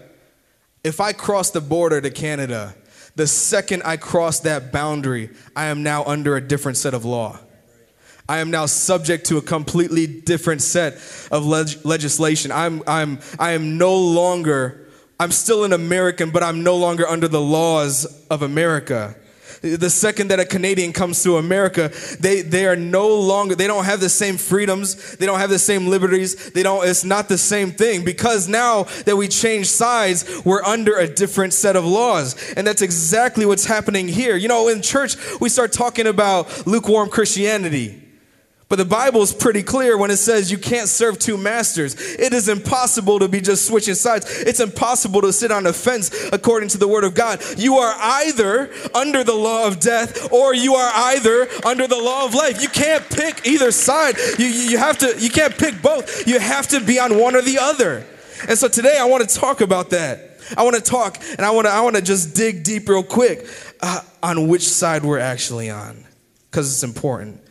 if 0.84 1.00
I 1.00 1.14
cross 1.14 1.52
the 1.52 1.62
border 1.62 2.02
to 2.02 2.10
Canada, 2.10 2.74
the 3.16 3.28
second 3.28 3.84
I 3.84 3.98
cross 3.98 4.40
that 4.42 4.72
boundary, 4.72 5.30
I 5.56 5.66
am 5.66 5.84
now 5.84 6.04
under 6.06 6.36
a 6.38 6.42
different 6.42 6.78
set 6.78 6.96
of 6.96 7.06
law. 7.06 7.40
I 8.30 8.40
am 8.40 8.52
now 8.52 8.66
subject 8.66 9.28
to 9.28 9.38
a 9.38 9.42
completely 9.42 10.06
different 10.06 10.62
set 10.62 10.96
of 11.32 11.46
leg- 11.46 11.86
legislation. 11.86 12.52
I'm, 12.52 12.84
I'm, 12.86 13.20
I 13.40 13.52
am 13.52 13.78
no 13.78 13.96
longer, 13.96 14.88
I'm 15.20 15.32
still 15.32 15.64
an 15.64 15.72
American, 15.72 16.32
but 16.32 16.44
I'm 16.44 16.62
no 16.62 16.76
longer 16.76 17.08
under 17.08 17.30
the 17.30 17.42
laws 17.42 18.26
of 18.30 18.42
America. 18.42 19.16
The 19.62 19.90
second 19.90 20.28
that 20.28 20.40
a 20.40 20.46
Canadian 20.46 20.94
comes 20.94 21.24
to 21.24 21.38
America, 21.38 21.92
they, 22.20 22.42
they 22.42 22.68
are 22.68 22.76
no 22.76 23.08
longer, 23.08 23.56
they 23.56 23.66
don't 23.66 23.86
have 23.86 24.00
the 24.00 24.10
same 24.10 24.38
freedoms, 24.38 25.16
they 25.18 25.26
don't 25.26 25.40
have 25.40 25.50
the 25.50 25.58
same 25.58 25.88
liberties, 25.88 26.52
they 26.52 26.62
don't, 26.62 26.88
it's 26.88 27.04
not 27.04 27.28
the 27.28 27.40
same 27.40 27.72
thing 27.72 28.06
because 28.06 28.48
now 28.48 28.84
that 29.06 29.16
we 29.16 29.28
change 29.28 29.68
sides, 29.68 30.44
we're 30.46 30.64
under 30.64 30.98
a 30.98 31.08
different 31.08 31.54
set 31.54 31.76
of 31.76 31.86
laws. 31.86 32.54
And 32.54 32.68
that's 32.68 32.84
exactly 32.84 33.46
what's 33.46 33.66
happening 33.66 34.08
here. 34.08 34.36
You 34.36 34.48
know, 34.48 34.68
in 34.68 34.82
church, 34.82 35.16
we 35.40 35.50
start 35.50 35.72
talking 35.72 36.06
about 36.06 36.68
lukewarm 36.68 37.10
Christianity. 37.10 38.04
But 38.70 38.80
the 38.80 38.86
Bible 38.86 39.22
is 39.22 39.34
pretty 39.34 39.64
clear 39.64 39.98
when 39.98 40.12
it 40.12 40.18
says 40.18 40.52
you 40.52 40.58
can't 40.58 40.90
serve 40.90 41.20
two 41.20 41.38
masters. 41.38 41.96
It 42.18 42.34
is 42.34 42.50
impossible 42.50 43.20
to 43.20 43.30
be 43.30 43.40
just 43.40 43.66
switching 43.66 43.94
sides. 43.94 44.42
It's 44.42 44.60
impossible 44.60 45.22
to 45.22 45.32
sit 45.32 45.52
on 45.52 45.66
a 45.66 45.72
fence 45.72 46.12
according 46.34 46.70
to 46.70 46.78
the 46.78 46.88
word 46.88 47.06
of 47.06 47.16
God. 47.16 47.42
You 47.58 47.78
are 47.78 47.96
either 47.98 48.70
under 48.94 49.24
the 49.24 49.36
law 49.36 49.68
of 49.68 49.80
death 49.80 50.34
or 50.34 50.54
you 50.54 50.76
are 50.76 50.92
either 50.94 51.48
under 51.66 51.88
the 51.88 51.96
law 51.96 52.26
of 52.26 52.34
life. 52.34 52.62
You 52.62 52.68
can't 52.68 53.10
pick 53.10 53.48
either 53.48 53.72
side. 53.72 54.16
You, 54.38 54.48
you 54.48 54.78
have 54.78 54.98
to, 54.98 55.16
you 55.18 55.30
can't 55.30 55.58
pick 55.58 55.82
both. 55.82 56.28
You 56.28 56.38
have 56.38 56.68
to 56.70 56.82
be 56.82 57.00
on 57.00 57.18
one 57.18 57.38
or 57.38 57.42
the 57.42 57.60
other. 57.60 58.06
And 58.50 58.58
so 58.58 58.68
today 58.68 58.98
I 59.00 59.06
want 59.06 59.28
to 59.28 59.34
talk 59.34 59.62
about 59.62 59.92
that. 59.92 60.42
I 60.58 60.64
want 60.64 60.76
to 60.76 60.82
talk 60.82 61.18
and 61.38 61.42
I 61.42 61.52
want 61.52 61.68
to, 61.68 61.72
I 61.72 61.80
want 61.82 61.96
to 61.96 62.02
just 62.02 62.36
dig 62.36 62.66
deep 62.66 62.90
real 62.90 63.04
quick 63.04 63.48
uh, 63.82 64.02
on 64.22 64.50
which 64.50 64.68
side 64.68 65.04
we're 65.04 65.20
actually 65.20 65.70
on 65.70 66.04
because 66.52 66.72
it's 66.72 66.84
important. 66.84 67.42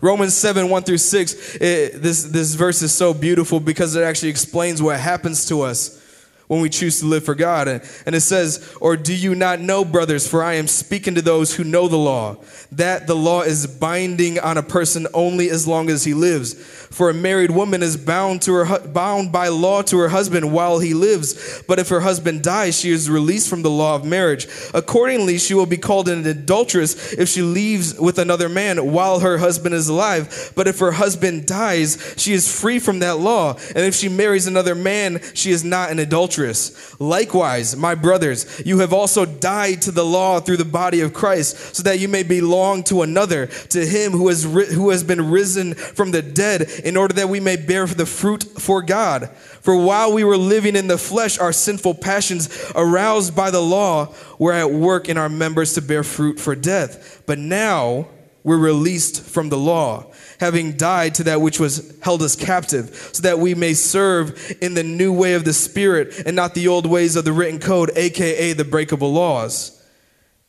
Romans 0.00 0.34
7, 0.34 0.68
1 0.68 0.82
through 0.84 0.98
6, 0.98 1.56
it, 1.56 2.02
this, 2.02 2.22
this 2.24 2.54
verse 2.54 2.82
is 2.82 2.92
so 2.92 3.12
beautiful 3.12 3.58
because 3.58 3.96
it 3.96 4.04
actually 4.04 4.28
explains 4.28 4.80
what 4.80 5.00
happens 5.00 5.46
to 5.46 5.62
us 5.62 5.98
when 6.46 6.60
we 6.60 6.68
choose 6.68 7.00
to 7.00 7.06
live 7.06 7.24
for 7.24 7.34
God. 7.34 7.68
And, 7.68 7.82
and 8.06 8.14
it 8.14 8.22
says, 8.22 8.74
Or 8.80 8.96
do 8.96 9.14
you 9.14 9.34
not 9.34 9.60
know, 9.60 9.84
brothers, 9.84 10.26
for 10.26 10.42
I 10.42 10.54
am 10.54 10.66
speaking 10.66 11.14
to 11.14 11.22
those 11.22 11.54
who 11.54 11.64
know 11.64 11.88
the 11.88 11.96
law, 11.96 12.36
that 12.72 13.06
the 13.06 13.14
law 13.14 13.42
is 13.42 13.66
binding 13.66 14.38
on 14.38 14.56
a 14.56 14.62
person 14.62 15.06
only 15.14 15.50
as 15.50 15.66
long 15.66 15.90
as 15.90 16.04
he 16.04 16.14
lives. 16.14 16.54
For 16.90 17.10
a 17.10 17.14
married 17.14 17.50
woman 17.50 17.82
is 17.82 17.96
bound 17.96 18.42
to 18.42 18.54
her 18.54 18.78
bound 18.80 19.30
by 19.30 19.48
law 19.48 19.82
to 19.82 19.98
her 19.98 20.08
husband 20.08 20.52
while 20.52 20.78
he 20.78 20.94
lives, 20.94 21.62
but 21.68 21.78
if 21.78 21.88
her 21.90 22.00
husband 22.00 22.42
dies, 22.42 22.78
she 22.80 22.90
is 22.90 23.10
released 23.10 23.48
from 23.48 23.62
the 23.62 23.70
law 23.70 23.94
of 23.94 24.04
marriage. 24.04 24.48
Accordingly, 24.74 25.38
she 25.38 25.54
will 25.54 25.66
be 25.66 25.76
called 25.76 26.08
an 26.08 26.26
adulteress 26.26 27.12
if 27.12 27.28
she 27.28 27.42
leaves 27.42 27.98
with 27.98 28.18
another 28.18 28.48
man 28.48 28.92
while 28.92 29.20
her 29.20 29.38
husband 29.38 29.74
is 29.74 29.88
alive. 29.88 30.52
But 30.54 30.66
if 30.66 30.78
her 30.78 30.92
husband 30.92 31.46
dies, 31.46 32.14
she 32.16 32.32
is 32.32 32.50
free 32.60 32.78
from 32.78 33.00
that 33.00 33.18
law, 33.18 33.54
and 33.74 33.84
if 33.84 33.94
she 33.94 34.08
marries 34.08 34.46
another 34.46 34.74
man, 34.74 35.20
she 35.34 35.50
is 35.50 35.64
not 35.64 35.90
an 35.90 35.98
adulteress. 35.98 36.98
Likewise, 37.00 37.76
my 37.76 37.94
brothers, 37.94 38.62
you 38.64 38.78
have 38.78 38.92
also 38.92 39.24
died 39.24 39.82
to 39.82 39.90
the 39.90 40.04
law 40.04 40.40
through 40.40 40.56
the 40.56 40.64
body 40.64 41.00
of 41.00 41.12
Christ, 41.12 41.76
so 41.76 41.82
that 41.82 41.98
you 41.98 42.08
may 42.08 42.22
belong 42.22 42.82
to 42.84 43.02
another, 43.02 43.46
to 43.46 43.86
him 43.86 44.12
who 44.12 44.28
has 44.28 44.46
ri- 44.46 44.72
who 44.72 44.90
has 44.90 45.04
been 45.04 45.30
risen 45.30 45.74
from 45.74 46.10
the 46.10 46.22
dead 46.22 46.68
in 46.80 46.96
order 46.96 47.14
that 47.14 47.28
we 47.28 47.40
may 47.40 47.56
bear 47.56 47.86
the 47.86 48.06
fruit 48.06 48.44
for 48.58 48.82
God. 48.82 49.30
For 49.60 49.76
while 49.76 50.12
we 50.12 50.24
were 50.24 50.36
living 50.36 50.76
in 50.76 50.88
the 50.88 50.98
flesh, 50.98 51.38
our 51.38 51.52
sinful 51.52 51.94
passions, 51.94 52.48
aroused 52.74 53.34
by 53.34 53.50
the 53.50 53.60
law, 53.60 54.14
were 54.38 54.52
at 54.52 54.70
work 54.70 55.08
in 55.08 55.18
our 55.18 55.28
members 55.28 55.74
to 55.74 55.82
bear 55.82 56.04
fruit 56.04 56.40
for 56.40 56.54
death. 56.54 57.22
But 57.26 57.38
now 57.38 58.08
we're 58.44 58.56
released 58.56 59.24
from 59.24 59.48
the 59.48 59.58
law, 59.58 60.06
having 60.40 60.76
died 60.76 61.14
to 61.16 61.24
that 61.24 61.40
which 61.40 61.60
was 61.60 61.98
held 62.00 62.22
us 62.22 62.36
captive, 62.36 63.10
so 63.12 63.22
that 63.22 63.38
we 63.38 63.54
may 63.54 63.74
serve 63.74 64.56
in 64.62 64.74
the 64.74 64.84
new 64.84 65.12
way 65.12 65.34
of 65.34 65.44
the 65.44 65.52
Spirit 65.52 66.22
and 66.24 66.34
not 66.34 66.54
the 66.54 66.68
old 66.68 66.86
ways 66.86 67.16
of 67.16 67.24
the 67.24 67.32
written 67.32 67.60
code, 67.60 67.90
aka 67.96 68.52
the 68.54 68.64
breakable 68.64 69.12
laws. 69.12 69.77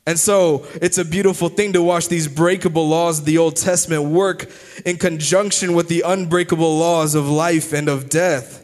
And 0.09 0.19
so 0.19 0.65
it's 0.81 0.97
a 0.97 1.05
beautiful 1.05 1.49
thing 1.49 1.73
to 1.73 1.83
watch 1.83 2.07
these 2.07 2.27
breakable 2.27 2.89
laws 2.89 3.19
of 3.19 3.25
the 3.25 3.37
Old 3.37 3.55
Testament 3.55 4.05
work 4.05 4.49
in 4.83 4.97
conjunction 4.97 5.75
with 5.75 5.87
the 5.87 6.01
unbreakable 6.01 6.79
laws 6.79 7.13
of 7.13 7.29
life 7.29 7.73
and 7.73 7.87
of 7.87 8.09
death. 8.09 8.58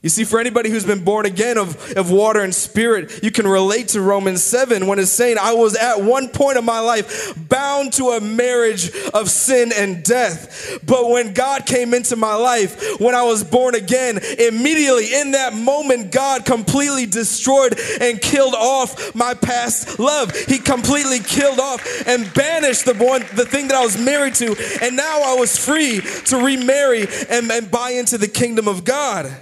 You 0.00 0.08
see, 0.08 0.22
for 0.22 0.38
anybody 0.38 0.70
who's 0.70 0.86
been 0.86 1.02
born 1.02 1.26
again 1.26 1.58
of, 1.58 1.96
of 1.96 2.12
water 2.12 2.40
and 2.40 2.54
spirit, 2.54 3.20
you 3.20 3.32
can 3.32 3.48
relate 3.48 3.88
to 3.88 4.00
Romans 4.00 4.44
7 4.44 4.86
when 4.86 5.00
it's 5.00 5.10
saying, 5.10 5.38
I 5.40 5.54
was 5.54 5.74
at 5.74 6.00
one 6.00 6.28
point 6.28 6.56
of 6.56 6.62
my 6.62 6.78
life 6.78 7.34
bound 7.48 7.94
to 7.94 8.10
a 8.10 8.20
marriage 8.20 8.92
of 9.12 9.28
sin 9.28 9.72
and 9.74 10.04
death. 10.04 10.78
But 10.86 11.10
when 11.10 11.34
God 11.34 11.66
came 11.66 11.94
into 11.94 12.14
my 12.14 12.36
life, 12.36 13.00
when 13.00 13.16
I 13.16 13.24
was 13.24 13.42
born 13.42 13.74
again, 13.74 14.20
immediately 14.38 15.12
in 15.12 15.32
that 15.32 15.52
moment, 15.54 16.12
God 16.12 16.44
completely 16.44 17.06
destroyed 17.06 17.76
and 18.00 18.22
killed 18.22 18.54
off 18.54 19.16
my 19.16 19.34
past 19.34 19.98
love. 19.98 20.32
He 20.32 20.58
completely 20.58 21.18
killed 21.18 21.58
off 21.58 22.06
and 22.06 22.32
banished 22.34 22.84
the 22.84 22.94
one, 22.94 23.22
the 23.34 23.44
thing 23.44 23.66
that 23.66 23.76
I 23.76 23.82
was 23.82 23.98
married 23.98 24.36
to. 24.36 24.54
And 24.80 24.96
now 24.96 25.22
I 25.24 25.34
was 25.34 25.58
free 25.58 26.00
to 26.26 26.36
remarry 26.36 27.08
and, 27.28 27.50
and 27.50 27.68
buy 27.68 27.90
into 27.90 28.16
the 28.16 28.28
kingdom 28.28 28.68
of 28.68 28.84
God. 28.84 29.36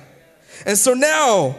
And 0.66 0.76
so 0.76 0.94
now, 0.94 1.56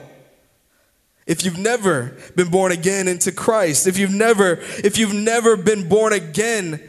if 1.26 1.44
you've 1.44 1.58
never 1.58 2.16
been 2.36 2.50
born 2.50 2.72
again 2.72 3.08
into 3.08 3.32
Christ, 3.32 3.88
if 3.88 3.98
you've 3.98 4.14
never, 4.14 4.60
if 4.84 4.98
you've 4.98 5.14
never 5.14 5.58
been 5.58 5.88
born 5.88 6.14
again 6.14 6.82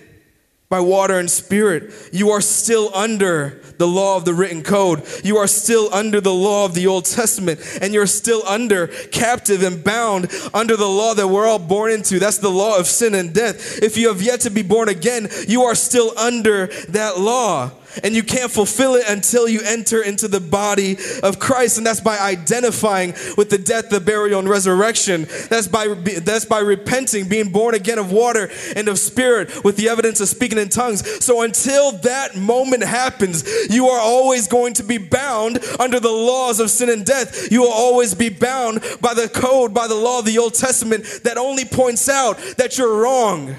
by 0.68 0.80
water 0.80 1.18
and 1.18 1.30
spirit, 1.30 1.94
you 2.12 2.30
are 2.30 2.40
still 2.40 2.94
under 2.94 3.62
the 3.78 3.86
law 3.86 4.16
of 4.16 4.24
the 4.24 4.34
written 4.34 4.62
code. 4.62 5.02
You 5.24 5.38
are 5.38 5.46
still 5.46 5.88
under 5.94 6.20
the 6.20 6.34
law 6.34 6.66
of 6.66 6.74
the 6.74 6.88
Old 6.88 7.06
Testament, 7.06 7.60
and 7.80 7.94
you're 7.94 8.06
still 8.06 8.42
under 8.46 8.88
captive 8.88 9.62
and 9.62 9.82
bound 9.82 10.30
under 10.52 10.76
the 10.76 10.88
law 10.88 11.14
that 11.14 11.28
we're 11.28 11.46
all 11.46 11.58
born 11.58 11.92
into. 11.92 12.18
That's 12.18 12.38
the 12.38 12.50
law 12.50 12.78
of 12.78 12.86
sin 12.86 13.14
and 13.14 13.32
death. 13.32 13.82
If 13.82 13.96
you 13.96 14.08
have 14.08 14.20
yet 14.20 14.40
to 14.40 14.50
be 14.50 14.62
born 14.62 14.88
again, 14.88 15.28
you 15.46 15.62
are 15.62 15.74
still 15.74 16.12
under 16.18 16.66
that 16.88 17.18
law 17.18 17.70
and 18.02 18.14
you 18.14 18.22
can't 18.22 18.50
fulfill 18.50 18.94
it 18.94 19.08
until 19.08 19.48
you 19.48 19.60
enter 19.64 20.02
into 20.02 20.28
the 20.28 20.40
body 20.40 20.96
of 21.22 21.38
Christ. 21.38 21.78
And 21.78 21.86
that's 21.86 22.00
by 22.00 22.18
identifying 22.18 23.14
with 23.36 23.50
the 23.50 23.58
death 23.58 23.88
the 23.88 24.00
burial 24.00 24.38
and 24.38 24.48
resurrection. 24.48 25.26
That's 25.48 25.68
by 25.68 25.88
that's 25.88 26.44
by 26.44 26.60
repenting 26.60 27.28
being 27.28 27.50
born 27.50 27.74
again 27.74 27.98
of 27.98 28.12
water 28.12 28.50
and 28.76 28.88
of 28.88 28.98
spirit 28.98 29.64
with 29.64 29.76
the 29.76 29.88
evidence 29.88 30.20
of 30.20 30.28
speaking 30.28 30.58
in 30.58 30.68
tongues. 30.68 31.24
So 31.24 31.42
until 31.42 31.92
that 31.98 32.36
moment 32.36 32.84
happens 32.84 33.44
you 33.70 33.88
are 33.88 34.00
always 34.00 34.46
going 34.48 34.74
to 34.74 34.82
be 34.82 34.98
bound 34.98 35.58
under 35.78 36.00
the 36.00 36.10
laws 36.10 36.60
of 36.60 36.70
sin 36.70 36.90
and 36.90 37.04
death. 37.04 37.50
You 37.50 37.62
will 37.62 37.72
always 37.72 38.14
be 38.14 38.28
bound 38.28 38.82
by 39.00 39.14
the 39.14 39.28
code 39.28 39.74
by 39.74 39.88
the 39.88 39.94
law 39.94 40.20
of 40.20 40.24
the 40.24 40.38
Old 40.38 40.54
Testament 40.54 41.04
that 41.24 41.36
only 41.36 41.64
points 41.64 42.08
out 42.08 42.38
that 42.56 42.78
you're 42.78 43.02
wrong. 43.02 43.56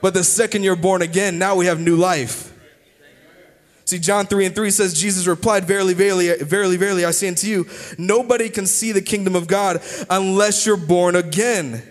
But 0.00 0.14
the 0.14 0.24
second 0.24 0.64
you're 0.64 0.76
born 0.76 1.00
again 1.02 1.38
now 1.38 1.56
we 1.56 1.66
have 1.66 1.80
new 1.80 1.96
life 1.96 2.51
See, 3.92 3.98
John 3.98 4.24
3 4.24 4.46
and 4.46 4.54
3 4.54 4.70
says, 4.70 4.98
Jesus 4.98 5.26
replied, 5.26 5.66
Verily, 5.66 5.92
verily, 5.92 6.34
verily, 6.40 6.78
verily, 6.78 7.04
I 7.04 7.10
say 7.10 7.28
unto 7.28 7.46
you, 7.46 7.66
nobody 7.98 8.48
can 8.48 8.64
see 8.64 8.90
the 8.90 9.02
kingdom 9.02 9.36
of 9.36 9.46
God 9.46 9.82
unless 10.08 10.64
you're 10.64 10.78
born 10.78 11.14
again. 11.14 11.82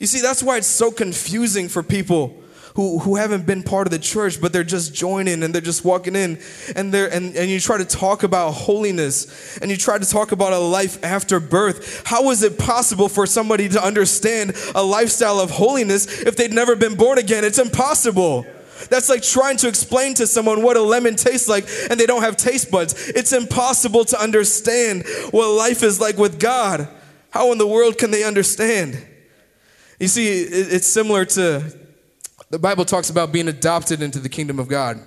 You 0.00 0.08
see, 0.08 0.20
that's 0.20 0.42
why 0.42 0.56
it's 0.56 0.66
so 0.66 0.90
confusing 0.90 1.68
for 1.68 1.84
people 1.84 2.42
who, 2.74 2.98
who 2.98 3.14
haven't 3.14 3.46
been 3.46 3.62
part 3.62 3.86
of 3.86 3.92
the 3.92 4.00
church, 4.00 4.40
but 4.40 4.52
they're 4.52 4.64
just 4.64 4.92
joining 4.92 5.44
and 5.44 5.54
they're 5.54 5.62
just 5.62 5.84
walking 5.84 6.16
in 6.16 6.40
and 6.74 6.92
they're 6.92 7.06
and, 7.06 7.36
and 7.36 7.48
you 7.48 7.60
try 7.60 7.78
to 7.78 7.84
talk 7.84 8.24
about 8.24 8.50
holiness 8.50 9.58
and 9.58 9.70
you 9.70 9.76
try 9.76 9.96
to 9.96 10.04
talk 10.04 10.32
about 10.32 10.52
a 10.52 10.58
life 10.58 11.04
after 11.04 11.38
birth. 11.38 12.02
How 12.04 12.30
is 12.30 12.42
it 12.42 12.58
possible 12.58 13.08
for 13.08 13.26
somebody 13.26 13.68
to 13.68 13.80
understand 13.80 14.56
a 14.74 14.82
lifestyle 14.82 15.38
of 15.38 15.52
holiness 15.52 16.22
if 16.22 16.34
they'd 16.34 16.52
never 16.52 16.74
been 16.74 16.96
born 16.96 17.18
again? 17.18 17.44
It's 17.44 17.60
impossible. 17.60 18.44
That's 18.90 19.08
like 19.08 19.22
trying 19.22 19.56
to 19.58 19.68
explain 19.68 20.14
to 20.14 20.26
someone 20.26 20.62
what 20.62 20.76
a 20.76 20.82
lemon 20.82 21.16
tastes 21.16 21.48
like 21.48 21.66
and 21.90 21.98
they 21.98 22.06
don't 22.06 22.22
have 22.22 22.36
taste 22.36 22.70
buds. 22.70 23.08
It's 23.08 23.32
impossible 23.32 24.04
to 24.06 24.20
understand 24.20 25.04
what 25.30 25.48
life 25.48 25.82
is 25.82 26.00
like 26.00 26.18
with 26.18 26.38
God. 26.38 26.88
How 27.30 27.52
in 27.52 27.58
the 27.58 27.66
world 27.66 27.98
can 27.98 28.10
they 28.10 28.24
understand? 28.24 29.04
You 29.98 30.08
see, 30.08 30.42
it's 30.42 30.86
similar 30.86 31.24
to 31.24 31.62
the 32.50 32.58
Bible 32.58 32.84
talks 32.84 33.10
about 33.10 33.32
being 33.32 33.48
adopted 33.48 34.02
into 34.02 34.18
the 34.18 34.28
kingdom 34.28 34.58
of 34.58 34.68
God. 34.68 35.00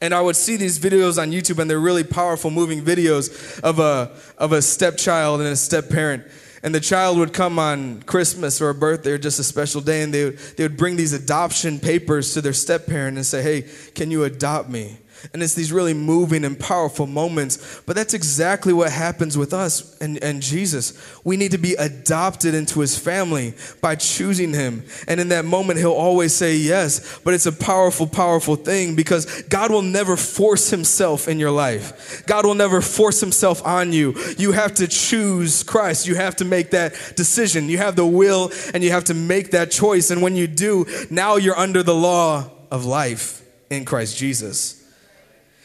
And 0.00 0.12
I 0.12 0.20
would 0.20 0.34
see 0.34 0.56
these 0.56 0.80
videos 0.80 1.20
on 1.20 1.30
YouTube, 1.30 1.60
and 1.60 1.70
they're 1.70 1.78
really 1.78 2.02
powerful, 2.02 2.50
moving 2.50 2.82
videos 2.82 3.60
of 3.60 3.78
a, 3.78 4.10
of 4.36 4.50
a 4.50 4.60
stepchild 4.60 5.40
and 5.40 5.48
a 5.48 5.56
step 5.56 5.88
parent. 5.88 6.24
And 6.62 6.74
the 6.74 6.80
child 6.80 7.18
would 7.18 7.32
come 7.32 7.58
on 7.58 8.02
Christmas 8.02 8.60
or 8.60 8.70
a 8.70 8.74
birthday 8.74 9.12
or 9.12 9.18
just 9.18 9.40
a 9.40 9.44
special 9.44 9.80
day, 9.80 10.02
and 10.02 10.14
they 10.14 10.26
would, 10.26 10.38
they 10.38 10.62
would 10.62 10.76
bring 10.76 10.96
these 10.96 11.12
adoption 11.12 11.80
papers 11.80 12.34
to 12.34 12.40
their 12.40 12.52
step 12.52 12.86
parent 12.86 13.16
and 13.16 13.26
say, 13.26 13.42
Hey, 13.42 13.68
can 13.94 14.10
you 14.10 14.22
adopt 14.24 14.68
me? 14.68 14.98
And 15.32 15.42
it's 15.42 15.54
these 15.54 15.72
really 15.72 15.94
moving 15.94 16.44
and 16.44 16.58
powerful 16.58 17.06
moments. 17.06 17.80
But 17.86 17.96
that's 17.96 18.14
exactly 18.14 18.72
what 18.72 18.90
happens 18.90 19.38
with 19.38 19.52
us 19.52 19.98
and, 20.00 20.22
and 20.22 20.42
Jesus. 20.42 20.92
We 21.24 21.36
need 21.36 21.52
to 21.52 21.58
be 21.58 21.74
adopted 21.74 22.54
into 22.54 22.80
his 22.80 22.98
family 22.98 23.54
by 23.80 23.96
choosing 23.96 24.52
him. 24.52 24.84
And 25.06 25.20
in 25.20 25.28
that 25.28 25.44
moment, 25.44 25.78
he'll 25.78 25.92
always 25.92 26.34
say 26.34 26.56
yes. 26.56 27.20
But 27.20 27.34
it's 27.34 27.46
a 27.46 27.52
powerful, 27.52 28.06
powerful 28.06 28.56
thing 28.56 28.94
because 28.94 29.42
God 29.42 29.70
will 29.70 29.82
never 29.82 30.16
force 30.16 30.70
himself 30.70 31.28
in 31.28 31.38
your 31.38 31.50
life. 31.50 32.24
God 32.26 32.44
will 32.44 32.54
never 32.54 32.80
force 32.80 33.20
himself 33.20 33.64
on 33.64 33.92
you. 33.92 34.14
You 34.38 34.52
have 34.52 34.74
to 34.74 34.88
choose 34.88 35.62
Christ. 35.62 36.06
You 36.06 36.16
have 36.16 36.36
to 36.36 36.44
make 36.44 36.70
that 36.70 36.94
decision. 37.16 37.68
You 37.68 37.78
have 37.78 37.96
the 37.96 38.06
will 38.06 38.50
and 38.74 38.82
you 38.82 38.90
have 38.90 39.04
to 39.04 39.14
make 39.14 39.52
that 39.52 39.70
choice. 39.70 40.10
And 40.10 40.22
when 40.22 40.36
you 40.36 40.46
do, 40.46 40.86
now 41.10 41.36
you're 41.36 41.58
under 41.58 41.82
the 41.82 41.94
law 41.94 42.50
of 42.70 42.84
life 42.84 43.42
in 43.70 43.84
Christ 43.84 44.16
Jesus. 44.16 44.81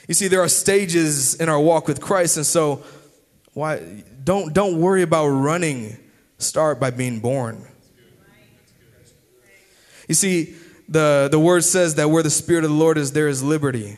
You 0.08 0.14
see, 0.14 0.28
there 0.28 0.42
are 0.42 0.48
stages 0.48 1.36
in 1.36 1.50
our 1.50 1.60
walk 1.60 1.88
with 1.88 2.00
Christ, 2.00 2.38
and 2.38 2.46
so 2.46 2.84
why 3.54 4.04
don't 4.24 4.54
don't 4.54 4.80
worry 4.80 5.02
about 5.02 5.28
running. 5.28 5.98
Start 6.38 6.80
by 6.80 6.92
being 6.92 7.20
born. 7.20 7.66
You 10.08 10.16
see, 10.16 10.56
the, 10.88 11.28
the 11.30 11.40
word 11.40 11.64
says 11.64 11.96
that 11.96 12.10
where 12.10 12.24
the 12.24 12.30
Spirit 12.30 12.64
of 12.64 12.70
the 12.70 12.76
Lord 12.76 12.98
is, 12.98 13.12
there 13.12 13.28
is 13.28 13.44
liberty. 13.44 13.98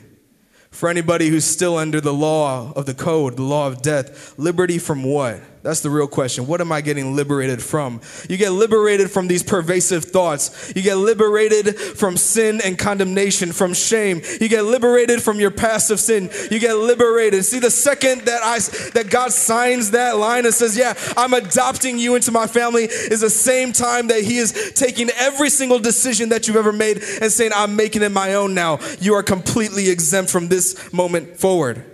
For 0.70 0.88
anybody 0.88 1.28
who's 1.28 1.44
still 1.44 1.76
under 1.76 2.00
the 2.00 2.12
law 2.14 2.72
of 2.72 2.86
the 2.86 2.94
code, 2.94 3.36
the 3.36 3.42
law 3.42 3.66
of 3.66 3.82
death, 3.82 4.38
liberty 4.38 4.78
from 4.78 5.04
what? 5.04 5.40
That's 5.62 5.80
the 5.80 5.90
real 5.90 6.06
question. 6.06 6.46
What 6.46 6.62
am 6.62 6.72
I 6.72 6.80
getting 6.80 7.14
liberated 7.14 7.62
from? 7.62 8.00
You 8.30 8.38
get 8.38 8.50
liberated 8.50 9.10
from 9.10 9.28
these 9.28 9.42
pervasive 9.42 10.04
thoughts. 10.04 10.72
You 10.74 10.80
get 10.80 10.94
liberated 10.94 11.78
from 11.78 12.16
sin 12.16 12.62
and 12.64 12.78
condemnation, 12.78 13.52
from 13.52 13.74
shame. 13.74 14.22
You 14.40 14.48
get 14.48 14.64
liberated 14.64 15.22
from 15.22 15.38
your 15.38 15.50
past 15.50 15.90
of 15.90 16.00
sin. 16.00 16.30
You 16.50 16.58
get 16.58 16.74
liberated. 16.74 17.44
See, 17.44 17.58
the 17.58 17.70
second 17.70 18.22
that 18.22 18.40
I 18.42 18.58
that 18.92 19.10
God 19.10 19.32
signs 19.32 19.90
that 19.90 20.16
line 20.16 20.46
and 20.46 20.54
says, 20.54 20.78
"Yeah, 20.78 20.94
I'm 21.14 21.34
adopting 21.34 21.98
you 21.98 22.14
into 22.14 22.32
my 22.32 22.46
family," 22.46 22.84
is 22.84 23.20
the 23.20 23.28
same 23.28 23.72
time 23.72 24.06
that 24.06 24.22
He 24.22 24.38
is 24.38 24.72
taking 24.74 25.10
every 25.10 25.50
single 25.50 25.78
decision 25.78 26.30
that 26.30 26.48
you've 26.48 26.56
ever 26.56 26.72
made 26.72 27.02
and 27.20 27.30
saying, 27.30 27.52
"I'm 27.54 27.76
making 27.76 28.02
it 28.02 28.12
my 28.12 28.34
own 28.34 28.54
now." 28.54 28.78
You 28.98 29.12
are 29.14 29.22
completely 29.22 29.90
exempt 29.90 30.30
from 30.30 30.48
this 30.48 30.74
moment 30.90 31.38
forward. 31.38 31.84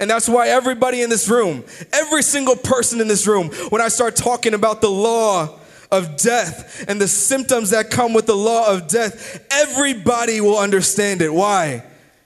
And 0.00 0.10
that's 0.10 0.28
why 0.28 0.48
everybody 0.48 1.02
in 1.02 1.10
this 1.10 1.28
room, 1.28 1.64
every 1.92 2.22
single 2.22 2.56
person 2.56 3.00
in 3.00 3.08
this 3.08 3.26
room, 3.26 3.48
when 3.70 3.80
I 3.80 3.88
start 3.88 4.16
talking 4.16 4.54
about 4.54 4.80
the 4.80 4.90
law 4.90 5.58
of 5.90 6.16
death 6.16 6.84
and 6.88 7.00
the 7.00 7.08
symptoms 7.08 7.70
that 7.70 7.90
come 7.90 8.12
with 8.12 8.26
the 8.26 8.36
law 8.36 8.72
of 8.72 8.88
death, 8.88 9.46
everybody 9.50 10.40
will 10.40 10.58
understand 10.58 11.22
it. 11.22 11.32
Why? 11.32 11.82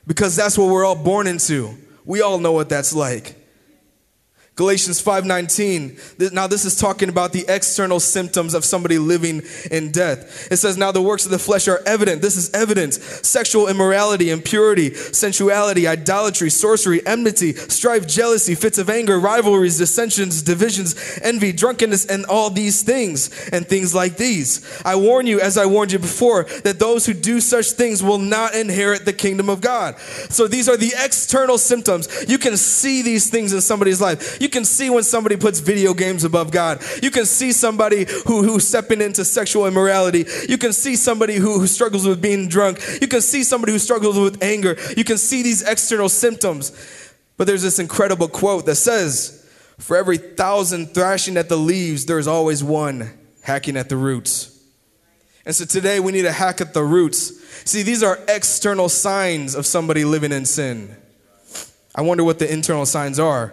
Because 0.07 0.35
that's 0.35 0.59
what 0.59 0.68
we're 0.68 0.85
all 0.85 0.96
born 0.96 1.27
into. 1.27 1.77
We 2.05 2.22
all 2.22 2.38
know 2.38 2.53
what 2.53 2.68
that's 2.68 2.94
like. 2.94 3.37
Galatians 4.62 5.03
5:19. 5.03 6.33
Now 6.33 6.46
this 6.46 6.64
is 6.64 6.77
talking 6.77 7.09
about 7.09 7.33
the 7.33 7.44
external 7.48 7.98
symptoms 7.98 8.55
of 8.55 8.64
somebody 8.64 8.96
living 8.96 9.42
in 9.72 9.90
death. 9.90 10.46
It 10.53 10.59
says 10.59 10.77
now 10.77 10.92
the 10.92 11.03
works 11.03 11.25
of 11.25 11.33
the 11.33 11.38
flesh 11.40 11.66
are 11.66 11.83
evident. 11.85 12.22
This 12.22 12.37
is 12.37 12.48
evidence. 12.55 13.01
Sexual 13.22 13.66
immorality, 13.66 14.31
impurity, 14.31 14.94
sensuality, 14.94 15.88
idolatry, 15.88 16.48
sorcery, 16.48 17.05
enmity, 17.05 17.55
strife, 17.55 18.07
jealousy, 18.07 18.55
fits 18.55 18.79
of 18.79 18.88
anger, 18.88 19.18
rivalries, 19.18 19.79
dissensions, 19.79 20.42
divisions, 20.42 20.94
envy, 21.22 21.51
drunkenness 21.51 22.07
and 22.07 22.25
all 22.27 22.48
these 22.48 22.83
things 22.83 23.31
and 23.51 23.66
things 23.66 23.96
like 23.96 24.16
these. 24.16 24.61
I 24.85 24.94
warn 24.94 25.27
you 25.27 25.40
as 25.40 25.59
I 25.59 25.66
warned 25.66 25.90
you 25.90 25.98
before 25.98 26.44
that 26.62 26.79
those 26.79 27.05
who 27.05 27.14
do 27.14 27.40
such 27.40 27.72
things 27.72 28.01
will 28.01 28.18
not 28.18 28.55
inherit 28.55 29.07
the 29.07 29.12
kingdom 29.12 29.51
of 29.51 29.61
God. 29.61 29.98
So 30.29 30.46
these 30.46 30.68
are 30.68 30.77
the 30.77 30.92
external 31.03 31.59
symptoms. 31.59 32.07
You 32.29 32.38
can 32.38 32.57
see 32.57 33.03
these 33.03 33.29
things 33.29 33.53
in 33.53 33.61
somebody's 33.61 34.01
life. 34.01 34.40
You 34.40 34.51
can 34.52 34.64
see 34.64 34.88
when 34.88 35.02
somebody 35.02 35.36
puts 35.36 35.58
video 35.58 35.94
games 35.94 36.22
above 36.22 36.52
God. 36.52 36.80
You 37.02 37.10
can 37.10 37.24
see 37.24 37.50
somebody 37.50 38.06
who, 38.26 38.44
who's 38.44 38.68
stepping 38.68 39.00
into 39.00 39.24
sexual 39.24 39.66
immorality. 39.66 40.26
You 40.48 40.58
can 40.58 40.72
see 40.72 40.94
somebody 40.94 41.34
who, 41.34 41.58
who 41.58 41.66
struggles 41.66 42.06
with 42.06 42.22
being 42.22 42.46
drunk. 42.46 42.78
You 43.00 43.08
can 43.08 43.20
see 43.20 43.42
somebody 43.42 43.72
who 43.72 43.80
struggles 43.80 44.16
with 44.16 44.40
anger. 44.42 44.76
You 44.96 45.02
can 45.02 45.18
see 45.18 45.42
these 45.42 45.62
external 45.62 46.08
symptoms. 46.08 46.70
But 47.36 47.48
there's 47.48 47.62
this 47.62 47.80
incredible 47.80 48.28
quote 48.28 48.66
that 48.66 48.76
says, 48.76 49.50
For 49.78 49.96
every 49.96 50.18
thousand 50.18 50.94
thrashing 50.94 51.36
at 51.36 51.48
the 51.48 51.56
leaves, 51.56 52.06
there's 52.06 52.28
always 52.28 52.62
one 52.62 53.10
hacking 53.42 53.76
at 53.76 53.88
the 53.88 53.96
roots. 53.96 54.48
And 55.44 55.54
so 55.54 55.64
today 55.64 55.98
we 55.98 56.12
need 56.12 56.22
to 56.22 56.32
hack 56.32 56.60
at 56.60 56.72
the 56.72 56.84
roots. 56.84 57.40
See, 57.68 57.82
these 57.82 58.02
are 58.02 58.18
external 58.28 58.88
signs 58.88 59.56
of 59.56 59.66
somebody 59.66 60.04
living 60.04 60.30
in 60.30 60.44
sin. 60.44 60.96
I 61.94 62.02
wonder 62.02 62.24
what 62.24 62.38
the 62.38 62.50
internal 62.50 62.86
signs 62.86 63.18
are. 63.18 63.52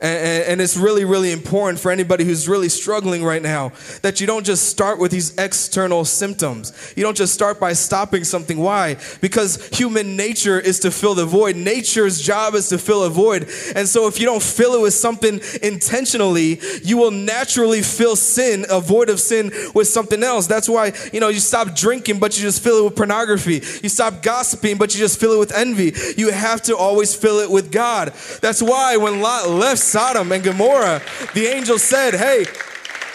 And, 0.00 0.44
and, 0.44 0.60
it's 0.60 0.76
really, 0.76 1.04
really 1.04 1.30
important 1.30 1.78
for 1.78 1.90
anybody 1.90 2.24
who's 2.24 2.48
really 2.48 2.68
struggling 2.68 3.22
right 3.22 3.42
now 3.42 3.72
that 4.02 4.20
you 4.20 4.26
don't 4.26 4.44
just 4.44 4.68
start 4.68 4.98
with 4.98 5.12
these 5.12 5.36
external 5.36 6.04
symptoms. 6.04 6.92
You 6.96 7.02
don't 7.02 7.16
just 7.16 7.32
start 7.32 7.60
by 7.60 7.74
stopping 7.74 8.24
something. 8.24 8.58
Why? 8.58 8.96
Because 9.20 9.68
human 9.68 10.16
nature 10.16 10.58
is 10.58 10.80
to 10.80 10.90
fill 10.90 11.14
the 11.14 11.26
void. 11.26 11.56
Nature's 11.56 12.20
job 12.20 12.54
is 12.54 12.68
to 12.70 12.78
fill 12.78 13.04
a 13.04 13.10
void. 13.10 13.48
And 13.76 13.86
so 13.86 14.08
if 14.08 14.18
you 14.18 14.26
don't 14.26 14.42
fill 14.42 14.74
it 14.74 14.80
with 14.80 14.94
something 14.94 15.40
intentionally, 15.62 16.60
you 16.82 16.96
will 16.96 17.12
naturally 17.12 17.82
fill 17.82 18.16
sin, 18.16 18.66
a 18.70 18.80
void 18.80 19.10
of 19.10 19.20
sin, 19.20 19.52
with 19.74 19.86
something 19.86 20.22
else. 20.22 20.46
That's 20.46 20.68
why, 20.68 20.92
you 21.12 21.20
know, 21.20 21.28
you 21.28 21.40
stop 21.40 21.74
drinking, 21.76 22.18
but 22.18 22.36
you 22.36 22.42
just 22.42 22.62
fill 22.62 22.78
it 22.78 22.84
with 22.84 22.96
pornography. 22.96 23.62
You 23.82 23.88
stop 23.88 24.22
gossiping, 24.22 24.76
but 24.76 24.92
you 24.94 24.98
just 24.98 25.20
fill 25.20 25.32
it 25.34 25.38
with 25.38 25.52
envy. 25.52 25.92
You 26.16 26.32
have 26.32 26.62
to 26.62 26.76
always 26.76 27.14
fill 27.14 27.38
it 27.38 27.50
with 27.50 27.70
God. 27.70 28.12
That's 28.40 28.62
why 28.62 28.96
when 28.96 29.20
Lot 29.20 29.48
left 29.48 29.83
Sodom 29.84 30.32
and 30.32 30.42
Gomorrah, 30.42 31.02
the 31.34 31.46
angel 31.46 31.78
said, 31.78 32.14
Hey, 32.14 32.46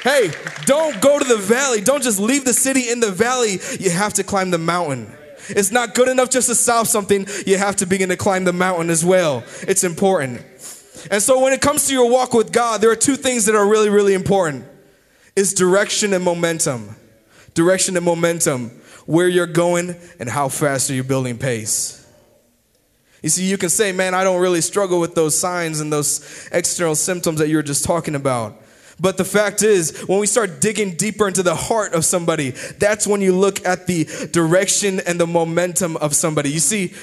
hey, 0.04 0.32
don't 0.66 1.02
go 1.02 1.20
to 1.20 1.26
the 1.26 1.38
valley. 1.38 1.82
Don't 1.82 2.04
just 2.04 2.20
leave 2.20 2.46
the 2.46 2.54
city 2.54 2.90
in 2.90 3.00
the 3.00 3.12
valley. 3.12 3.60
You 3.80 3.90
have 3.90 4.14
to 4.16 4.24
climb 4.24 4.52
the 4.52 4.58
mountain. 4.58 5.12
It's 5.50 5.72
not 5.72 5.96
good 5.96 6.08
enough 6.08 6.30
just 6.30 6.48
to 6.50 6.56
solve 6.56 6.88
something, 6.88 7.28
you 7.46 7.58
have 7.58 7.78
to 7.78 7.86
begin 7.86 8.10
to 8.10 8.18
climb 8.18 8.44
the 8.44 8.54
mountain 8.54 8.90
as 8.90 9.04
well. 9.04 9.44
It's 9.62 9.84
important. 9.84 10.42
And 11.10 11.24
so 11.24 11.42
when 11.42 11.54
it 11.54 11.62
comes 11.62 11.88
to 11.88 11.94
your 11.94 12.10
walk 12.10 12.34
with 12.34 12.52
God, 12.52 12.82
there 12.82 12.92
are 12.92 12.96
two 12.96 13.16
things 13.16 13.46
that 13.46 13.56
are 13.56 13.68
really, 13.68 13.90
really 13.90 14.14
important. 14.14 14.66
Is 15.36 15.54
direction 15.54 16.14
and 16.14 16.24
momentum. 16.24 16.96
Direction 17.54 17.96
and 17.96 18.06
momentum. 18.06 18.70
Where 19.06 19.28
you're 19.28 19.48
going 19.48 19.96
and 20.20 20.30
how 20.30 20.50
fast 20.50 20.92
are 20.92 20.94
you 20.94 21.04
building 21.04 21.38
pace. 21.38 21.99
You 23.22 23.30
see, 23.30 23.44
you 23.44 23.58
can 23.58 23.70
say, 23.70 23.92
man, 23.92 24.14
I 24.14 24.24
don't 24.24 24.42
really 24.42 24.62
struggle 24.62 25.00
with 25.00 25.16
those 25.16 25.38
signs 25.38 25.82
and 25.82 25.92
those 25.92 26.48
external 26.52 26.96
symptoms 26.96 27.40
that 27.40 27.50
you 27.50 27.58
were 27.58 27.64
just 27.64 27.84
talking 27.84 28.16
about. 28.16 28.56
But 29.00 29.18
the 29.18 29.26
fact 29.26 29.64
is, 29.64 29.98
when 30.08 30.20
we 30.20 30.28
start 30.28 30.60
digging 30.60 30.96
deeper 30.96 31.28
into 31.28 31.44
the 31.44 31.56
heart 31.56 31.94
of 31.94 32.04
somebody, 32.04 32.52
that's 32.52 33.08
when 33.08 33.22
you 33.22 33.34
look 33.34 33.66
at 33.66 33.88
the 33.88 34.06
direction 34.32 35.00
and 35.02 35.20
the 35.20 35.28
momentum 35.28 35.96
of 35.98 36.14
somebody. 36.16 36.50
You 36.50 36.60
see, 36.60 36.94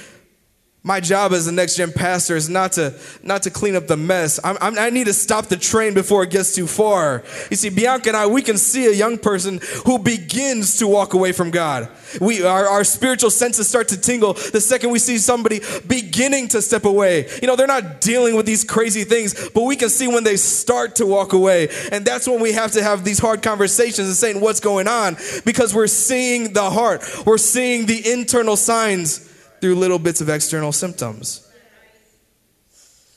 My 0.87 1.01
job 1.01 1.33
as 1.33 1.47
the 1.47 1.53
next 1.53 1.75
gen 1.75 1.93
pastor 1.93 2.37
is 2.37 2.49
not 2.49 2.71
to 2.75 2.95
not 3.25 3.43
to 3.43 3.51
clean 3.51 3.75
up 3.75 3.89
the 3.89 3.97
mess. 3.97 4.39
I'm, 4.45 4.57
I'm, 4.61 4.79
i 4.79 4.89
need 4.89 5.09
to 5.09 5.13
stop 5.13 5.47
the 5.47 5.57
train 5.57 5.95
before 5.95 6.23
it 6.23 6.31
gets 6.31 6.55
too 6.55 6.69
far. 6.69 7.25
You 7.51 7.57
see, 7.57 7.71
Bianca 7.71 8.11
and 8.11 8.17
I, 8.17 8.29
we 8.29 8.41
can 8.41 8.57
see 8.57 8.87
a 8.87 8.93
young 8.93 9.19
person 9.19 9.59
who 9.85 9.99
begins 9.99 10.79
to 10.79 10.87
walk 10.87 11.13
away 11.13 11.33
from 11.33 11.51
God. 11.51 11.89
We 12.21 12.45
our, 12.45 12.69
our 12.69 12.85
spiritual 12.85 13.31
senses 13.31 13.67
start 13.67 13.89
to 13.89 14.01
tingle 14.01 14.35
the 14.35 14.61
second 14.61 14.91
we 14.91 15.01
see 15.01 15.19
somebody 15.19 15.61
beginning 15.89 16.47
to 16.49 16.63
step 16.63 16.85
away. 16.85 17.29
You 17.43 17.49
know, 17.49 17.57
they're 17.57 17.67
not 17.67 18.01
dealing 18.01 18.37
with 18.37 18.47
these 18.47 18.63
crazy 18.63 19.03
things, 19.03 19.51
but 19.51 19.65
we 19.65 19.75
can 19.75 19.89
see 19.89 20.07
when 20.07 20.23
they 20.23 20.37
start 20.37 20.95
to 20.97 21.07
walk 21.07 21.33
away, 21.33 21.69
and 21.91 22.05
that's 22.05 22.29
when 22.29 22.41
we 22.41 22.53
have 22.53 22.71
to 22.73 22.83
have 22.85 23.03
these 23.03 23.19
hard 23.19 23.43
conversations 23.43 24.07
and 24.07 24.17
saying 24.17 24.41
what's 24.41 24.61
going 24.61 24.87
on 24.87 25.17
because 25.45 25.75
we're 25.75 25.89
seeing 25.89 26.53
the 26.53 26.71
heart, 26.71 27.03
we're 27.27 27.39
seeing 27.39 27.87
the 27.87 28.09
internal 28.13 28.57
signs 28.57 29.33
through 29.67 29.75
little 29.75 29.99
bits 29.99 30.21
of 30.21 30.29
external 30.29 30.71
symptoms. 30.71 31.45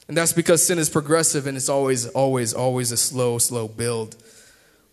And 0.08 0.18
that's 0.18 0.34
because 0.34 0.66
sin 0.66 0.80
is 0.80 0.90
progressive 0.90 1.46
and 1.46 1.56
it's 1.56 1.70
always, 1.70 2.08
always, 2.08 2.56
always 2.56 2.92
a 2.92 2.98
slow, 2.98 3.38
slow 3.38 3.68
build. 3.68 4.16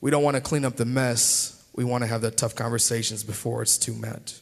We 0.02 0.10
don't 0.10 0.22
want 0.22 0.34
to 0.34 0.42
clean 0.42 0.66
up 0.66 0.76
the 0.76 0.84
mess. 0.84 1.64
We 1.74 1.82
want 1.82 2.04
to 2.04 2.08
have 2.08 2.20
the 2.20 2.30
tough 2.30 2.54
conversations 2.54 3.24
before 3.24 3.62
it's 3.62 3.78
too 3.78 3.94
much, 3.94 4.34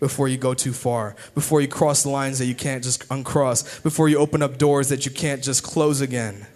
before 0.00 0.28
you 0.28 0.38
go 0.38 0.54
too 0.54 0.72
far, 0.72 1.14
before 1.34 1.60
you 1.60 1.68
cross 1.68 2.06
lines 2.06 2.38
that 2.38 2.46
you 2.46 2.54
can't 2.54 2.82
just 2.82 3.04
uncross, 3.10 3.80
before 3.80 4.08
you 4.08 4.16
open 4.16 4.40
up 4.40 4.56
doors 4.56 4.88
that 4.88 5.04
you 5.04 5.12
can't 5.12 5.42
just 5.42 5.62
close 5.62 6.00
again. 6.00 6.46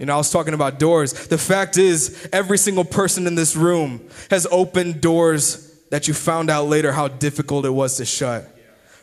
You 0.00 0.06
know, 0.06 0.14
I 0.14 0.16
was 0.16 0.32
talking 0.32 0.54
about 0.54 0.80
doors. 0.80 1.28
The 1.28 1.38
fact 1.38 1.78
is, 1.78 2.28
every 2.32 2.58
single 2.58 2.84
person 2.84 3.28
in 3.28 3.36
this 3.36 3.54
room 3.54 4.08
has 4.28 4.44
opened 4.50 5.00
doors 5.00 5.72
that 5.90 6.08
you 6.08 6.14
found 6.14 6.50
out 6.50 6.66
later 6.66 6.90
how 6.90 7.06
difficult 7.06 7.64
it 7.64 7.70
was 7.70 7.98
to 7.98 8.04
shut 8.04 8.51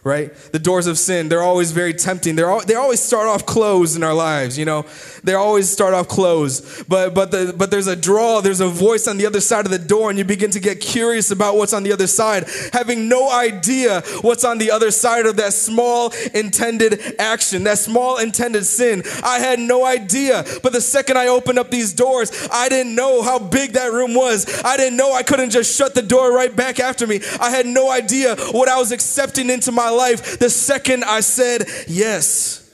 right? 0.03 0.33
The 0.51 0.59
doors 0.59 0.87
of 0.87 0.97
sin, 0.97 1.27
they're 1.27 1.43
always 1.43 1.71
very 1.71 1.93
tempting. 1.93 2.35
They're 2.35 2.49
all, 2.49 2.63
they 2.63 2.75
always 2.75 3.01
start 3.01 3.27
off 3.27 3.45
closed 3.45 3.97
in 3.97 4.03
our 4.03 4.13
lives, 4.13 4.57
you 4.57 4.65
know. 4.65 4.85
They 5.23 5.33
always 5.33 5.69
start 5.69 5.93
off 5.93 6.07
closed. 6.07 6.87
But 6.87 7.13
but 7.13 7.31
the, 7.31 7.53
but 7.55 7.69
there's 7.69 7.87
a 7.87 7.95
draw, 7.95 8.39
there's 8.41 8.61
a 8.61 8.67
voice 8.67 9.07
on 9.07 9.17
the 9.17 9.25
other 9.25 9.41
side 9.41 9.65
of 9.65 9.71
the 9.71 9.79
door 9.79 10.09
and 10.09 10.17
you 10.17 10.23
begin 10.23 10.51
to 10.51 10.59
get 10.59 10.79
curious 10.79 11.31
about 11.31 11.57
what's 11.57 11.73
on 11.73 11.83
the 11.83 11.91
other 11.91 12.07
side, 12.07 12.45
having 12.71 13.09
no 13.09 13.29
idea 13.29 14.01
what's 14.21 14.45
on 14.45 14.57
the 14.57 14.71
other 14.71 14.91
side 14.91 15.25
of 15.25 15.35
that 15.35 15.53
small 15.53 16.13
intended 16.33 17.19
action, 17.19 17.65
that 17.65 17.77
small 17.77 18.17
intended 18.17 18.65
sin. 18.65 19.03
I 19.23 19.39
had 19.39 19.59
no 19.59 19.85
idea. 19.85 20.45
But 20.63 20.71
the 20.71 20.81
second 20.81 21.17
I 21.17 21.27
opened 21.27 21.59
up 21.59 21.71
these 21.71 21.93
doors, 21.93 22.47
I 22.51 22.69
didn't 22.69 22.95
know 22.95 23.21
how 23.21 23.39
big 23.39 23.73
that 23.73 23.91
room 23.91 24.13
was. 24.13 24.61
I 24.63 24.77
didn't 24.77 24.97
know 24.97 25.13
I 25.13 25.23
couldn't 25.23 25.49
just 25.49 25.75
shut 25.75 25.93
the 25.93 26.01
door 26.01 26.33
right 26.33 26.55
back 26.55 26.79
after 26.79 27.05
me. 27.05 27.19
I 27.39 27.49
had 27.49 27.65
no 27.65 27.91
idea 27.91 28.35
what 28.51 28.69
I 28.69 28.79
was 28.79 28.91
accepting 28.91 29.49
into 29.49 29.71
my 29.71 29.88
my 29.89 29.95
life 29.95 30.39
the 30.39 30.49
second 30.49 31.03
I 31.03 31.21
said 31.21 31.67
yes. 31.87 32.65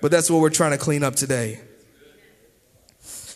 But 0.00 0.10
that's 0.10 0.30
what 0.30 0.40
we're 0.40 0.50
trying 0.50 0.72
to 0.72 0.78
clean 0.78 1.02
up 1.02 1.14
today. 1.14 1.60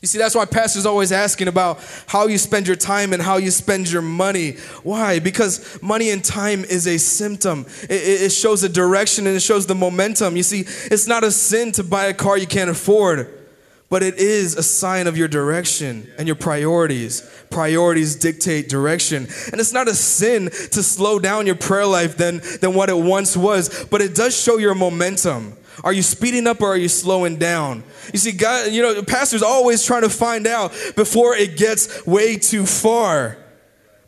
You 0.03 0.09
see, 0.09 0.19
that's 0.19 0.35
why 0.35 0.45
pastors 0.45 0.85
always 0.85 1.11
asking 1.11 1.49
about 1.49 1.81
how 2.07 2.27
you 2.27 2.39
spend 2.39 2.67
your 2.67 2.77
time 2.77 3.13
and 3.13 3.23
how 3.23 3.39
you 3.39 3.51
spend 3.51 3.91
your 3.91 4.03
money. 4.03 4.53
Why? 4.83 5.21
Because 5.21 5.81
money 5.83 6.11
and 6.11 6.23
time 6.23 6.65
is 6.65 6.87
a 6.87 6.99
symptom. 6.99 7.67
It, 7.85 8.23
it, 8.23 8.31
shows 8.31 8.63
a 8.63 8.69
direction 8.69 9.27
and 9.27 9.35
it 9.35 9.41
shows 9.41 9.67
the 9.67 9.75
momentum. 9.75 10.37
You 10.37 10.43
see, 10.43 10.65
it's 10.91 11.07
not 11.07 11.25
a 11.25 11.31
sin 11.31 11.73
to 11.73 11.83
buy 11.83 12.07
a 12.07 12.15
car 12.15 12.37
you 12.37 12.47
can't 12.47 12.69
afford 12.69 13.36
but 13.89 14.03
it 14.03 14.17
is 14.17 14.57
a 14.57 14.63
sign 14.63 15.07
of 15.07 15.17
your 15.17 15.29
direction 15.29 16.11
and 16.19 16.27
your 16.27 16.35
priorities. 16.35 17.23
Priorities 17.51 18.17
dictate 18.17 18.69
direction. 18.69 19.29
And 19.53 19.61
it's 19.61 19.73
not 19.73 19.89
a 19.89 19.95
sin 19.95 20.47
to 20.47 20.83
slow 20.83 21.19
down 21.19 21.47
your 21.47 21.55
prayer 21.55 21.87
life 21.87 22.17
than, 22.17 22.41
than 22.61 22.75
what 22.75 22.91
it 22.91 22.97
once 22.97 23.37
was, 23.37 23.85
but 23.87 24.03
it 24.03 24.15
does 24.15 24.37
show 24.37 24.59
your 24.59 24.75
momentum. 24.75 25.57
Are 25.85 25.93
you 25.93 26.03
speeding 26.03 26.47
up 26.47 26.63
or 26.63 26.69
are 26.69 26.77
you 26.77 26.89
slowing 26.89 27.37
down? 27.37 27.85
You 28.13 28.19
see, 28.19 28.33
God, 28.33 28.73
you 28.73 28.83
know, 28.83 29.03
pastors 29.03 29.43
always 29.43 29.85
trying 29.85 30.03
to 30.03 30.11
find 30.11 30.47
out 30.47 30.73
before 30.97 31.37
it 31.37 31.57
gets 31.57 32.07
way 32.07 32.37
too 32.37 32.67
far. 32.67 33.37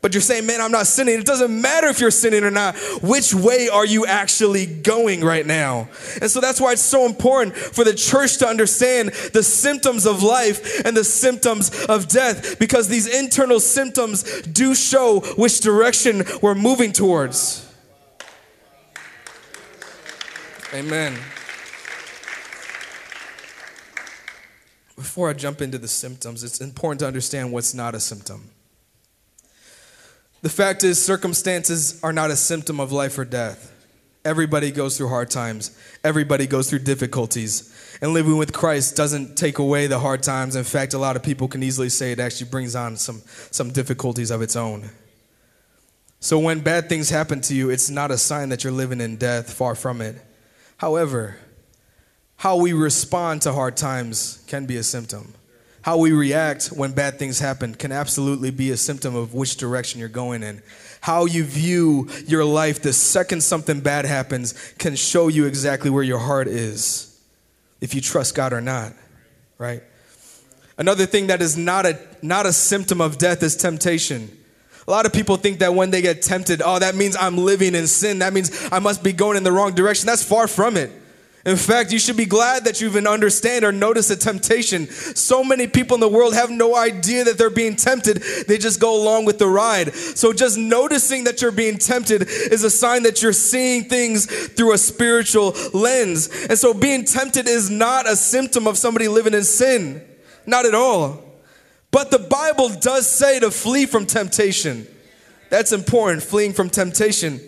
But 0.01 0.15
you're 0.15 0.21
saying, 0.21 0.47
man, 0.47 0.61
I'm 0.61 0.71
not 0.71 0.87
sinning. 0.87 1.19
It 1.19 1.27
doesn't 1.27 1.61
matter 1.61 1.89
if 1.89 2.01
you're 2.01 2.13
sinning 2.13 2.45
or 2.45 2.51
not. 2.51 2.77
Which 3.03 3.35
way 3.35 3.69
are 3.69 3.85
you 3.85 4.07
actually 4.07 4.67
going 4.67 5.23
right 5.23 5.45
now? 5.45 5.89
And 6.21 6.31
so 6.31 6.41
that's 6.41 6.61
why 6.61 6.73
it's 6.73 6.83
so 6.83 7.05
important 7.05 7.57
for 7.57 7.83
the 7.83 7.95
church 7.95 8.39
to 8.39 8.47
understand 8.47 9.11
the 9.33 9.43
symptoms 9.43 10.07
of 10.07 10.23
life 10.23 10.85
and 10.85 10.97
the 10.97 11.05
symptoms 11.05 11.85
of 11.87 12.07
death 12.07 12.59
because 12.61 12.89
these 12.89 13.07
internal 13.07 13.59
symptoms 13.59 14.43
do 14.43 14.75
show 14.75 15.21
which 15.37 15.61
direction 15.61 16.25
we're 16.43 16.55
moving 16.55 16.93
towards. 16.93 17.65
Amen. 20.73 21.15
Before 24.95 25.31
I 25.31 25.33
jump 25.33 25.61
into 25.61 25.79
the 25.79 25.89
symptoms, 25.89 26.45
it's 26.45 26.61
important 26.61 27.01
to 27.01 27.07
understand 27.07 27.53
what's 27.53 27.73
not 27.73 27.95
a 27.95 28.01
symptom. 28.01 28.51
The 30.49 30.55
fact 30.55 30.83
is, 30.83 31.05
circumstances 31.05 32.03
are 32.03 32.11
not 32.11 32.31
a 32.31 32.37
symptom 32.37 32.81
of 32.81 32.91
life 32.91 33.19
or 33.19 33.27
death. 33.27 33.71
Everybody 34.25 34.71
goes 34.71 34.97
through 34.97 35.11
hard 35.11 35.29
times, 35.29 35.79
everybody 36.03 36.47
goes 36.47 36.71
through 36.71 36.79
difficulties. 36.79 37.71
And 38.01 38.15
living 38.15 38.39
with 38.39 38.55
Christ 38.55 38.97
doesn't 38.97 39.37
take 39.37 39.59
away 39.59 39.89
the 39.89 39.99
hard 39.99 40.23
times. 40.23 40.57
In 40.57 40.65
fact, 40.65 40.95
a 40.95 40.99
lot 40.99 41.17
of 41.17 41.23
people 41.23 41.49
can 41.49 41.63
easily 41.63 41.91
say 41.91 42.13
it 42.13 42.19
actually 42.19 42.49
brings 42.49 42.75
on 42.75 42.97
some, 42.97 43.21
some 43.51 43.73
difficulties 43.73 44.31
of 44.31 44.41
its 44.41 44.57
own. 44.57 44.89
So 46.19 46.39
when 46.39 46.61
bad 46.61 46.89
things 46.89 47.11
happen 47.11 47.43
to 47.43 47.55
you, 47.55 47.69
it's 47.69 47.91
not 47.91 48.11
a 48.11 48.17
sign 48.17 48.49
that 48.49 48.65
you're 48.65 48.73
living 48.73 49.03
in 49.03 49.19
death, 49.19 49.53
far 49.53 49.75
from 49.75 50.01
it. 50.01 50.17
However, 50.79 51.37
how 52.37 52.57
we 52.57 52.73
respond 52.73 53.43
to 53.43 53.53
hard 53.53 53.77
times 53.77 54.43
can 54.47 54.65
be 54.65 54.79
a 54.79 54.83
symptom 54.83 55.35
how 55.89 55.97
we 55.97 56.13
react 56.13 56.67
when 56.67 56.93
bad 56.93 57.19
things 57.19 57.39
happen 57.39 57.75
can 57.75 57.93
absolutely 57.93 58.51
be 58.51 58.71
a 58.73 58.77
symptom 58.77 59.17
of 59.17 59.33
which 59.33 59.57
direction 59.57 59.99
you're 59.99 60.07
going 60.11 60.43
in. 60.43 60.63
How 61.01 61.25
you 61.25 61.45
view 61.45 62.11
your 62.27 62.45
life 62.45 62.83
the 62.83 62.93
second 62.93 63.43
something 63.43 63.81
bad 63.81 64.05
happens 64.05 64.53
can 64.77 64.97
show 64.97 65.29
you 65.29 65.47
exactly 65.47 65.89
where 65.89 66.03
your 66.03 66.19
heart 66.19 66.47
is, 66.47 67.19
if 67.81 67.95
you 67.95 68.03
trust 68.03 68.35
God 68.35 68.53
or 68.53 68.61
not, 68.61 68.93
right? 69.57 69.83
Another 70.77 71.07
thing 71.07 71.29
that 71.29 71.41
is 71.41 71.57
not 71.57 71.87
a, 71.87 71.99
not 72.21 72.45
a 72.45 72.53
symptom 72.53 73.01
of 73.01 73.17
death 73.17 73.43
is 73.43 73.57
temptation. 73.57 74.31
A 74.87 74.91
lot 74.91 75.07
of 75.07 75.15
people 75.15 75.39
think 75.39 75.61
that 75.61 75.73
when 75.73 75.91
they 75.91 76.03
get 76.03 76.21
tempted, 76.21 76.61
oh, 76.63 76.79
that 76.81 76.97
means 76.97 77.17
I'm 77.17 77.39
living 77.39 77.75
in 77.75 77.87
sin. 77.87 78.19
That 78.19 78.35
means 78.35 78.69
I 78.71 78.79
must 78.79 79.03
be 79.03 79.15
going 79.15 79.39
in 79.39 79.43
the 79.43 79.53
wrong 79.53 79.75
direction. 79.75 80.05
That's 80.05 80.23
far 80.23 80.49
from 80.49 80.77
it. 80.77 80.93
In 81.49 81.57
fact, 81.57 81.93
you 81.93 81.99
should 81.99 82.19
be 82.19 82.27
glad 82.27 82.67
that 82.67 82.83
you 82.83 82.89
even 82.89 83.07
understand 83.07 83.65
or 83.65 83.73
notice 83.73 84.11
a 84.11 84.17
temptation. 84.17 84.87
So 84.91 85.43
many 85.43 85.67
people 85.67 85.95
in 85.95 86.01
the 86.03 86.09
world 86.09 86.35
have 86.35 86.51
no 86.51 86.77
idea 86.77 87.25
that 87.25 87.39
they're 87.39 87.49
being 87.49 87.75
tempted. 87.75 88.23
They 88.47 88.59
just 88.59 88.79
go 88.79 89.01
along 89.03 89.25
with 89.25 89.39
the 89.39 89.47
ride. 89.47 89.95
So 89.95 90.35
just 90.35 90.59
noticing 90.59 91.25
that 91.25 91.41
you're 91.41 91.51
being 91.51 91.79
tempted 91.79 92.29
is 92.29 92.65
a 92.65 92.71
sign 92.71 93.05
that 93.05 93.23
you're 93.23 93.33
seeing 93.33 93.85
things 93.85 94.27
through 94.27 94.75
a 94.75 94.79
spiritual 94.79 95.55
lens. 95.73 96.29
And 96.51 96.59
so 96.59 96.75
being 96.75 97.07
tempted 97.07 97.49
is 97.49 97.71
not 97.71 98.07
a 98.07 98.15
symptom 98.15 98.67
of 98.67 98.77
somebody 98.77 99.09
living 99.09 99.33
in 99.33 99.45
sin. 99.45 100.05
Not 100.45 100.67
at 100.67 100.75
all. 100.75 101.25
But 101.91 102.11
the 102.11 102.19
Bible 102.19 102.69
does 102.69 103.09
say 103.11 103.41
to 103.41 103.51
flee 103.51 103.87
from 103.87 104.05
temptation. 104.05 104.87
That's 105.49 105.73
important, 105.73 106.25
fleeing 106.25 106.53
from 106.53 106.69
temptation. 106.69 107.41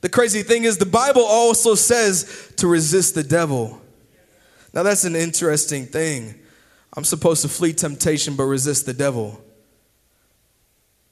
The 0.00 0.08
crazy 0.08 0.42
thing 0.42 0.64
is, 0.64 0.78
the 0.78 0.86
Bible 0.86 1.22
also 1.22 1.74
says 1.74 2.52
to 2.56 2.66
resist 2.66 3.14
the 3.14 3.22
devil. 3.22 3.80
Now, 4.72 4.82
that's 4.82 5.04
an 5.04 5.16
interesting 5.16 5.86
thing. 5.86 6.34
I'm 6.96 7.04
supposed 7.04 7.42
to 7.42 7.48
flee 7.48 7.72
temptation 7.72 8.34
but 8.36 8.44
resist 8.44 8.86
the 8.86 8.94
devil. 8.94 9.42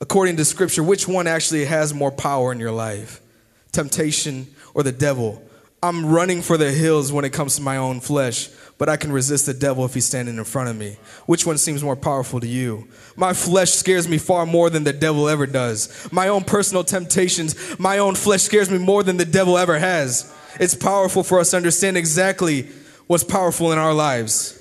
According 0.00 0.36
to 0.36 0.44
scripture, 0.44 0.82
which 0.82 1.08
one 1.08 1.26
actually 1.26 1.64
has 1.64 1.92
more 1.92 2.12
power 2.12 2.52
in 2.52 2.60
your 2.60 2.72
life? 2.72 3.20
Temptation 3.72 4.46
or 4.74 4.82
the 4.82 4.92
devil? 4.92 5.42
I'm 5.82 6.06
running 6.06 6.42
for 6.42 6.56
the 6.56 6.70
hills 6.70 7.12
when 7.12 7.24
it 7.24 7.32
comes 7.32 7.56
to 7.56 7.62
my 7.62 7.76
own 7.76 8.00
flesh, 8.00 8.48
but 8.78 8.88
I 8.88 8.96
can 8.96 9.10
resist 9.10 9.46
the 9.46 9.54
devil 9.54 9.84
if 9.84 9.92
he's 9.92 10.06
standing 10.06 10.38
in 10.38 10.44
front 10.44 10.70
of 10.70 10.76
me. 10.76 10.96
Which 11.26 11.44
one 11.44 11.58
seems 11.58 11.82
more 11.82 11.96
powerful 11.96 12.38
to 12.38 12.46
you? 12.46 12.86
My 13.16 13.32
flesh 13.32 13.72
scares 13.72 14.08
me 14.08 14.18
far 14.18 14.46
more 14.46 14.70
than 14.70 14.84
the 14.84 14.92
devil 14.92 15.28
ever 15.28 15.46
does. 15.46 16.08
My 16.12 16.28
own 16.28 16.44
personal 16.44 16.84
temptations, 16.84 17.78
my 17.78 17.98
own 17.98 18.14
flesh 18.14 18.42
scares 18.42 18.70
me 18.70 18.78
more 18.78 19.02
than 19.02 19.16
the 19.16 19.24
devil 19.24 19.58
ever 19.58 19.78
has. 19.78 20.32
It's 20.60 20.74
powerful 20.74 21.24
for 21.24 21.40
us 21.40 21.50
to 21.50 21.56
understand 21.56 21.96
exactly 21.96 22.68
what's 23.08 23.24
powerful 23.24 23.72
in 23.72 23.78
our 23.78 23.92
lives. 23.92 24.54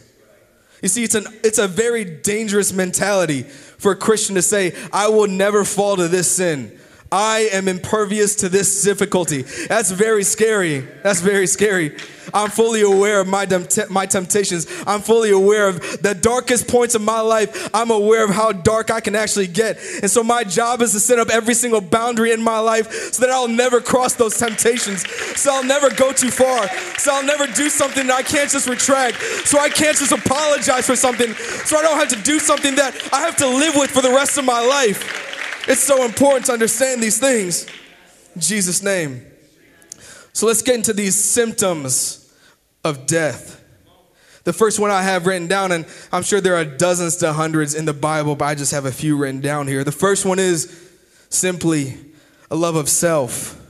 You 0.82 0.90
see, 0.90 1.04
it's, 1.04 1.16
an, 1.16 1.26
it's 1.44 1.60
a 1.60 1.68
very 1.68 2.04
dangerous 2.04 2.74
mentality 2.74 3.44
for 3.44 3.92
a 3.92 3.96
Christian 3.96 4.36
to 4.36 4.42
say, 4.42 4.76
I 4.92 5.10
will 5.10 5.28
never 5.28 5.64
fall 5.64 5.96
to 5.98 6.08
this 6.08 6.32
sin. 6.32 6.78
I 7.12 7.50
am 7.54 7.68
impervious 7.68 8.36
to 8.36 8.50
this 8.50 8.84
difficulty. 8.84 9.44
That's 9.44 9.92
very 9.92 10.24
scary. 10.24 10.80
That's 11.04 11.22
very 11.22 11.48
scary. 11.48 11.96
I'm 12.34 12.50
fully 12.50 12.82
aware 12.82 13.22
of 13.22 13.28
my, 13.28 13.48
my 13.90 14.06
temptations. 14.06 14.68
I'm 14.86 15.00
fully 15.00 15.32
aware 15.32 15.70
of 15.70 16.02
the 16.02 16.14
darkest 16.14 16.68
points 16.68 16.96
of 16.96 17.02
my 17.02 17.22
life. 17.22 17.70
I'm 17.74 17.92
aware 17.92 18.26
of 18.26 18.32
how 18.32 18.52
dark 18.52 18.92
I 18.92 19.00
can 19.00 19.16
actually 19.16 19.48
get. 19.48 19.78
And 20.02 20.12
so 20.12 20.24
my 20.24 20.44
job 20.44 20.82
is 20.82 20.92
to 20.92 21.00
set 21.00 21.20
up 21.20 21.30
every 21.30 21.54
single 21.54 21.80
boundary 21.80 22.34
in 22.34 22.44
my 22.44 22.60
life 22.60 22.92
so 23.14 23.26
that 23.26 23.32
I'll 23.32 23.48
never 23.48 23.80
cross 23.80 24.14
those 24.14 24.38
temptations. 24.38 25.10
So 25.40 25.54
I'll 25.54 25.64
never 25.64 25.90
go 25.90 26.12
too 26.12 26.32
far. 26.32 26.68
So 26.98 27.14
I'll 27.14 27.26
never 27.26 27.48
do 27.48 27.70
something 27.70 28.08
that 28.08 28.16
I 28.18 28.24
can't 28.24 28.50
just 28.50 28.68
retract. 28.68 29.22
So 29.46 29.60
I 29.60 29.70
can't 29.70 29.98
just 29.98 30.12
apologize 30.12 30.86
for 30.86 30.98
something. 30.98 31.34
So 31.34 31.78
I 31.78 31.82
don't 31.82 31.98
have 31.98 32.10
to 32.10 32.22
do 32.22 32.40
something 32.40 32.76
that 32.76 32.94
I 33.14 33.22
have 33.22 33.38
to 33.38 33.48
live 33.48 33.76
with 33.76 33.92
for 33.92 34.02
the 34.02 34.12
rest 34.12 34.38
of 34.38 34.44
my 34.44 34.60
life. 34.60 35.36
It's 35.68 35.84
so 35.84 36.06
important 36.06 36.46
to 36.46 36.54
understand 36.54 37.04
these 37.04 37.20
things. 37.20 37.68
In 38.34 38.42
Jesus' 38.42 38.82
name. 38.82 39.26
So 40.32 40.48
let's 40.48 40.62
get 40.62 40.76
into 40.76 40.94
these 40.94 41.16
symptoms 41.22 42.34
of 42.84 43.06
death. 43.06 43.64
The 44.46 44.54
first 44.54 44.80
one 44.80 44.92
I 44.92 45.02
have 45.02 45.28
written 45.28 45.48
down, 45.48 45.74
and 45.74 45.86
I'm 46.10 46.24
sure 46.24 46.40
there 46.40 46.56
are 46.56 46.64
dozens 46.64 47.18
to 47.18 47.34
hundreds 47.34 47.76
in 47.76 47.84
the 47.84 47.94
Bible, 47.94 48.36
but 48.36 48.46
I 48.46 48.56
just 48.56 48.72
have 48.72 48.86
a 48.86 48.92
few 48.94 49.18
written 49.18 49.42
down 49.42 49.68
here. 49.68 49.84
The 49.84 49.92
first 49.92 50.26
one 50.26 50.40
is 50.40 50.90
simply 51.30 51.98
a 52.50 52.56
love 52.56 52.78
of 52.78 52.88
self. 52.88 53.62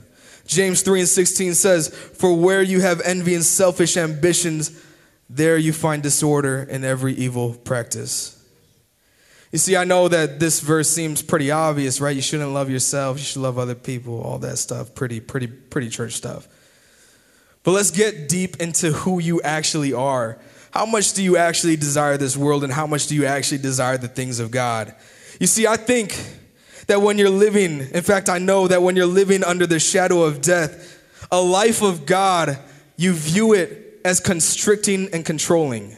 James 0.46 0.82
3 0.82 1.00
and 1.00 1.08
16 1.08 1.54
says, 1.54 1.88
For 1.88 2.32
where 2.32 2.62
you 2.62 2.80
have 2.80 3.00
envy 3.00 3.34
and 3.34 3.44
selfish 3.44 3.96
ambitions, 3.96 4.84
there 5.28 5.58
you 5.58 5.72
find 5.72 6.00
disorder 6.00 6.60
and 6.70 6.84
every 6.84 7.12
evil 7.14 7.54
practice. 7.54 8.37
You 9.50 9.58
see, 9.58 9.76
I 9.76 9.84
know 9.84 10.08
that 10.08 10.40
this 10.40 10.60
verse 10.60 10.90
seems 10.90 11.22
pretty 11.22 11.50
obvious, 11.50 12.00
right? 12.00 12.14
You 12.14 12.20
shouldn't 12.20 12.52
love 12.52 12.68
yourself, 12.68 13.18
you 13.18 13.24
should 13.24 13.40
love 13.40 13.58
other 13.58 13.74
people, 13.74 14.20
all 14.20 14.38
that 14.40 14.58
stuff, 14.58 14.94
pretty, 14.94 15.20
pretty, 15.20 15.46
pretty 15.46 15.88
church 15.88 16.12
stuff. 16.12 16.46
But 17.62 17.72
let's 17.72 17.90
get 17.90 18.28
deep 18.28 18.60
into 18.60 18.92
who 18.92 19.18
you 19.20 19.40
actually 19.42 19.94
are. 19.94 20.38
How 20.70 20.84
much 20.84 21.14
do 21.14 21.22
you 21.22 21.38
actually 21.38 21.76
desire 21.76 22.18
this 22.18 22.36
world, 22.36 22.62
and 22.62 22.72
how 22.72 22.86
much 22.86 23.06
do 23.06 23.14
you 23.14 23.24
actually 23.24 23.58
desire 23.58 23.96
the 23.96 24.08
things 24.08 24.38
of 24.38 24.50
God? 24.50 24.94
You 25.40 25.46
see, 25.46 25.66
I 25.66 25.76
think 25.76 26.14
that 26.86 27.00
when 27.00 27.16
you're 27.16 27.30
living, 27.30 27.80
in 27.80 28.02
fact, 28.02 28.28
I 28.28 28.38
know 28.38 28.68
that 28.68 28.82
when 28.82 28.96
you're 28.96 29.06
living 29.06 29.42
under 29.44 29.66
the 29.66 29.78
shadow 29.78 30.24
of 30.24 30.42
death, 30.42 31.02
a 31.32 31.40
life 31.40 31.82
of 31.82 32.04
God, 32.04 32.58
you 32.96 33.14
view 33.14 33.54
it 33.54 34.00
as 34.04 34.20
constricting 34.20 35.08
and 35.12 35.24
controlling. 35.24 35.96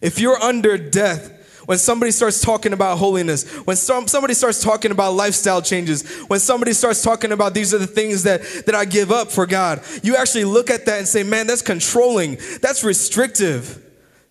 If 0.00 0.18
you're 0.18 0.40
under 0.40 0.78
death, 0.78 1.32
when 1.66 1.78
somebody 1.78 2.10
starts 2.10 2.40
talking 2.40 2.72
about 2.72 2.98
holiness, 2.98 3.48
when 3.66 3.76
some, 3.76 4.08
somebody 4.08 4.34
starts 4.34 4.62
talking 4.62 4.90
about 4.90 5.14
lifestyle 5.14 5.62
changes, 5.62 6.08
when 6.28 6.40
somebody 6.40 6.72
starts 6.72 7.02
talking 7.02 7.32
about 7.32 7.54
these 7.54 7.72
are 7.72 7.78
the 7.78 7.86
things 7.86 8.24
that, 8.24 8.42
that 8.66 8.74
I 8.74 8.84
give 8.84 9.10
up 9.10 9.30
for 9.30 9.46
God, 9.46 9.82
you 10.02 10.16
actually 10.16 10.44
look 10.44 10.70
at 10.70 10.86
that 10.86 10.98
and 10.98 11.08
say, 11.08 11.22
man, 11.22 11.46
that's 11.46 11.62
controlling, 11.62 12.38
that's 12.60 12.84
restrictive, 12.84 13.82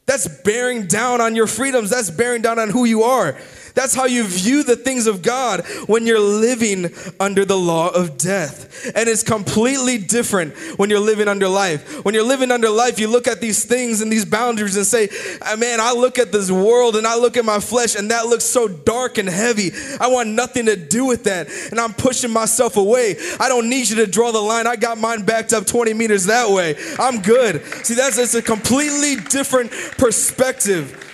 that's 0.06 0.28
bearing 0.44 0.88
down 0.88 1.22
on 1.22 1.36
your 1.36 1.48
freedoms, 1.48 1.90
that's 1.90 2.10
bearing 2.10 2.42
down 2.42 2.60
on 2.60 2.70
who 2.70 2.86
you 2.86 3.04
are. 3.04 3.38
That's 3.74 3.96
how 3.96 4.06
you 4.06 4.24
view 4.24 4.64
the 4.64 4.76
things 4.76 5.08
of 5.08 5.22
God 5.22 5.66
when 5.88 6.06
you're 6.06 6.20
living 6.20 6.94
under 7.20 7.46
the 7.46 7.58
law 7.58 7.90
of 7.90 8.18
death. 8.18 8.92
And 8.96 9.08
it's 9.08 9.24
completely 9.24 9.98
different 9.98 10.56
when 10.78 10.90
you're 10.90 11.00
living 11.00 11.28
under 11.28 11.48
life. 11.48 12.04
When 12.04 12.14
you're 12.14 12.24
living 12.26 12.52
under 12.52 12.70
life, 12.70 13.00
you 13.00 13.08
look 13.08 13.28
at 13.28 13.42
these 13.42 13.64
things 13.66 14.02
and 14.02 14.12
these 14.12 14.26
boundaries 14.26 14.76
and 14.76 14.86
say, 14.86 15.10
ah, 15.42 15.56
Man, 15.58 15.80
I 15.80 15.94
look 15.94 16.18
at 16.18 16.32
this 16.32 16.50
world 16.50 16.96
and 16.96 17.06
I 17.06 17.18
look 17.18 17.38
at 17.38 17.46
my 17.46 17.60
flesh 17.60 17.96
and 17.96 18.12
that 18.12 18.26
looks 18.26 18.46
so 18.46 18.68
dark 18.68 19.18
and 19.18 19.30
heavy. 19.30 19.72
I 20.00 20.08
want 20.08 20.30
nothing 20.30 20.66
to 20.66 20.76
do 20.76 21.06
with 21.06 21.26
that. 21.26 21.50
And 21.72 21.80
I'm 21.80 21.94
pushing 21.94 22.32
myself 22.32 22.78
away. 22.78 23.16
I 23.40 23.48
don't 23.48 23.70
need 23.70 23.90
you 23.90 23.98
to 23.98 24.08
draw 24.08 24.32
the 24.32 24.42
line. 24.42 24.68
I 24.68 24.76
got 24.76 24.98
mine 24.98 25.24
backed 25.24 25.54
up 25.54 25.66
20 25.66 25.94
meters 25.94 26.26
that 26.26 26.50
way. 26.50 26.76
I'm 27.00 27.22
good. 27.22 27.64
See, 27.86 27.94
that's 27.94 28.18
it's 28.18 28.34
a 28.34 28.42
completely 28.42 29.16
different 29.30 29.72
perspective 29.98 31.08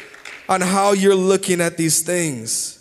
on 0.50 0.62
how 0.62 0.92
you're 0.94 1.16
looking 1.16 1.62
at 1.62 1.78
these 1.78 2.02
things. 2.02 2.74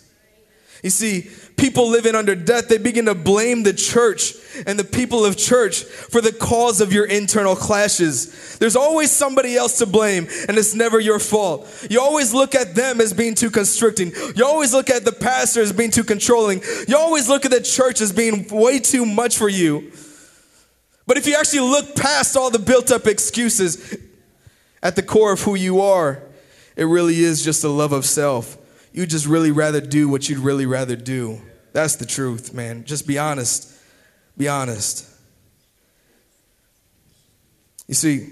You 0.83 0.91
see, 0.91 1.29
people 1.57 1.89
living 1.89 2.13
under 2.15 2.35
death, 2.35 2.67
they 2.69 2.77
begin 2.77 3.05
to 3.05 3.15
blame 3.15 3.63
the 3.63 3.73
church 3.73 4.33
and 4.67 4.77
the 4.77 4.83
people 4.83 5.25
of 5.25 5.35
church 5.35 5.83
for 5.83 6.21
the 6.21 6.31
cause 6.31 6.81
of 6.81 6.93
your 6.93 7.05
internal 7.05 7.55
clashes. 7.55 8.57
There's 8.59 8.75
always 8.75 9.11
somebody 9.11 9.57
else 9.57 9.79
to 9.79 9.85
blame, 9.87 10.27
and 10.47 10.57
it's 10.57 10.75
never 10.75 10.99
your 10.99 11.19
fault. 11.19 11.87
You 11.89 11.99
always 11.99 12.33
look 12.33 12.53
at 12.53 12.75
them 12.75 13.01
as 13.01 13.11
being 13.11 13.33
too 13.33 13.49
constricting. 13.49 14.11
You 14.35 14.45
always 14.45 14.71
look 14.71 14.89
at 14.89 15.03
the 15.03 15.11
pastor 15.11 15.61
as 15.61 15.73
being 15.73 15.91
too 15.91 16.03
controlling. 16.03 16.61
You 16.87 16.95
always 16.95 17.27
look 17.27 17.43
at 17.43 17.51
the 17.51 17.61
church 17.61 17.99
as 17.99 18.11
being 18.11 18.47
way 18.49 18.79
too 18.79 19.05
much 19.05 19.37
for 19.37 19.49
you. 19.49 19.91
But 21.07 21.17
if 21.17 21.25
you 21.25 21.35
actually 21.35 21.61
look 21.61 21.95
past 21.95 22.37
all 22.37 22.51
the 22.51 22.59
built 22.59 22.91
up 22.91 23.07
excuses 23.07 23.97
at 24.83 24.95
the 24.95 25.03
core 25.03 25.31
of 25.31 25.41
who 25.41 25.55
you 25.55 25.81
are, 25.81 26.21
it 26.77 26.85
really 26.85 27.19
is 27.19 27.43
just 27.43 27.63
a 27.63 27.69
love 27.69 27.91
of 27.91 28.05
self. 28.05 28.57
You 28.93 29.05
just 29.05 29.25
really 29.25 29.51
rather 29.51 29.81
do 29.81 30.07
what 30.07 30.29
you'd 30.29 30.39
really 30.39 30.65
rather 30.65 30.95
do. 30.95 31.41
That's 31.73 31.97
the 31.97 32.05
truth, 32.05 32.53
man. 32.53 32.85
Just 32.85 33.05
be 33.05 33.17
honest. 33.17 33.73
Be 34.37 34.47
honest. 34.47 35.09
You 37.87 37.95
see, 37.95 38.27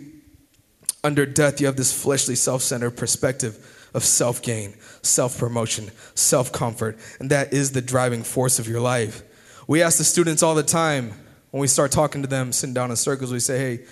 under 1.03 1.25
death, 1.25 1.59
you 1.59 1.65
have 1.67 1.75
this 1.75 1.91
fleshly, 1.91 2.35
self 2.35 2.61
centered 2.61 2.91
perspective 2.91 3.89
of 3.93 4.03
self 4.03 4.41
gain, 4.41 4.75
self 5.01 5.37
promotion, 5.37 5.89
self 6.13 6.51
comfort, 6.51 6.97
and 7.19 7.31
that 7.31 7.51
is 7.51 7.71
the 7.71 7.81
driving 7.81 8.23
force 8.23 8.59
of 8.59 8.67
your 8.67 8.81
life. 8.81 9.23
We 9.67 9.81
ask 9.81 9.97
the 9.97 10.03
students 10.03 10.43
all 10.43 10.53
the 10.53 10.63
time 10.63 11.13
when 11.51 11.61
we 11.61 11.67
start 11.67 11.91
talking 11.91 12.21
to 12.21 12.27
them, 12.27 12.51
sitting 12.51 12.73
down 12.73 12.91
in 12.91 12.97
circles, 12.97 13.31
we 13.31 13.39
say, 13.39 13.57
hey, 13.57 13.85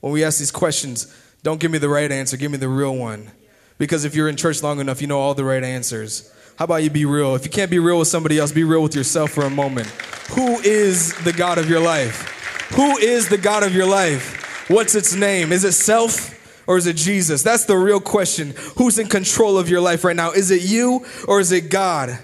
when 0.00 0.12
we 0.12 0.24
ask 0.24 0.38
these 0.38 0.50
questions, 0.50 1.14
don't 1.42 1.60
give 1.60 1.70
me 1.70 1.78
the 1.78 1.88
right 1.88 2.10
answer, 2.10 2.36
give 2.36 2.50
me 2.50 2.56
the 2.56 2.68
real 2.68 2.96
one. 2.96 3.30
Because 3.80 4.04
if 4.04 4.14
you're 4.14 4.28
in 4.28 4.36
church 4.36 4.62
long 4.62 4.78
enough, 4.78 5.00
you 5.00 5.06
know 5.06 5.18
all 5.18 5.32
the 5.32 5.42
right 5.42 5.64
answers. 5.64 6.30
How 6.56 6.66
about 6.66 6.82
you 6.82 6.90
be 6.90 7.06
real? 7.06 7.34
If 7.34 7.46
you 7.46 7.50
can't 7.50 7.70
be 7.70 7.78
real 7.78 7.98
with 7.98 8.08
somebody 8.08 8.38
else, 8.38 8.52
be 8.52 8.62
real 8.62 8.82
with 8.82 8.94
yourself 8.94 9.30
for 9.30 9.44
a 9.44 9.50
moment. 9.50 9.86
Who 10.32 10.60
is 10.60 11.14
the 11.24 11.32
God 11.32 11.56
of 11.56 11.70
your 11.70 11.80
life? 11.80 12.68
Who 12.74 12.98
is 12.98 13.30
the 13.30 13.38
God 13.38 13.62
of 13.62 13.74
your 13.74 13.86
life? 13.86 14.68
What's 14.68 14.94
its 14.94 15.14
name? 15.14 15.50
Is 15.50 15.64
it 15.64 15.72
self? 15.72 16.36
or 16.66 16.76
is 16.76 16.86
it 16.86 16.94
Jesus? 16.94 17.42
That's 17.42 17.64
the 17.64 17.76
real 17.76 18.00
question. 18.00 18.54
Who's 18.76 18.98
in 18.98 19.08
control 19.08 19.58
of 19.58 19.70
your 19.70 19.80
life 19.80 20.04
right 20.04 20.14
now? 20.14 20.30
Is 20.30 20.50
it 20.50 20.62
you 20.62 21.06
or 21.26 21.40
is 21.40 21.50
it 21.50 21.70
God? 21.70 22.18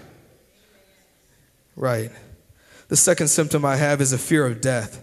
Right. 1.74 2.12
The 2.88 2.96
second 2.96 3.28
symptom 3.28 3.64
I 3.64 3.76
have 3.76 4.02
is 4.02 4.12
a 4.12 4.18
fear 4.18 4.46
of 4.46 4.60
death. 4.60 5.02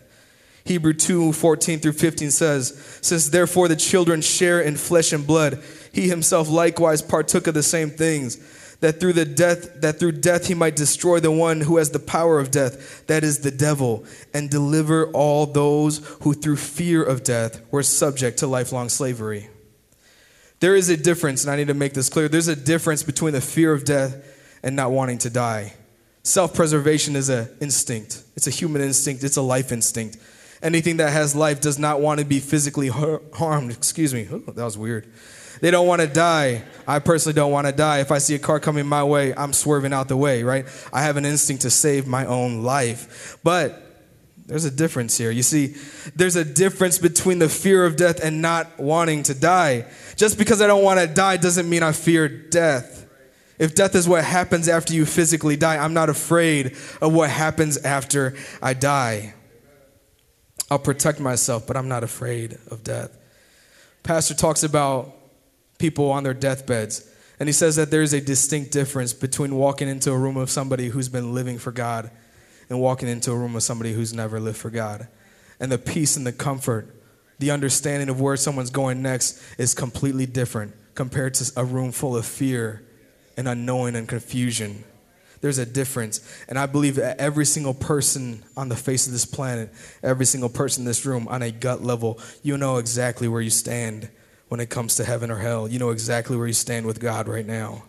Hebrew 0.65 0.93
2 0.93 1.33
14 1.33 1.79
through 1.79 1.93
15 1.93 2.31
says, 2.31 2.99
Since 3.01 3.29
therefore 3.29 3.67
the 3.67 3.75
children 3.75 4.21
share 4.21 4.61
in 4.61 4.77
flesh 4.77 5.11
and 5.11 5.27
blood, 5.27 5.61
he 5.91 6.07
himself 6.07 6.49
likewise 6.49 7.01
partook 7.01 7.47
of 7.47 7.53
the 7.53 7.63
same 7.63 7.89
things, 7.89 8.37
that 8.79 8.99
through 8.99 9.13
the 9.13 9.25
death 9.25 9.81
that 9.81 9.99
through 9.99 10.13
death 10.13 10.47
he 10.47 10.53
might 10.53 10.75
destroy 10.75 11.19
the 11.19 11.31
one 11.31 11.61
who 11.61 11.77
has 11.77 11.91
the 11.91 11.99
power 11.99 12.39
of 12.39 12.49
death, 12.49 13.05
that 13.07 13.23
is 13.23 13.39
the 13.39 13.51
devil, 13.51 14.05
and 14.33 14.49
deliver 14.49 15.07
all 15.11 15.45
those 15.45 15.97
who 16.21 16.33
through 16.33 16.57
fear 16.57 17.03
of 17.03 17.23
death 17.23 17.61
were 17.71 17.83
subject 17.83 18.39
to 18.39 18.47
lifelong 18.47 18.87
slavery. 18.87 19.49
There 20.61 20.77
is 20.77 20.89
a 20.89 20.95
difference, 20.95 21.43
and 21.43 21.51
I 21.51 21.57
need 21.57 21.67
to 21.67 21.73
make 21.73 21.93
this 21.93 22.07
clear. 22.07 22.29
There's 22.29 22.47
a 22.47 22.55
difference 22.55 23.03
between 23.03 23.33
the 23.33 23.41
fear 23.41 23.73
of 23.73 23.83
death 23.83 24.15
and 24.63 24.77
not 24.77 24.91
wanting 24.91 25.17
to 25.19 25.29
die. 25.29 25.73
Self 26.23 26.53
preservation 26.53 27.17
is 27.17 27.27
an 27.27 27.49
instinct, 27.59 28.23
it's 28.37 28.47
a 28.47 28.49
human 28.49 28.81
instinct, 28.81 29.25
it's 29.25 29.35
a 29.35 29.41
life 29.41 29.73
instinct. 29.73 30.17
Anything 30.63 30.97
that 30.97 31.11
has 31.11 31.35
life 31.35 31.61
does 31.61 31.77
not 31.77 32.01
want 32.01 32.19
to 32.19 32.25
be 32.25 32.39
physically 32.39 32.87
harmed. 32.87 33.71
Excuse 33.71 34.13
me. 34.13 34.21
Ooh, 34.31 34.43
that 34.47 34.63
was 34.63 34.77
weird. 34.77 35.11
They 35.59 35.71
don't 35.71 35.87
want 35.87 36.01
to 36.01 36.07
die. 36.07 36.63
I 36.87 36.99
personally 36.99 37.35
don't 37.35 37.51
want 37.51 37.67
to 37.67 37.73
die. 37.73 37.99
If 37.99 38.11
I 38.11 38.17
see 38.17 38.35
a 38.35 38.39
car 38.39 38.59
coming 38.59 38.85
my 38.85 39.03
way, 39.03 39.33
I'm 39.35 39.53
swerving 39.53 39.93
out 39.93 40.07
the 40.07 40.17
way, 40.17 40.43
right? 40.43 40.65
I 40.91 41.03
have 41.03 41.17
an 41.17 41.25
instinct 41.25 41.61
to 41.61 41.69
save 41.69 42.07
my 42.07 42.25
own 42.25 42.63
life. 42.63 43.37
But 43.43 43.81
there's 44.45 44.65
a 44.65 44.71
difference 44.71 45.17
here. 45.17 45.31
You 45.31 45.43
see, 45.43 45.75
there's 46.15 46.35
a 46.35 46.43
difference 46.43 46.97
between 46.97 47.39
the 47.39 47.49
fear 47.49 47.85
of 47.85 47.95
death 47.95 48.23
and 48.23 48.41
not 48.41 48.79
wanting 48.79 49.23
to 49.23 49.33
die. 49.33 49.85
Just 50.15 50.37
because 50.37 50.61
I 50.61 50.67
don't 50.67 50.83
want 50.83 50.99
to 50.99 51.07
die 51.07 51.37
doesn't 51.37 51.69
mean 51.69 51.83
I 51.83 51.91
fear 51.91 52.27
death. 52.27 53.05
If 53.59 53.75
death 53.75 53.95
is 53.95 54.07
what 54.07 54.23
happens 54.23 54.67
after 54.67 54.93
you 54.93 55.05
physically 55.05 55.55
die, 55.55 55.77
I'm 55.77 55.93
not 55.93 56.09
afraid 56.09 56.75
of 57.01 57.13
what 57.13 57.29
happens 57.29 57.77
after 57.77 58.35
I 58.61 58.73
die. 58.73 59.33
I'll 60.73 60.79
protect 60.79 61.19
myself, 61.19 61.67
but 61.67 61.77
I'm 61.77 61.87
not 61.87 62.03
afraid 62.03 62.57
of 62.71 62.83
death. 62.83 63.15
Pastor 64.01 64.33
talks 64.33 64.63
about 64.63 65.13
people 65.77 66.09
on 66.09 66.23
their 66.23 66.33
deathbeds. 66.33 67.07
And 67.39 67.47
he 67.47 67.53
says 67.53 67.75
that 67.75 67.91
there's 67.91 68.11
a 68.11 68.19
distinct 68.19 68.71
difference 68.71 69.13
between 69.13 69.53
walking 69.53 69.87
into 69.87 70.09
a 70.09 70.17
room 70.17 70.35
of 70.35 70.49
somebody 70.49 70.87
who's 70.87 71.09
been 71.09 71.35
living 71.35 71.59
for 71.59 71.71
God 71.71 72.09
and 72.71 72.79
walking 72.79 73.07
into 73.07 73.31
a 73.31 73.35
room 73.35 73.55
of 73.55 73.61
somebody 73.61 73.93
who's 73.93 74.15
never 74.15 74.39
lived 74.39 74.57
for 74.57 74.71
God. 74.71 75.07
And 75.59 75.71
the 75.71 75.77
peace 75.77 76.17
and 76.17 76.25
the 76.25 76.31
comfort, 76.31 76.89
the 77.37 77.51
understanding 77.51 78.09
of 78.09 78.19
where 78.19 78.35
someone's 78.35 78.71
going 78.71 79.03
next 79.03 79.39
is 79.59 79.75
completely 79.75 80.25
different 80.25 80.73
compared 80.95 81.35
to 81.35 81.51
a 81.55 81.63
room 81.63 81.91
full 81.91 82.17
of 82.17 82.25
fear 82.25 82.83
and 83.37 83.47
unknowing 83.47 83.95
and 83.95 84.07
confusion. 84.07 84.85
There's 85.43 85.57
a 85.57 85.65
difference. 85.65 86.21
And 86.47 86.57
I 86.57 86.67
believe 86.67 86.95
that 86.95 87.19
every 87.19 87.45
single 87.45 87.73
person 87.73 88.45
on 88.55 88.69
the 88.69 88.77
face 88.77 89.07
of 89.07 89.11
this 89.11 89.25
planet, 89.25 89.73
every 90.01 90.25
single 90.25 90.47
person 90.47 90.83
in 90.83 90.85
this 90.85 91.05
room, 91.05 91.27
on 91.27 91.41
a 91.41 91.51
gut 91.51 91.83
level, 91.83 92.17
you 92.43 92.57
know 92.57 92.77
exactly 92.77 93.27
where 93.27 93.41
you 93.41 93.49
stand 93.49 94.09
when 94.47 94.61
it 94.61 94.69
comes 94.69 94.95
to 94.95 95.03
heaven 95.03 95.29
or 95.29 95.39
hell. 95.39 95.67
You 95.67 95.79
know 95.79 95.89
exactly 95.89 96.37
where 96.37 96.47
you 96.47 96.53
stand 96.53 96.85
with 96.85 97.01
God 97.01 97.27
right 97.27 97.45
now. 97.45 97.83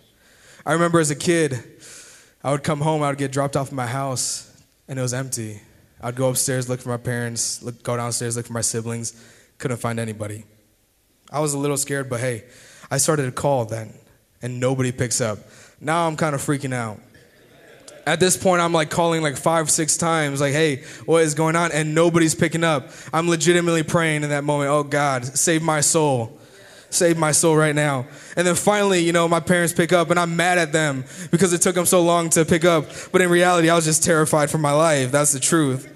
I 0.66 0.72
remember 0.72 0.98
as 0.98 1.12
a 1.12 1.14
kid, 1.14 1.62
I 2.42 2.50
would 2.50 2.64
come 2.64 2.80
home, 2.80 3.04
I 3.04 3.10
would 3.10 3.18
get 3.18 3.30
dropped 3.30 3.56
off 3.56 3.68
at 3.68 3.72
my 3.72 3.86
house, 3.86 4.50
and 4.88 4.98
it 4.98 5.02
was 5.02 5.14
empty. 5.14 5.60
I'd 6.02 6.16
go 6.16 6.30
upstairs, 6.30 6.68
look 6.68 6.80
for 6.80 6.88
my 6.88 6.96
parents, 6.96 7.62
look, 7.62 7.84
go 7.84 7.96
downstairs, 7.96 8.36
look 8.36 8.46
for 8.46 8.52
my 8.52 8.62
siblings. 8.62 9.12
Couldn't 9.58 9.76
find 9.76 10.00
anybody. 10.00 10.44
I 11.30 11.38
was 11.38 11.54
a 11.54 11.58
little 11.58 11.76
scared, 11.76 12.10
but 12.10 12.18
hey, 12.18 12.46
I 12.90 12.96
started 12.96 13.26
to 13.26 13.32
call 13.32 13.64
then, 13.64 13.94
and 14.42 14.58
nobody 14.58 14.90
picks 14.90 15.20
up. 15.20 15.38
Now 15.80 16.08
I'm 16.08 16.16
kind 16.16 16.34
of 16.34 16.40
freaking 16.40 16.74
out. 16.74 16.98
At 18.06 18.20
this 18.20 18.36
point, 18.36 18.60
I'm 18.60 18.72
like 18.72 18.90
calling 18.90 19.22
like 19.22 19.36
five, 19.36 19.70
six 19.70 19.96
times, 19.96 20.40
like, 20.40 20.52
hey, 20.52 20.84
what 21.06 21.22
is 21.22 21.34
going 21.34 21.56
on? 21.56 21.72
And 21.72 21.94
nobody's 21.94 22.34
picking 22.34 22.64
up. 22.64 22.90
I'm 23.12 23.28
legitimately 23.28 23.82
praying 23.82 24.24
in 24.24 24.30
that 24.30 24.44
moment, 24.44 24.70
oh 24.70 24.82
God, 24.82 25.24
save 25.24 25.62
my 25.62 25.80
soul 25.80 26.38
save 26.94 27.18
my 27.18 27.32
soul 27.32 27.56
right 27.56 27.74
now. 27.74 28.06
And 28.36 28.46
then 28.46 28.54
finally, 28.54 29.00
you 29.00 29.12
know, 29.12 29.28
my 29.28 29.40
parents 29.40 29.72
pick 29.72 29.92
up 29.92 30.10
and 30.10 30.18
I'm 30.18 30.36
mad 30.36 30.58
at 30.58 30.72
them 30.72 31.04
because 31.30 31.52
it 31.52 31.60
took 31.60 31.74
them 31.74 31.86
so 31.86 32.02
long 32.02 32.30
to 32.30 32.44
pick 32.44 32.64
up. 32.64 32.86
But 33.12 33.20
in 33.20 33.30
reality, 33.30 33.68
I 33.68 33.74
was 33.74 33.84
just 33.84 34.04
terrified 34.04 34.50
for 34.50 34.58
my 34.58 34.72
life. 34.72 35.10
That's 35.10 35.32
the 35.32 35.40
truth. 35.40 35.90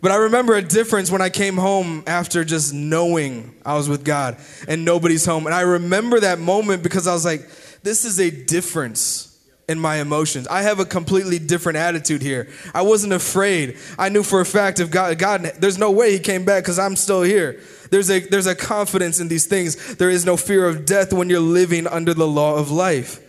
But 0.00 0.10
I 0.10 0.16
remember 0.16 0.54
a 0.54 0.62
difference 0.62 1.10
when 1.10 1.22
I 1.22 1.28
came 1.28 1.56
home 1.56 2.02
after 2.06 2.44
just 2.44 2.74
knowing 2.74 3.54
I 3.64 3.74
was 3.74 3.88
with 3.88 4.04
God 4.04 4.36
and 4.66 4.84
nobody's 4.84 5.24
home. 5.24 5.46
And 5.46 5.54
I 5.54 5.60
remember 5.60 6.20
that 6.20 6.40
moment 6.40 6.82
because 6.82 7.06
I 7.06 7.12
was 7.12 7.24
like, 7.24 7.48
this 7.82 8.04
is 8.04 8.18
a 8.18 8.30
difference 8.30 9.31
in 9.68 9.78
my 9.78 9.96
emotions. 9.96 10.46
I 10.48 10.62
have 10.62 10.80
a 10.80 10.84
completely 10.84 11.38
different 11.38 11.78
attitude 11.78 12.22
here. 12.22 12.48
I 12.74 12.82
wasn't 12.82 13.12
afraid. 13.12 13.78
I 13.98 14.08
knew 14.08 14.22
for 14.22 14.40
a 14.40 14.46
fact 14.46 14.80
if 14.80 14.90
God, 14.90 15.18
God 15.18 15.52
there's 15.58 15.78
no 15.78 15.90
way 15.90 16.12
he 16.12 16.18
came 16.18 16.44
back 16.44 16.64
because 16.64 16.78
I'm 16.78 16.96
still 16.96 17.22
here. 17.22 17.60
There's 17.90 18.10
a, 18.10 18.20
there's 18.20 18.46
a 18.46 18.54
confidence 18.54 19.20
in 19.20 19.28
these 19.28 19.46
things. 19.46 19.96
There 19.96 20.10
is 20.10 20.24
no 20.24 20.36
fear 20.36 20.66
of 20.66 20.84
death 20.84 21.12
when 21.12 21.28
you're 21.28 21.40
living 21.40 21.86
under 21.86 22.14
the 22.14 22.26
law 22.26 22.56
of 22.56 22.70
life 22.70 23.20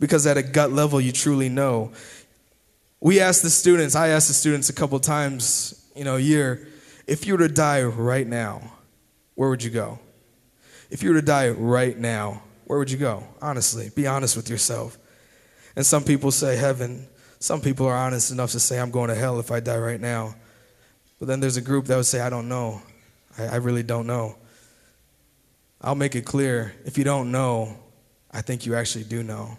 because 0.00 0.26
at 0.26 0.36
a 0.36 0.42
gut 0.42 0.72
level, 0.72 1.00
you 1.00 1.12
truly 1.12 1.48
know. 1.48 1.92
We 3.00 3.20
asked 3.20 3.42
the 3.42 3.50
students, 3.50 3.94
I 3.94 4.08
asked 4.08 4.28
the 4.28 4.34
students 4.34 4.68
a 4.68 4.72
couple 4.72 4.98
times, 5.00 5.88
you 5.94 6.04
know, 6.04 6.16
a 6.16 6.20
year, 6.20 6.68
if 7.06 7.26
you 7.26 7.34
were 7.34 7.46
to 7.46 7.52
die 7.52 7.82
right 7.82 8.26
now, 8.26 8.72
where 9.34 9.48
would 9.50 9.62
you 9.62 9.70
go? 9.70 9.98
If 10.90 11.02
you 11.02 11.10
were 11.10 11.20
to 11.20 11.26
die 11.26 11.50
right 11.50 11.96
now, 11.96 12.42
where 12.64 12.78
would 12.78 12.90
you 12.90 12.98
go? 12.98 13.24
Honestly, 13.42 13.90
be 13.94 14.06
honest 14.06 14.36
with 14.36 14.48
yourself. 14.48 14.98
And 15.76 15.84
some 15.84 16.04
people 16.04 16.30
say 16.30 16.56
heaven. 16.56 17.06
Some 17.38 17.60
people 17.60 17.86
are 17.86 17.96
honest 17.96 18.30
enough 18.30 18.52
to 18.52 18.60
say, 18.60 18.78
I'm 18.78 18.90
going 18.90 19.08
to 19.08 19.14
hell 19.14 19.38
if 19.40 19.50
I 19.50 19.60
die 19.60 19.78
right 19.78 20.00
now. 20.00 20.34
But 21.18 21.28
then 21.28 21.40
there's 21.40 21.56
a 21.56 21.62
group 21.62 21.86
that 21.86 21.96
would 21.96 22.06
say, 22.06 22.20
I 22.20 22.30
don't 22.30 22.48
know. 22.48 22.82
I, 23.38 23.44
I 23.44 23.56
really 23.56 23.82
don't 23.82 24.06
know. 24.06 24.36
I'll 25.80 25.94
make 25.94 26.14
it 26.14 26.24
clear 26.24 26.74
if 26.84 26.96
you 26.96 27.04
don't 27.04 27.30
know, 27.30 27.76
I 28.30 28.40
think 28.40 28.66
you 28.66 28.74
actually 28.74 29.04
do 29.04 29.22
know. 29.22 29.58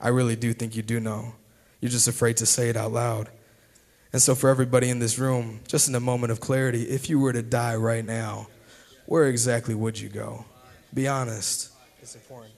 I 0.00 0.08
really 0.08 0.36
do 0.36 0.52
think 0.54 0.74
you 0.74 0.82
do 0.82 0.98
know. 0.98 1.34
You're 1.80 1.90
just 1.90 2.08
afraid 2.08 2.38
to 2.38 2.46
say 2.46 2.70
it 2.70 2.76
out 2.76 2.92
loud. 2.92 3.28
And 4.12 4.20
so, 4.20 4.34
for 4.34 4.50
everybody 4.50 4.88
in 4.88 4.98
this 4.98 5.18
room, 5.18 5.60
just 5.68 5.88
in 5.88 5.94
a 5.94 6.00
moment 6.00 6.32
of 6.32 6.40
clarity, 6.40 6.82
if 6.82 7.08
you 7.08 7.20
were 7.20 7.32
to 7.32 7.42
die 7.42 7.76
right 7.76 8.04
now, 8.04 8.48
where 9.06 9.28
exactly 9.28 9.74
would 9.74 10.00
you 10.00 10.08
go? 10.08 10.44
Be 10.92 11.06
honest. 11.06 11.70
It's 12.00 12.14
important. 12.14 12.52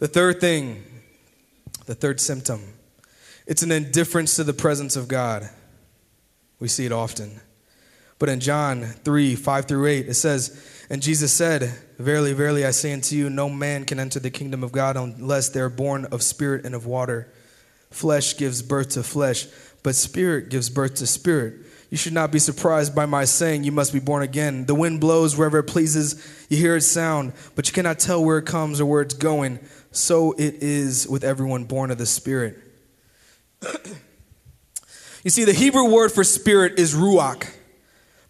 The 0.00 0.08
third 0.08 0.40
thing, 0.40 0.82
the 1.84 1.94
third 1.94 2.20
symptom, 2.20 2.62
it's 3.46 3.62
an 3.62 3.70
indifference 3.70 4.36
to 4.36 4.44
the 4.44 4.54
presence 4.54 4.96
of 4.96 5.08
God. 5.08 5.48
We 6.58 6.68
see 6.68 6.86
it 6.86 6.92
often. 6.92 7.38
But 8.18 8.30
in 8.30 8.40
John 8.40 8.82
3 8.82 9.34
5 9.36 9.64
through 9.66 9.86
8, 9.86 10.08
it 10.08 10.14
says, 10.14 10.86
And 10.88 11.02
Jesus 11.02 11.34
said, 11.34 11.64
Verily, 11.98 12.32
verily, 12.32 12.64
I 12.64 12.70
say 12.70 12.94
unto 12.94 13.14
you, 13.14 13.28
no 13.28 13.50
man 13.50 13.84
can 13.84 14.00
enter 14.00 14.18
the 14.18 14.30
kingdom 14.30 14.64
of 14.64 14.72
God 14.72 14.96
unless 14.96 15.50
they 15.50 15.60
are 15.60 15.68
born 15.68 16.06
of 16.06 16.22
spirit 16.22 16.64
and 16.64 16.74
of 16.74 16.86
water. 16.86 17.30
Flesh 17.90 18.38
gives 18.38 18.62
birth 18.62 18.90
to 18.90 19.02
flesh, 19.02 19.48
but 19.82 19.94
spirit 19.94 20.48
gives 20.48 20.70
birth 20.70 20.94
to 20.96 21.06
spirit. 21.06 21.66
You 21.90 21.96
should 21.96 22.12
not 22.14 22.30
be 22.30 22.38
surprised 22.38 22.94
by 22.94 23.04
my 23.04 23.26
saying, 23.26 23.64
You 23.64 23.72
must 23.72 23.92
be 23.92 24.00
born 24.00 24.22
again. 24.22 24.64
The 24.64 24.74
wind 24.74 25.00
blows 25.00 25.36
wherever 25.36 25.58
it 25.58 25.64
pleases, 25.64 26.46
you 26.48 26.56
hear 26.56 26.76
its 26.76 26.86
sound, 26.86 27.34
but 27.54 27.68
you 27.68 27.74
cannot 27.74 27.98
tell 27.98 28.24
where 28.24 28.38
it 28.38 28.46
comes 28.46 28.80
or 28.80 28.86
where 28.86 29.02
it's 29.02 29.12
going. 29.12 29.58
So 29.92 30.32
it 30.32 30.62
is 30.62 31.08
with 31.08 31.24
everyone 31.24 31.64
born 31.64 31.90
of 31.90 31.98
the 31.98 32.06
Spirit. 32.06 32.58
You 35.22 35.30
see, 35.30 35.44
the 35.44 35.52
Hebrew 35.52 35.84
word 35.84 36.12
for 36.12 36.24
spirit 36.24 36.78
is 36.78 36.94
ruach. 36.94 37.46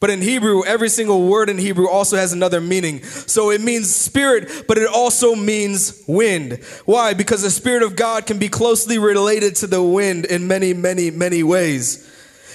But 0.00 0.08
in 0.08 0.22
Hebrew, 0.22 0.64
every 0.64 0.88
single 0.88 1.28
word 1.28 1.50
in 1.50 1.58
Hebrew 1.58 1.86
also 1.86 2.16
has 2.16 2.32
another 2.32 2.60
meaning. 2.60 3.02
So 3.04 3.50
it 3.50 3.60
means 3.60 3.94
spirit, 3.94 4.64
but 4.66 4.78
it 4.78 4.88
also 4.88 5.34
means 5.34 6.02
wind. 6.08 6.64
Why? 6.86 7.12
Because 7.12 7.42
the 7.42 7.50
Spirit 7.50 7.82
of 7.82 7.96
God 7.96 8.26
can 8.26 8.38
be 8.38 8.48
closely 8.48 8.98
related 8.98 9.56
to 9.56 9.66
the 9.66 9.82
wind 9.82 10.24
in 10.24 10.48
many, 10.48 10.72
many, 10.72 11.10
many 11.10 11.42
ways. 11.42 12.09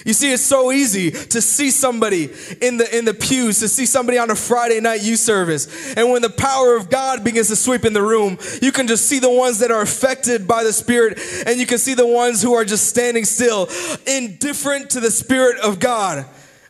You 0.05 0.13
see, 0.13 0.31
it's 0.31 0.43
so 0.43 0.71
easy 0.71 1.09
to 1.09 1.41
see 1.41 1.71
somebody 1.71 2.29
in 2.61 2.77
the 2.77 2.95
in 2.95 3.05
the 3.05 3.13
pews, 3.13 3.59
to 3.61 3.67
see 3.67 3.87
somebody 3.87 4.19
on 4.19 4.29
a 4.29 4.35
Friday 4.35 4.79
night 4.79 5.01
youth 5.01 5.19
service. 5.19 5.95
And 5.95 6.11
when 6.11 6.21
the 6.21 6.29
power 6.29 6.77
of 6.77 6.91
God 6.91 7.23
begins 7.23 7.47
to 7.47 7.55
sweep 7.55 7.85
in 7.85 7.93
the 7.93 8.03
room, 8.03 8.37
you 8.61 8.71
can 8.71 8.85
just 8.85 9.07
see 9.07 9.17
the 9.17 9.31
ones 9.31 9.57
that 9.59 9.71
are 9.71 9.81
affected 9.81 10.47
by 10.47 10.63
the 10.63 10.71
Spirit, 10.71 11.17
and 11.47 11.59
you 11.59 11.65
can 11.65 11.79
see 11.79 11.95
the 11.95 12.05
ones 12.05 12.43
who 12.43 12.53
are 12.53 12.63
just 12.63 12.87
standing 12.87 13.25
still, 13.25 13.67
indifferent 14.05 14.91
to 14.91 14.99
the 14.99 15.09
Spirit 15.09 15.59
of 15.61 15.79
God. 15.79 16.23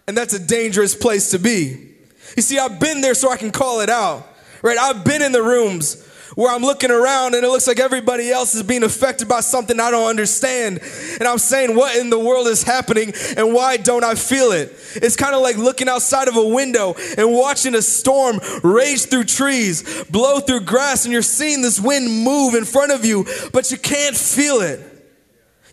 And 0.08 0.18
that's 0.18 0.34
a 0.34 0.40
dangerous 0.40 0.96
place 0.96 1.32
to 1.32 1.38
be. 1.38 1.90
You 2.38 2.42
see, 2.42 2.58
I've 2.58 2.80
been 2.80 3.02
there 3.02 3.16
so 3.16 3.30
I 3.30 3.38
can 3.38 3.52
call 3.52 3.82
it 3.82 3.90
out. 3.90 4.26
Right? 4.62 4.78
I've 4.78 5.04
been 5.04 5.22
in 5.22 5.34
the 5.34 5.44
rooms 5.44 6.05
where 6.36 6.54
I'm 6.54 6.62
looking 6.62 6.92
around 6.92 7.34
and 7.34 7.44
it 7.44 7.50
looks 7.50 7.68
like 7.68 7.80
everybody 7.80 8.30
else 8.30 8.54
is 8.56 8.64
being 8.64 8.84
affected 8.84 9.28
by 9.28 9.40
something 9.40 9.80
I 9.80 9.90
don't 9.90 10.08
understand. 10.08 10.80
And 11.20 11.24
I'm 11.28 11.38
saying, 11.38 11.76
what 11.76 11.96
in 11.98 12.10
the 12.10 12.20
world 12.20 12.48
is 12.48 12.64
happening 12.64 13.14
and 13.38 13.54
why 13.54 13.78
don't 13.78 14.04
I 14.04 14.16
feel 14.16 14.52
it? 14.52 14.74
It's 14.96 15.16
kind 15.16 15.34
of 15.34 15.42
like 15.42 15.58
looking 15.58 15.90
outside 15.90 16.28
of 16.28 16.36
a 16.36 16.46
window 16.46 16.96
and 17.18 17.32
watching 17.32 17.76
a 17.76 17.82
storm 17.82 18.40
rage 18.64 19.06
through 19.06 19.26
trees, 19.26 20.04
blow 20.06 20.40
through 20.40 20.62
grass, 20.62 21.06
and 21.06 21.14
you're 21.14 21.22
seeing 21.22 21.62
this 21.62 21.80
wind 21.80 22.24
move 22.24 22.54
in 22.54 22.66
front 22.66 22.92
of 22.92 23.06
you, 23.06 23.26
but 23.52 23.72
you 23.72 23.78
can't 23.78 24.16
feel 24.16 24.62
it. 24.62 24.80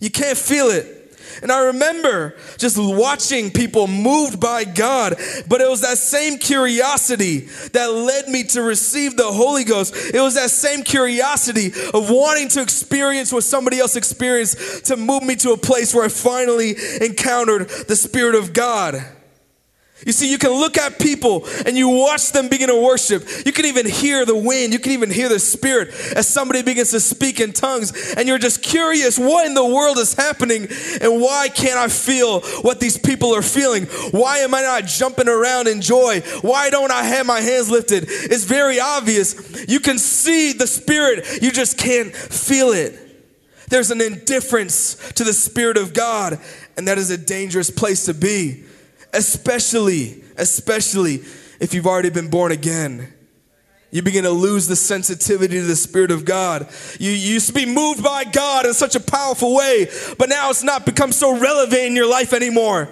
You 0.00 0.10
can't 0.10 0.38
feel 0.38 0.68
it. 0.68 1.01
And 1.42 1.50
I 1.50 1.66
remember 1.66 2.34
just 2.58 2.76
watching 2.78 3.50
people 3.50 3.86
moved 3.86 4.40
by 4.40 4.64
God, 4.64 5.14
but 5.48 5.60
it 5.60 5.68
was 5.68 5.80
that 5.82 5.98
same 5.98 6.38
curiosity 6.38 7.48
that 7.72 7.92
led 7.92 8.28
me 8.28 8.44
to 8.44 8.62
receive 8.62 9.16
the 9.16 9.30
Holy 9.30 9.64
Ghost. 9.64 9.94
It 10.14 10.20
was 10.20 10.34
that 10.34 10.50
same 10.50 10.82
curiosity 10.82 11.72
of 11.94 12.10
wanting 12.10 12.48
to 12.50 12.62
experience 12.62 13.32
what 13.32 13.44
somebody 13.44 13.78
else 13.78 13.96
experienced 13.96 14.86
to 14.86 14.96
move 14.96 15.22
me 15.22 15.36
to 15.36 15.52
a 15.52 15.56
place 15.56 15.94
where 15.94 16.04
I 16.04 16.08
finally 16.08 16.76
encountered 17.00 17.68
the 17.68 17.96
Spirit 17.96 18.34
of 18.34 18.52
God. 18.52 19.04
You 20.04 20.12
see, 20.12 20.30
you 20.30 20.38
can 20.38 20.50
look 20.50 20.76
at 20.78 20.98
people 20.98 21.46
and 21.66 21.76
you 21.76 21.88
watch 21.88 22.32
them 22.32 22.48
begin 22.48 22.68
to 22.68 22.80
worship. 22.80 23.24
You 23.46 23.52
can 23.52 23.66
even 23.66 23.86
hear 23.86 24.24
the 24.24 24.36
wind. 24.36 24.72
You 24.72 24.78
can 24.78 24.92
even 24.92 25.10
hear 25.10 25.28
the 25.28 25.38
spirit 25.38 25.88
as 26.16 26.26
somebody 26.26 26.62
begins 26.62 26.90
to 26.90 27.00
speak 27.00 27.40
in 27.40 27.52
tongues. 27.52 28.14
And 28.16 28.26
you're 28.26 28.38
just 28.38 28.62
curious 28.62 29.18
what 29.18 29.46
in 29.46 29.54
the 29.54 29.64
world 29.64 29.98
is 29.98 30.14
happening 30.14 30.68
and 31.00 31.20
why 31.20 31.48
can't 31.48 31.78
I 31.78 31.88
feel 31.88 32.40
what 32.62 32.80
these 32.80 32.98
people 32.98 33.34
are 33.34 33.42
feeling? 33.42 33.84
Why 34.10 34.38
am 34.38 34.54
I 34.54 34.62
not 34.62 34.86
jumping 34.86 35.28
around 35.28 35.68
in 35.68 35.80
joy? 35.80 36.20
Why 36.40 36.70
don't 36.70 36.90
I 36.90 37.04
have 37.04 37.26
my 37.26 37.40
hands 37.40 37.70
lifted? 37.70 38.04
It's 38.08 38.44
very 38.44 38.80
obvious. 38.80 39.66
You 39.68 39.80
can 39.80 39.98
see 39.98 40.52
the 40.52 40.66
spirit, 40.66 41.42
you 41.42 41.50
just 41.50 41.78
can't 41.78 42.14
feel 42.14 42.70
it. 42.70 42.98
There's 43.68 43.90
an 43.90 44.00
indifference 44.00 44.96
to 45.12 45.24
the 45.24 45.32
spirit 45.32 45.78
of 45.78 45.94
God, 45.94 46.38
and 46.76 46.88
that 46.88 46.98
is 46.98 47.10
a 47.10 47.16
dangerous 47.16 47.70
place 47.70 48.04
to 48.04 48.14
be 48.14 48.64
especially, 49.12 50.22
especially 50.36 51.22
if 51.60 51.74
you've 51.74 51.86
already 51.86 52.10
been 52.10 52.28
born 52.28 52.52
again. 52.52 53.12
You 53.90 54.02
begin 54.02 54.24
to 54.24 54.30
lose 54.30 54.68
the 54.68 54.76
sensitivity 54.76 55.56
to 55.56 55.66
the 55.66 55.76
Spirit 55.76 56.10
of 56.10 56.24
God. 56.24 56.66
You, 56.98 57.10
you 57.10 57.34
used 57.34 57.48
to 57.48 57.52
be 57.52 57.66
moved 57.66 58.02
by 58.02 58.24
God 58.24 58.64
in 58.64 58.72
such 58.72 58.96
a 58.96 59.00
powerful 59.00 59.54
way, 59.54 59.88
but 60.18 60.30
now 60.30 60.48
it's 60.48 60.62
not 60.62 60.86
become 60.86 61.12
so 61.12 61.38
relevant 61.38 61.82
in 61.82 61.94
your 61.94 62.08
life 62.08 62.32
anymore 62.32 62.88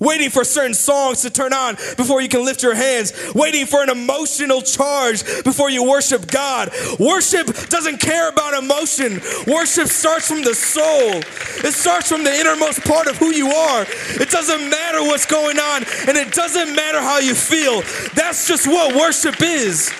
waiting 0.00 0.30
for 0.30 0.44
certain 0.44 0.74
songs 0.74 1.22
to 1.22 1.30
turn 1.30 1.52
on 1.52 1.74
before 1.96 2.20
you 2.20 2.28
can 2.28 2.44
lift 2.44 2.62
your 2.62 2.74
hands, 2.74 3.12
waiting 3.34 3.66
for 3.66 3.82
an 3.82 3.90
emotional 3.90 4.62
charge 4.62 5.24
before 5.44 5.70
you 5.70 5.82
worship 5.88 6.26
God. 6.30 6.70
Worship 6.98 7.46
doesn't 7.68 7.98
care 7.98 8.28
about 8.28 8.54
emotion. 8.54 9.20
Worship 9.46 9.88
starts 9.88 10.28
from 10.28 10.42
the 10.42 10.54
soul. 10.54 11.20
It 11.66 11.72
starts 11.72 12.08
from 12.08 12.24
the 12.24 12.34
innermost 12.34 12.84
part 12.84 13.06
of 13.06 13.16
who 13.16 13.30
you 13.30 13.48
are. 13.48 13.86
It 14.20 14.30
doesn't 14.30 14.70
matter 14.70 15.02
what's 15.02 15.26
going 15.26 15.58
on 15.58 15.84
and 16.08 16.16
it 16.16 16.32
doesn't 16.32 16.74
matter 16.74 17.00
how 17.00 17.18
you 17.18 17.34
feel. 17.34 17.82
That's 18.14 18.46
just 18.48 18.66
what 18.66 18.94
worship 18.94 19.40
is. 19.40 19.92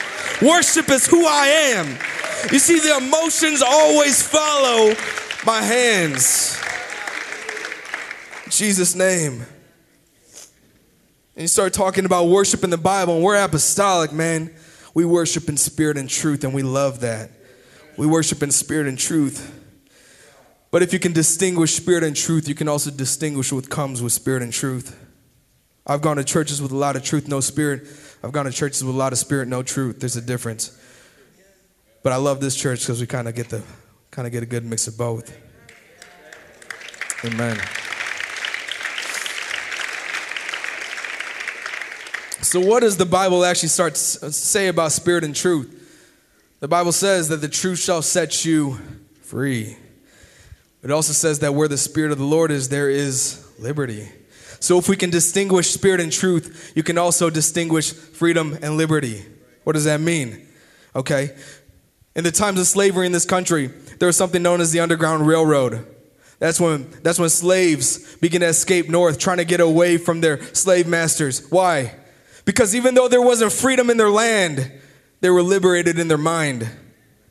Worship 0.43 0.91
is 0.91 1.07
who 1.07 1.27
I 1.27 1.47
am. 1.47 1.99
You 2.53 2.59
see, 2.59 2.79
the 2.79 2.99
emotions 2.99 3.63
always 3.63 4.23
follow 4.23 4.95
my 5.45 5.63
hands. 5.63 6.61
In 8.45 8.51
Jesus' 8.51 8.95
name. 8.95 9.47
And 11.37 11.43
you 11.43 11.49
start 11.49 11.75
talking 11.75 12.07
about 12.07 12.29
worship 12.29 12.65
in 12.65 12.71
the 12.71 12.79
Bible, 12.79 13.17
and 13.17 13.23
we're 13.23 13.37
apostolic, 13.37 14.11
man. 14.11 14.55
We 14.95 15.05
worship 15.05 15.51
in 15.51 15.59
spirit 15.59 15.99
and 15.99 16.09
truth, 16.09 16.45
and 16.45 16.55
we 16.55 16.63
love 16.63 17.01
that. 17.01 17.31
We 17.99 18.07
worship 18.07 18.43
in 18.43 18.51
spirit 18.51 18.87
and 18.87 18.99
truth. 18.99 19.53
But 20.71 20.83
if 20.83 20.95
you 20.95 20.99
can 20.99 21.13
distinguish 21.13 21.75
spirit 21.75 22.05
and 22.05 22.17
truth, 22.17 22.49
you 22.49 22.55
can 22.55 22.69
also 22.69 22.91
distinguish 22.91 23.53
what 23.53 23.69
comes 23.69 24.01
with 24.01 24.15
spirit 24.15 24.43
and 24.43 24.51
truth. 24.51 24.99
I've 25.87 26.01
gone 26.01 26.17
to 26.17 26.25
churches 26.25 26.63
with 26.63 26.73
a 26.73 26.77
lot 26.77 26.97
of 26.97 27.05
truth, 27.05 27.29
no 27.29 27.41
spirit. 27.41 27.87
I've 28.25 28.33
gone 28.33 28.47
to 28.47 28.51
churches 28.51 28.83
with 28.83 28.95
a 28.95 28.99
lot 28.99 29.13
of 29.13 29.19
spirit, 29.19 29.47
no 29.47 29.63
truth. 29.63 30.01
There's 30.01 30.17
a 30.17 30.23
difference. 30.23 30.75
But 32.03 32.15
I 32.15 32.17
love 32.17 32.41
this 32.41 32.57
church 32.57 32.81
because 32.81 32.99
we 32.99 33.07
kind 33.07 33.29
of 33.29 33.35
get 33.35 33.51
the 33.51 33.63
kind 34.11 34.27
of 34.27 34.33
get 34.33 34.43
a 34.43 34.47
good 34.47 34.65
mix 34.65 34.89
of 34.89 34.97
both. 34.97 35.37
Amen. 37.25 37.61
So, 42.43 42.61
what 42.61 42.81
does 42.81 42.99
the 42.99 43.07
Bible 43.07 43.45
actually 43.45 43.71
start 43.71 43.95
to 43.95 44.27
uh, 44.27 44.31
say 44.31 44.69
about 44.69 44.93
spirit 44.93 45.25
and 45.25 45.35
truth? 45.35 45.73
The 46.61 46.69
Bible 46.69 46.93
says 46.93 47.29
that 47.29 47.39
the 47.39 47.49
truth 47.49 47.79
shall 47.79 48.03
set 48.03 48.45
you 48.45 48.79
free. 49.23 49.77
It 50.83 50.91
also 50.91 51.13
says 51.13 51.39
that 51.41 51.55
where 51.55 51.69
the 51.69 51.79
Spirit 51.79 52.13
of 52.13 52.19
the 52.19 52.25
Lord 52.25 52.51
is, 52.51 52.69
there 52.69 52.91
is 52.91 53.47
liberty. 53.59 54.09
So, 54.61 54.79
if 54.79 54.89
we 54.89 54.97
can 54.97 55.09
distinguish 55.09 55.71
spirit 55.71 56.01
and 56.01 56.13
truth, 56.13 56.73
you 56.75 56.83
can 56.83 56.99
also 56.99 57.31
distinguish 57.31 57.93
freedom 57.93 58.59
and 58.61 58.77
liberty. 58.77 59.25
What 59.65 59.73
does 59.73 59.85
that 59.85 60.01
mean? 60.01 60.47
Okay. 60.95 61.35
In 62.15 62.25
the 62.25 62.33
times 62.33 62.61
of 62.61 62.67
slavery 62.67 63.07
in 63.07 63.13
this 63.13 63.27
country, 63.27 63.69
there 63.99 64.07
was 64.07 64.17
something 64.17 64.43
known 64.43 64.61
as 64.61 64.73
the 64.73 64.81
Underground 64.81 65.27
Railroad. 65.27 65.87
That's 66.39 66.61
when, 66.61 66.91
that's 67.03 67.19
when 67.19 67.31
slaves 67.31 68.17
began 68.17 68.43
to 68.43 68.47
escape 68.47 68.91
north, 68.91 69.19
trying 69.19 69.39
to 69.39 69.45
get 69.45 69.61
away 69.61 69.97
from 69.97 70.21
their 70.21 70.43
slave 70.55 70.87
masters. 70.87 71.51
Why? 71.51 71.95
Because 72.47 72.75
even 72.75 72.95
though 72.95 73.09
there 73.09 73.21
wasn't 73.21 73.53
freedom 73.53 73.91
in 73.91 73.99
their 73.99 74.09
land, 74.09 74.73
they 75.21 75.29
were 75.29 75.43
liberated 75.43 75.99
in 75.99 76.09
their 76.09 76.17
mind. 76.17 76.67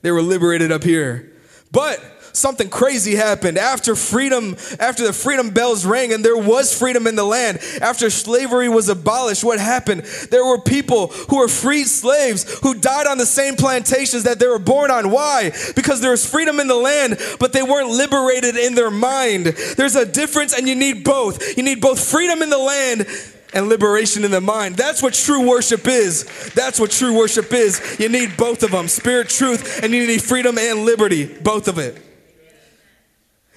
They 0.03 0.11
were 0.11 0.22
liberated 0.22 0.72
up 0.72 0.84
here. 0.84 1.34
But 1.72 1.99
something 2.34 2.70
crazy 2.70 3.16
happened. 3.16 3.57
After 3.57 3.95
freedom 3.95 4.57
after 4.80 5.05
the 5.05 5.13
freedom 5.13 5.51
bells 5.51 5.86
rang 5.86 6.11
and 6.11 6.24
there 6.24 6.38
was 6.38 6.78
freedom 6.78 7.07
in 7.07 7.16
the 7.16 7.24
land 7.24 7.59
after 7.82 8.09
slavery 8.09 8.68
was 8.68 8.89
abolished 8.89 9.43
what 9.43 9.57
happened? 9.57 10.01
There 10.32 10.45
were 10.45 10.59
people 10.59 11.07
who 11.07 11.38
were 11.38 11.47
freed 11.47 11.88
slaves 11.88 12.59
who 12.59 12.76
died 12.76 13.07
on 13.07 13.18
the 13.18 13.26
same 13.26 13.55
plantations 13.55 14.24
that 14.24 14.38
they 14.38 14.47
were 14.47 14.59
born 14.59 14.91
on. 14.91 15.11
Why? 15.11 15.51
Because 15.78 16.01
there 16.01 16.11
was 16.11 16.30
freedom 16.30 16.59
in 16.59 16.68
the 16.68 16.76
land 16.76 17.18
but 17.39 17.53
they 17.53 17.63
weren't 17.63 17.89
liberated 17.89 18.57
in 18.57 18.76
their 18.76 18.91
mind. 18.91 19.45
There's 19.45 19.95
a 19.95 20.05
difference 20.05 20.53
and 20.53 20.68
you 20.68 20.76
need 20.76 21.05
both. 21.05 21.55
You 21.55 21.63
need 21.63 21.80
both 21.80 21.99
freedom 21.99 22.41
in 22.41 22.49
the 22.49 22.57
land 22.57 23.07
and 23.56 23.70
liberation 23.70 24.26
in 24.26 24.32
the 24.32 24.41
mind. 24.41 24.76
That's 24.76 25.01
what 25.01 25.14
true 25.14 25.47
worship 25.47 25.88
is. 25.88 26.26
That's 26.53 26.80
what 26.80 26.91
true 26.91 27.18
worship 27.18 27.51
is. 27.53 27.97
You 27.99 28.10
need 28.10 28.36
both 28.38 28.62
of 28.62 28.72
them 28.72 28.89
spirit, 28.89 29.30
truth, 29.30 29.82
and 29.82 29.93
you 29.93 30.06
need 30.06 30.22
freedom 30.22 30.58
and 30.58 30.86
liberty. 30.86 31.26
Both 31.26 31.70
of 31.70 31.80
it. 31.80 31.99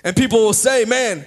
And 0.04 0.16
people 0.16 0.38
will 0.38 0.54
say, 0.54 0.84
man, 0.84 1.26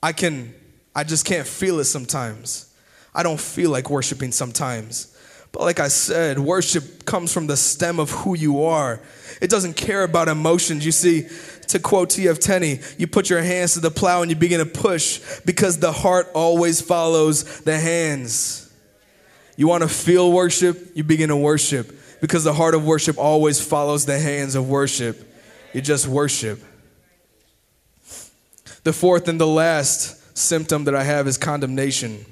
I 0.00 0.12
can, 0.12 0.54
I 0.94 1.02
just 1.02 1.26
can't 1.26 1.46
feel 1.46 1.80
it 1.80 1.84
sometimes. 1.84 2.72
I 3.12 3.24
don't 3.24 3.40
feel 3.40 3.70
like 3.70 3.90
worshiping 3.90 4.30
sometimes. 4.30 5.14
But 5.50 5.62
like 5.62 5.80
I 5.80 5.88
said, 5.88 6.38
worship 6.38 7.04
comes 7.04 7.32
from 7.32 7.48
the 7.48 7.56
stem 7.56 7.98
of 7.98 8.10
who 8.10 8.36
you 8.36 8.62
are. 8.62 9.00
It 9.40 9.50
doesn't 9.50 9.76
care 9.76 10.04
about 10.04 10.28
emotions. 10.28 10.86
You 10.86 10.92
see, 10.92 11.26
to 11.68 11.78
quote 11.78 12.10
T.F. 12.10 12.38
Tenney, 12.38 12.80
you 12.96 13.06
put 13.06 13.30
your 13.30 13.42
hands 13.42 13.74
to 13.74 13.80
the 13.80 13.90
plow 13.90 14.22
and 14.22 14.30
you 14.30 14.36
begin 14.36 14.58
to 14.58 14.66
push 14.66 15.40
because 15.40 15.78
the 15.78 15.92
heart 15.92 16.28
always 16.34 16.80
follows 16.80 17.60
the 17.60 17.78
hands. 17.78 18.72
You 19.56 19.68
want 19.68 19.82
to 19.82 19.88
feel 19.88 20.30
worship, 20.32 20.96
you 20.96 21.04
begin 21.04 21.28
to 21.28 21.36
worship 21.36 21.94
because 22.20 22.44
the 22.44 22.52
heart 22.52 22.74
of 22.74 22.84
worship 22.84 23.18
always 23.18 23.60
follows 23.60 24.06
the 24.06 24.18
hands 24.18 24.54
of 24.54 24.68
worship. 24.68 25.24
You 25.72 25.80
just 25.80 26.06
worship. 26.06 26.62
The 28.84 28.92
fourth 28.92 29.28
and 29.28 29.40
the 29.40 29.46
last 29.46 30.38
symptom 30.38 30.84
that 30.84 30.94
I 30.94 31.02
have 31.02 31.26
is 31.26 31.36
condemnation. 31.36 32.24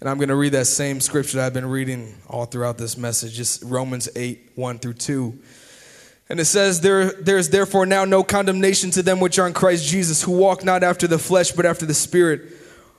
And 0.00 0.08
I'm 0.08 0.18
going 0.18 0.28
to 0.28 0.36
read 0.36 0.52
that 0.52 0.66
same 0.66 1.00
scripture 1.00 1.38
that 1.38 1.46
I've 1.46 1.54
been 1.54 1.66
reading 1.66 2.14
all 2.28 2.44
throughout 2.44 2.78
this 2.78 2.96
message, 2.96 3.34
just 3.34 3.64
Romans 3.64 4.08
8, 4.14 4.52
1 4.54 4.78
through 4.78 4.94
2. 4.94 5.38
And 6.30 6.38
it 6.40 6.44
says, 6.44 6.82
there, 6.82 7.12
there 7.12 7.38
is 7.38 7.50
therefore 7.50 7.86
now 7.86 8.04
no 8.04 8.22
condemnation 8.22 8.90
to 8.90 9.02
them 9.02 9.18
which 9.18 9.38
are 9.38 9.46
in 9.46 9.54
Christ 9.54 9.86
Jesus, 9.86 10.22
who 10.22 10.32
walk 10.32 10.62
not 10.62 10.82
after 10.82 11.06
the 11.06 11.18
flesh, 11.18 11.52
but 11.52 11.64
after 11.64 11.86
the 11.86 11.94
Spirit. 11.94 12.52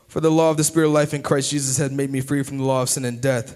For 0.08 0.20
the 0.20 0.32
law 0.32 0.50
of 0.50 0.58
the 0.58 0.64
Spirit 0.64 0.88
of 0.88 0.94
life 0.94 1.14
in 1.14 1.22
Christ 1.22 1.52
Jesus 1.52 1.78
had 1.78 1.92
made 1.92 2.10
me 2.10 2.22
free 2.22 2.42
from 2.42 2.58
the 2.58 2.64
law 2.64 2.82
of 2.82 2.90
sin 2.90 3.06
and 3.06 3.22
death. 3.22 3.56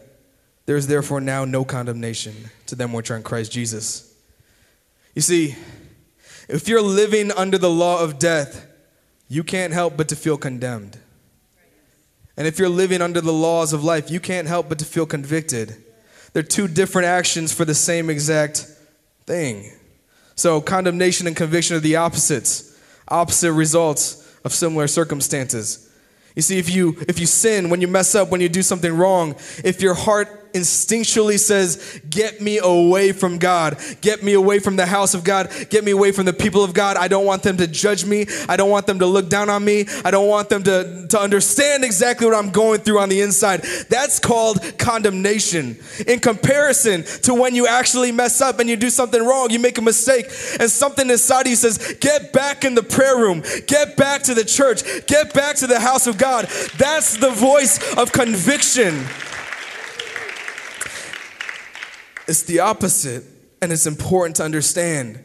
There 0.68 0.78
is 0.78 0.86
therefore 0.86 1.20
now 1.20 1.46
no 1.46 1.66
condemnation 1.66 2.36
to 2.68 2.76
them 2.76 2.94
which 2.94 3.10
are 3.10 3.18
in 3.18 3.24
Christ 3.24 3.52
Jesus. 3.52 4.14
You 5.16 5.24
see, 5.24 5.56
if 6.48 6.68
you're 6.68 6.82
living 6.82 7.32
under 7.32 7.58
the 7.58 7.70
law 7.70 8.04
of 8.04 8.20
death, 8.20 8.68
you 9.28 9.44
can't 9.44 9.74
help 9.74 9.98
but 9.98 10.10
to 10.10 10.16
feel 10.16 10.38
condemned. 10.38 11.00
And 12.38 12.48
if 12.48 12.60
you're 12.60 12.70
living 12.70 13.02
under 13.02 13.22
the 13.22 13.34
laws 13.34 13.74
of 13.74 13.84
life, 13.84 14.12
you 14.12 14.20
can't 14.20 14.48
help 14.48 14.70
but 14.70 14.80
to 14.80 14.86
feel 14.86 15.08
convicted. 15.08 15.84
They're 16.34 16.44
two 16.44 16.68
different 16.68 17.08
actions 17.08 17.52
for 17.54 17.66
the 17.66 17.76
same 17.76 18.10
exact 18.10 18.68
thing. 19.26 19.72
So, 20.36 20.62
condemnation 20.62 21.28
and 21.28 21.36
conviction 21.36 21.76
are 21.76 21.80
the 21.80 21.96
opposites, 21.98 22.80
opposite 23.08 23.54
results 23.54 24.38
of 24.44 24.54
similar 24.54 24.88
circumstances. 24.88 25.90
You 26.36 26.42
see, 26.42 26.58
if 26.58 26.74
you 26.74 26.98
if 27.08 27.20
you 27.20 27.26
sin, 27.26 27.70
when 27.70 27.82
you 27.82 27.88
mess 27.88 28.16
up, 28.16 28.30
when 28.30 28.42
you 28.42 28.50
do 28.50 28.62
something 28.62 28.96
wrong, 28.96 29.36
if 29.64 29.82
your 29.82 29.94
heart 29.94 30.43
instinctually 30.54 31.40
says, 31.40 32.02
Get 32.10 32.42
me 32.42 32.60
away 32.60 33.12
from 33.12 33.38
God. 33.38 33.78
Get 34.02 34.24
me 34.24 34.34
away 34.34 34.60
from 34.60 34.76
the 34.76 34.86
house 34.86 35.14
of 35.14 35.24
God. 35.24 35.52
Get 35.70 35.84
me 35.84 35.92
away 35.92 36.12
from 36.12 36.26
the 36.26 36.34
people 36.34 36.64
of 36.64 36.74
God. 36.74 36.98
I 36.98 37.08
don't 37.08 37.26
want 37.26 37.44
them 37.44 37.58
to 37.58 37.68
judge 37.68 38.06
me. 38.06 38.26
I 38.48 38.56
don't 38.56 38.70
want 38.70 38.88
them 38.88 39.00
to 39.00 39.06
look 39.06 39.30
down 39.30 39.50
on 39.50 39.64
me. 39.66 39.86
I 40.06 40.12
don't 40.12 40.28
want 40.28 40.50
them 40.50 40.64
to, 40.64 41.08
to 41.10 41.20
understand 41.20 41.84
exactly 41.84 42.28
what 42.28 42.36
I'm 42.36 42.52
going 42.52 42.82
through 42.82 43.00
on 43.00 43.10
the 43.10 43.22
inside. 43.22 43.64
That's 43.90 44.20
called 44.20 44.78
condemnation. 44.78 45.78
In 46.08 46.20
comparison 46.20 47.04
to 47.24 47.34
when 47.34 47.56
you 47.56 47.68
actually 47.68 48.12
mess 48.12 48.42
up 48.42 48.60
and 48.60 48.70
you 48.70 48.76
do 48.76 48.90
something 48.90 49.24
wrong, 49.24 49.50
you 49.50 49.60
make 49.60 49.78
a 49.78 49.82
mistake, 49.82 50.26
and 50.60 50.70
something 50.70 51.10
inside 51.10 51.48
you 51.48 51.56
says, 51.56 51.96
Get 52.00 52.32
back 52.32 52.64
in 52.64 52.76
the 52.76 52.84
prayer 52.84 53.18
room. 53.18 53.44
Get 53.68 53.98
back 53.98 54.24
to 54.24 54.34
the 54.34 54.46
church. 54.46 54.84
Get 55.08 55.34
back 55.34 55.56
to 55.58 55.68
the 55.68 55.80
house 55.80 56.08
of 56.08 56.18
God. 56.18 56.46
That's 56.78 57.18
the 57.18 57.32
voice 57.32 57.80
of 57.96 58.12
conviction. 58.12 59.06
It's 62.28 62.44
the 62.44 62.60
opposite, 62.60 63.24
and 63.62 63.72
it's 63.72 63.86
important 63.86 64.38
to 64.38 64.44
understand. 64.44 65.24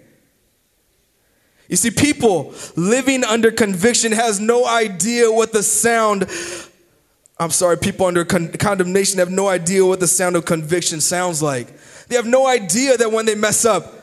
You 1.69 1.77
see, 1.77 1.91
people 1.91 2.55
living 2.77 3.25
under 3.25 3.51
conviction 3.51 4.13
has 4.13 4.41
no 4.41 4.67
idea 4.67 5.31
what 5.31 5.53
the 5.53 5.63
sound, 5.63 6.27
I'm 7.39 7.51
sorry, 7.51 7.77
people 7.77 8.07
under 8.07 8.25
con- 8.25 8.53
condemnation 8.53 9.19
have 9.19 9.31
no 9.31 9.49
idea 9.49 9.85
what 9.85 10.01
the 10.01 10.07
sound 10.07 10.35
of 10.37 10.47
conviction 10.47 11.01
sounds 11.01 11.43
like. 11.43 11.69
They 12.09 12.17
have 12.17 12.27
no 12.27 12.47
idea 12.47 12.97
that 12.97 13.13
when 13.13 13.27
they 13.27 13.35
mess 13.35 13.65
up, 13.67 13.98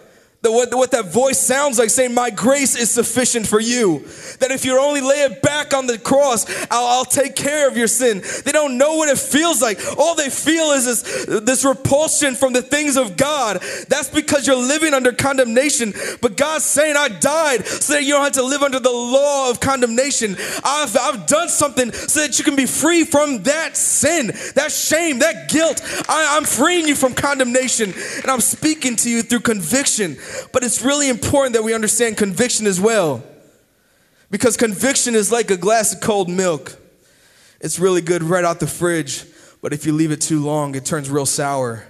that 0.46 0.52
what, 0.52 0.74
what 0.76 0.92
that 0.92 1.12
voice 1.12 1.40
sounds 1.40 1.80
like 1.80 1.90
saying, 1.90 2.14
My 2.14 2.30
grace 2.30 2.76
is 2.76 2.92
sufficient 2.92 3.48
for 3.48 3.60
you. 3.60 4.06
That 4.40 4.52
if 4.52 4.64
you 4.64 4.80
only 4.80 5.02
lay 5.02 5.24
it 5.24 5.42
back 5.42 5.74
on 5.74 5.88
the 5.88 5.98
cross, 5.98 6.46
I'll, 6.70 6.86
I'll, 6.86 7.06
take 7.06 7.36
care 7.36 7.68
of 7.68 7.78
your 7.78 7.88
sin. 7.88 8.22
They 8.44 8.52
don't 8.52 8.78
know 8.78 8.96
what 8.96 9.10
it 9.10 9.18
feels 9.18 9.62
like. 9.62 9.80
All 9.98 10.16
they 10.16 10.30
feel 10.30 10.72
is 10.72 10.86
this, 10.86 11.26
this 11.42 11.66
repulsion 11.66 12.36
from 12.36 12.54
the 12.54 12.62
things 12.62 12.96
of 12.96 13.18
God. 13.18 13.62
That's 13.90 14.10
because 14.10 14.46
you're 14.46 14.56
living 14.56 14.94
under 14.94 15.14
condemnation. 15.14 15.94
But 16.22 16.38
God's 16.38 16.66
saying, 16.66 16.96
I 16.96 17.08
died 17.08 17.66
so 17.66 17.94
that 17.94 18.04
you 18.04 18.14
don't 18.14 18.24
have 18.24 18.34
to 18.34 18.44
live 18.44 18.62
under 18.62 18.80
the 18.80 18.92
law 18.92 19.50
of 19.50 19.60
condemnation. 19.60 20.36
I've, 20.64 20.96
I've 20.96 21.26
done 21.26 21.50
something 21.50 21.92
so 21.92 22.20
that 22.20 22.38
you 22.38 22.44
can 22.44 22.56
be 22.56 22.66
free 22.66 23.04
from 23.04 23.44
that 23.44 23.78
sin, 23.78 24.28
that 24.54 24.72
shame, 24.72 25.20
that 25.20 25.50
guilt. 25.50 25.82
I, 26.08 26.38
I'm 26.38 26.44
freeing 26.44 26.88
you 26.88 26.96
from 26.96 27.14
condemnation, 27.16 27.94
and 28.22 28.30
I'm 28.30 28.42
speaking 28.42 28.96
to 28.98 29.10
you 29.10 29.24
through 29.24 29.40
conviction. 29.42 30.18
But 30.52 30.64
it's 30.64 30.82
really 30.82 31.10
important 31.10 31.54
that 31.54 31.64
we 31.64 31.74
understand 31.74 32.18
conviction 32.18 32.68
as 32.68 32.80
well. 32.80 33.24
Because 34.32 34.58
conviction 34.58 35.16
is 35.16 35.32
like 35.32 35.52
a 35.52 35.58
glass 35.58 35.94
of 35.94 36.02
cold 36.02 36.30
milk. 36.30 36.78
It's 37.62 37.80
really 37.80 38.02
good 38.02 38.24
right 38.24 38.44
out 38.44 38.60
the 38.60 38.68
fridge, 38.68 39.26
but 39.62 39.74
if 39.74 39.86
you 39.86 39.94
leave 39.94 40.12
it 40.12 40.22
too 40.22 40.44
long, 40.44 40.76
it 40.76 40.86
turns 40.86 41.10
real 41.10 41.26
sour. 41.26 41.86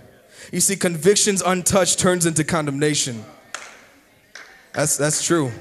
You 0.51 0.59
see, 0.59 0.75
convictions 0.75 1.41
untouched 1.41 1.99
turns 1.99 2.25
into 2.25 2.43
condemnation. 2.43 3.25
That's, 4.73 4.97
that's 4.97 5.25
true. 5.25 5.51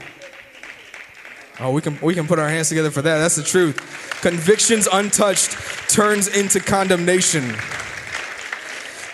Oh, 1.60 1.70
we 1.70 1.80
can, 1.80 1.98
we 2.02 2.14
can 2.14 2.26
put 2.26 2.38
our 2.38 2.48
hands 2.48 2.68
together 2.68 2.90
for 2.90 3.02
that. 3.02 3.18
That's 3.18 3.36
the 3.36 3.42
truth. 3.42 3.76
Convictions 4.20 4.88
untouched 4.92 5.52
turns 5.88 6.28
into 6.28 6.60
condemnation. 6.60 7.54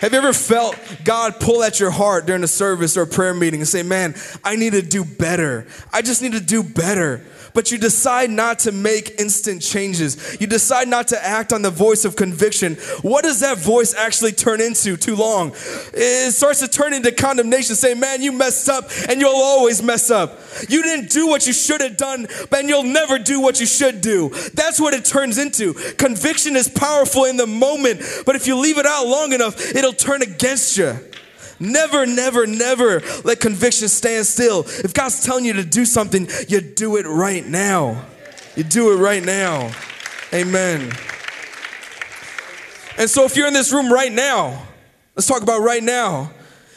Have 0.01 0.13
you 0.13 0.17
ever 0.17 0.33
felt 0.33 0.75
God 1.03 1.39
pull 1.39 1.61
at 1.61 1.79
your 1.79 1.91
heart 1.91 2.25
during 2.25 2.43
a 2.43 2.47
service 2.47 2.97
or 2.97 3.03
a 3.03 3.07
prayer 3.07 3.35
meeting 3.35 3.59
and 3.59 3.67
say, 3.67 3.83
Man, 3.83 4.15
I 4.43 4.55
need 4.55 4.73
to 4.73 4.81
do 4.81 5.05
better. 5.05 5.67
I 5.93 6.01
just 6.01 6.23
need 6.23 6.31
to 6.31 6.39
do 6.39 6.63
better 6.63 7.23
but 7.53 7.71
you 7.71 7.77
decide 7.77 8.29
not 8.29 8.59
to 8.59 8.71
make 8.71 9.19
instant 9.19 9.61
changes. 9.61 10.37
You 10.39 10.47
decide 10.47 10.87
not 10.87 11.09
to 11.09 11.25
act 11.25 11.53
on 11.53 11.61
the 11.61 11.69
voice 11.69 12.05
of 12.05 12.15
conviction. 12.15 12.75
What 13.01 13.23
does 13.23 13.39
that 13.41 13.57
voice 13.57 13.93
actually 13.93 14.31
turn 14.33 14.61
into 14.61 14.97
too 14.97 15.15
long? 15.15 15.51
It 15.93 16.33
starts 16.33 16.59
to 16.59 16.67
turn 16.67 16.93
into 16.93 17.11
condemnation, 17.11 17.75
saying, 17.75 17.99
Man, 17.99 18.21
you 18.21 18.31
messed 18.31 18.69
up 18.69 18.89
and 19.09 19.19
you'll 19.19 19.31
always 19.31 19.81
mess 19.81 20.09
up. 20.09 20.39
You 20.69 20.83
didn't 20.83 21.09
do 21.09 21.27
what 21.27 21.47
you 21.47 21.53
should 21.53 21.81
have 21.81 21.97
done, 21.97 22.27
and 22.51 22.69
you'll 22.69 22.83
never 22.83 23.17
do 23.17 23.39
what 23.39 23.59
you 23.59 23.65
should 23.65 24.01
do. 24.01 24.29
That's 24.53 24.79
what 24.79 24.93
it 24.93 25.05
turns 25.05 25.37
into. 25.37 25.73
Conviction 25.73 26.55
is 26.55 26.67
powerful 26.67 27.25
in 27.25 27.37
the 27.37 27.47
moment, 27.47 28.01
but 28.25 28.35
if 28.35 28.47
you 28.47 28.57
leave 28.57 28.77
it 28.77 28.85
out 28.85 29.07
long 29.07 29.33
enough, 29.33 29.59
it'll 29.75 29.90
turn 29.93 30.21
against 30.21 30.77
you. 30.77 30.97
Never, 31.59 32.07
never, 32.07 32.47
never 32.47 33.01
let 33.23 33.39
conviction 33.39 33.87
stand 33.87 34.25
still. 34.25 34.61
If 34.61 34.93
God's 34.93 35.23
telling 35.23 35.45
you 35.45 35.53
to 35.53 35.63
do 35.63 35.85
something, 35.85 36.27
you 36.47 36.59
do 36.59 36.97
it 36.97 37.05
right 37.05 37.45
now. 37.45 38.03
You 38.55 38.63
do 38.63 38.91
it 38.93 38.95
right 38.97 39.23
now. 39.23 39.71
Amen. 40.33 40.91
And 42.97 43.09
so, 43.09 43.25
if 43.25 43.35
you're 43.35 43.47
in 43.47 43.53
this 43.53 43.71
room 43.71 43.91
right 43.91 44.11
now, 44.11 44.67
let's 45.15 45.27
talk 45.27 45.43
about 45.43 45.61
right 45.61 45.83
now. 45.83 46.31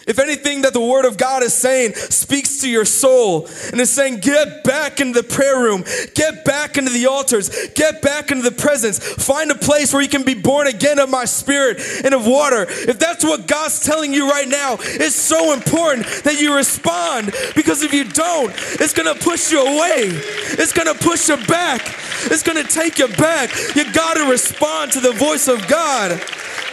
If 0.07 0.19
anything 0.19 0.63
that 0.63 0.73
the 0.75 0.81
Word 0.81 1.07
of 1.07 1.17
God 1.17 1.43
is 1.43 1.55
saying 1.55 1.95
speaks 1.95 2.61
to 2.61 2.69
your 2.69 2.85
soul 2.85 3.49
and 3.73 3.81
is 3.81 3.91
saying, 3.91 4.21
get 4.21 4.63
back 4.63 5.01
into 5.01 5.23
the 5.23 5.27
prayer 5.27 5.59
room, 5.59 5.85
get 6.15 6.45
back 6.45 6.77
into 6.77 6.91
the 6.91 7.07
altars, 7.07 7.69
get 7.75 8.03
back 8.03 8.31
into 8.31 8.43
the 8.43 8.55
presence, 8.55 8.99
find 8.99 9.51
a 9.51 9.55
place 9.55 9.93
where 9.93 10.03
you 10.03 10.09
can 10.09 10.23
be 10.23 10.35
born 10.35 10.67
again 10.67 10.99
of 10.99 11.09
my 11.09 11.25
spirit 11.25 11.81
and 12.05 12.15
of 12.15 12.27
water. 12.27 12.67
If 12.69 12.99
that's 12.99 13.25
what 13.25 13.47
God's 13.47 13.81
telling 13.81 14.13
you 14.13 14.29
right 14.29 14.49
now, 14.49 14.77
it's 14.81 15.17
so 15.17 15.55
important 15.55 16.07
that 16.25 16.41
you 16.41 16.55
respond 16.55 17.33
because 17.57 17.83
if 17.83 17.95
you 17.95 18.05
don't, 18.05 18.53
it's 18.81 18.93
gonna 18.93 19.15
push 19.15 19.51
you 19.51 19.61
away, 19.61 20.11
it's 20.59 20.73
gonna 20.73 20.95
push 20.95 21.29
you 21.29 21.37
back, 21.47 21.81
it's 22.25 22.43
gonna 22.43 22.65
take 22.65 22.99
you 22.99 23.09
back. 23.09 23.51
You 23.75 23.91
gotta 23.93 24.31
respond 24.31 24.93
to 24.93 25.01
the 25.01 25.13
voice 25.13 25.49
of 25.49 25.67
God. 25.67 26.21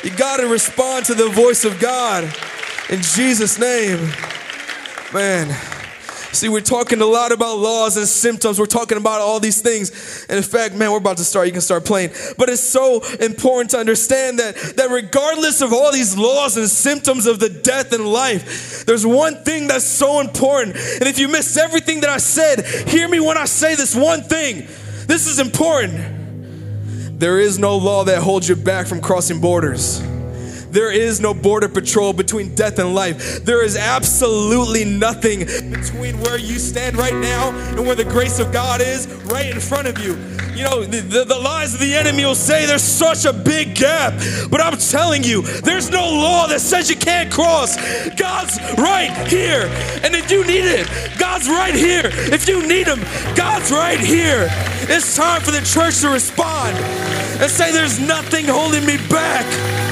You 0.04 0.10
gotta 0.12 0.48
respond 0.48 1.06
to 1.06 1.14
the 1.14 1.30
voice 1.30 1.64
of 1.64 1.80
God. 1.80 2.34
In 2.90 3.02
Jesus' 3.02 3.60
name. 3.60 4.10
Man. 5.14 5.56
See, 6.34 6.48
we're 6.48 6.62
talking 6.62 7.02
a 7.02 7.06
lot 7.06 7.34
about 7.34 7.58
laws 7.58 7.98
and 7.98 8.08
symptoms. 8.08 8.58
We're 8.58 8.66
talking 8.66 8.98
about 8.98 9.20
all 9.20 9.42
these 9.42 9.62
things. 9.62 10.26
And 10.30 10.38
in 10.38 10.44
fact, 10.44 10.76
man, 10.76 10.92
we're 10.92 10.98
about 10.98 11.18
to 11.18 11.26
start. 11.26 11.48
You 11.48 11.52
can 11.52 11.62
start 11.62 11.84
playing. 11.84 12.12
But 12.38 12.48
it's 12.48 12.62
so 12.62 13.04
important 13.20 13.72
to 13.72 13.78
understand 13.78 14.40
that, 14.40 14.56
that 14.78 14.90
regardless 14.90 15.62
of 15.62 15.74
all 15.74 15.92
these 15.92 16.18
laws 16.18 16.56
and 16.56 16.70
symptoms 16.70 17.28
of 17.28 17.40
the 17.40 17.50
death 17.50 17.92
and 17.92 18.06
life, 18.06 18.86
there's 18.86 19.06
one 19.06 19.44
thing 19.44 19.68
that's 19.68 19.84
so 19.84 20.22
important. 20.22 20.78
And 20.78 21.04
if 21.04 21.20
you 21.20 21.28
miss 21.28 21.58
everything 21.58 22.00
that 22.02 22.10
I 22.10 22.18
said, 22.18 22.66
hear 22.88 23.10
me 23.10 23.20
when 23.20 23.38
I 23.38 23.46
say 23.46 23.76
this 23.76 23.94
one 23.94 24.24
thing. 24.24 24.68
This 25.08 25.28
is 25.28 25.40
important. 25.40 27.20
There 27.20 27.40
is 27.40 27.60
no 27.60 27.76
law 27.76 28.06
that 28.06 28.24
holds 28.24 28.48
you 28.48 28.56
back 28.56 28.88
from 28.88 29.02
crossing 29.02 29.42
borders. 29.42 30.02
There 30.72 30.92
is 30.92 31.20
no 31.20 31.34
border 31.34 31.68
patrol 31.68 32.14
between 32.14 32.56
death 32.56 32.80
and 32.80 32.96
life. 32.96 33.44
There 33.44 33.64
is 33.64 33.76
absolutely 33.76 34.86
nothing 34.86 35.40
between 35.72 36.20
where 36.22 36.38
you 36.38 36.60
stand 36.60 36.98
right 36.98 37.14
now 37.14 37.52
and 37.76 37.86
where 37.86 37.96
the 37.96 38.06
grace 38.06 38.40
of 38.40 38.52
God 38.52 38.82
is 38.82 39.08
right 39.26 39.48
in 39.48 39.60
front 39.60 39.88
of 39.88 40.00
you. 40.00 40.18
You 40.56 40.64
know, 40.64 40.84
the, 40.84 41.00
the, 41.00 41.24
the 41.24 41.40
lies 41.40 41.74
of 41.74 41.80
the 41.80 41.96
enemy 41.96 42.26
will 42.26 42.36
say 42.36 42.66
there's 42.66 42.84
such 42.84 43.26
a 43.26 43.34
big 43.34 43.76
gap, 43.76 44.14
but 44.50 44.62
I'm 44.62 44.78
telling 44.78 45.24
you, 45.24 45.42
there's 45.42 45.90
no 45.90 46.02
law 46.02 46.48
that 46.48 46.62
says 46.62 46.90
you 46.90 46.96
can't 46.96 47.32
cross. 47.32 47.78
God's 48.16 48.60
right 48.78 49.28
here. 49.28 49.70
And 50.04 50.16
if 50.16 50.30
you 50.30 50.46
need 50.46 50.66
it, 50.66 50.88
God's 51.18 51.48
right 51.48 51.74
here. 51.74 52.04
If 52.06 52.48
you 52.48 52.66
need 52.68 52.88
Him, 52.88 53.00
God's 53.36 53.72
right 53.72 54.00
here. 54.00 54.48
It's 54.84 55.16
time 55.16 55.42
for 55.42 55.52
the 55.52 55.62
church 55.62 56.02
to 56.02 56.10
respond 56.10 56.78
and 57.42 57.50
say, 57.50 57.72
There's 57.72 58.00
nothing 58.00 58.46
holding 58.46 58.86
me 58.86 58.98
back. 59.10 59.91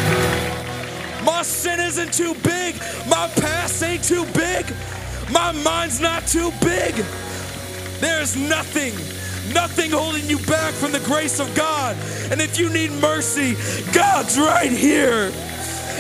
My 1.40 1.44
sin 1.44 1.80
isn't 1.80 2.14
too 2.14 2.34
big. 2.44 2.76
My 3.08 3.32
past 3.38 3.82
ain't 3.82 4.04
too 4.04 4.26
big. 4.34 4.66
My 5.32 5.54
mind's 5.64 6.02
not 6.02 6.28
too 6.28 6.52
big. 6.62 6.94
There's 8.02 8.36
nothing, 8.36 8.94
nothing 9.54 9.92
holding 9.92 10.26
you 10.30 10.38
back 10.40 10.74
from 10.74 10.92
the 10.92 11.00
grace 11.00 11.40
of 11.40 11.56
God. 11.56 11.96
And 12.30 12.42
if 12.42 12.60
you 12.60 12.70
need 12.70 12.92
mercy, 12.92 13.56
God's 13.94 14.38
right 14.38 14.70
here. 14.70 15.32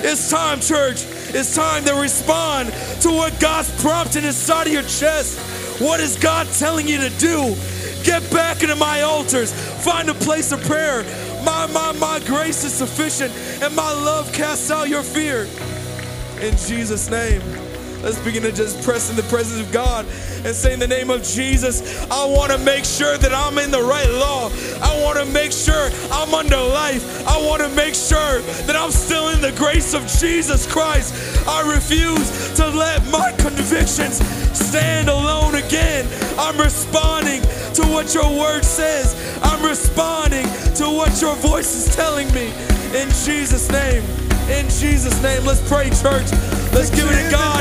It's 0.03 0.29
time, 0.29 0.59
church. 0.59 1.05
It's 1.29 1.55
time 1.55 1.85
to 1.85 1.93
respond 1.93 2.73
to 3.03 3.09
what 3.09 3.39
God's 3.39 3.71
prompting 3.81 4.25
inside 4.25 4.67
of 4.67 4.73
your 4.73 4.83
chest. 4.83 5.39
What 5.79 6.01
is 6.01 6.17
God 6.17 6.47
telling 6.47 6.85
you 6.85 6.97
to 6.97 7.09
do? 7.11 7.55
Get 8.03 8.29
back 8.29 8.61
into 8.61 8.75
my 8.75 9.03
altars. 9.03 9.53
Find 9.85 10.09
a 10.09 10.13
place 10.15 10.51
of 10.51 10.61
prayer. 10.65 11.03
My, 11.49 11.65
my, 11.65 11.91
my 11.93 12.19
grace 12.27 12.63
is 12.63 12.71
sufficient, 12.71 13.33
and 13.63 13.75
my 13.75 13.91
love 13.91 14.31
casts 14.31 14.69
out 14.69 14.87
your 14.87 15.01
fear. 15.01 15.47
In 16.41 16.55
Jesus' 16.57 17.09
name. 17.09 17.68
Let's 18.01 18.19
begin 18.19 18.43
to 18.43 18.51
just 18.51 18.81
press 18.83 19.09
in 19.09 19.17
the 19.17 19.23
presence 19.23 19.59
of 19.59 19.73
God 19.73 20.05
and 20.45 20.55
say, 20.55 20.73
In 20.73 20.79
the 20.79 20.87
name 20.87 21.09
of 21.09 21.21
Jesus, 21.21 22.01
I 22.09 22.25
want 22.25 22.51
to 22.51 22.57
make 22.57 22.85
sure 22.85 23.17
that 23.17 23.33
I'm 23.33 23.57
in 23.57 23.71
the 23.71 23.81
right 23.81 24.09
law. 24.09 24.49
I 24.81 25.03
want 25.03 25.19
to 25.19 25.25
make 25.25 25.51
sure 25.51 25.89
I'm 26.11 26.33
under 26.33 26.55
life. 26.57 27.27
I 27.27 27.37
want 27.45 27.61
to 27.61 27.69
make 27.69 27.93
sure 27.93 28.39
that 28.67 28.75
I'm 28.75 28.91
still 28.91 29.29
in 29.29 29.41
the 29.41 29.51
grace 29.51 29.93
of 29.93 30.07
Jesus 30.07 30.65
Christ. 30.71 31.13
I 31.47 31.69
refuse 31.73 32.55
to 32.55 32.67
let 32.69 33.05
my 33.11 33.33
convictions 33.37 34.23
stand 34.57 35.09
alone 35.09 35.55
again. 35.55 36.07
I'm 36.37 36.57
responding 36.57 37.41
to 37.75 37.83
what 37.91 38.13
your 38.13 38.29
word 38.39 38.63
says, 38.63 39.15
I'm 39.43 39.63
responding 39.63 40.45
to 40.75 40.85
what 40.89 41.21
your 41.21 41.35
voice 41.35 41.75
is 41.75 41.95
telling 41.95 42.31
me. 42.33 42.47
In 42.95 43.09
Jesus' 43.25 43.69
name. 43.69 44.03
In 44.49 44.65
Jesus' 44.65 45.21
name, 45.21 45.45
let's 45.45 45.61
pray, 45.69 45.89
church. 45.89 46.31
Let's 46.73 46.89
give 46.89 47.05
it 47.05 47.23
to 47.23 47.31
God 47.31 47.58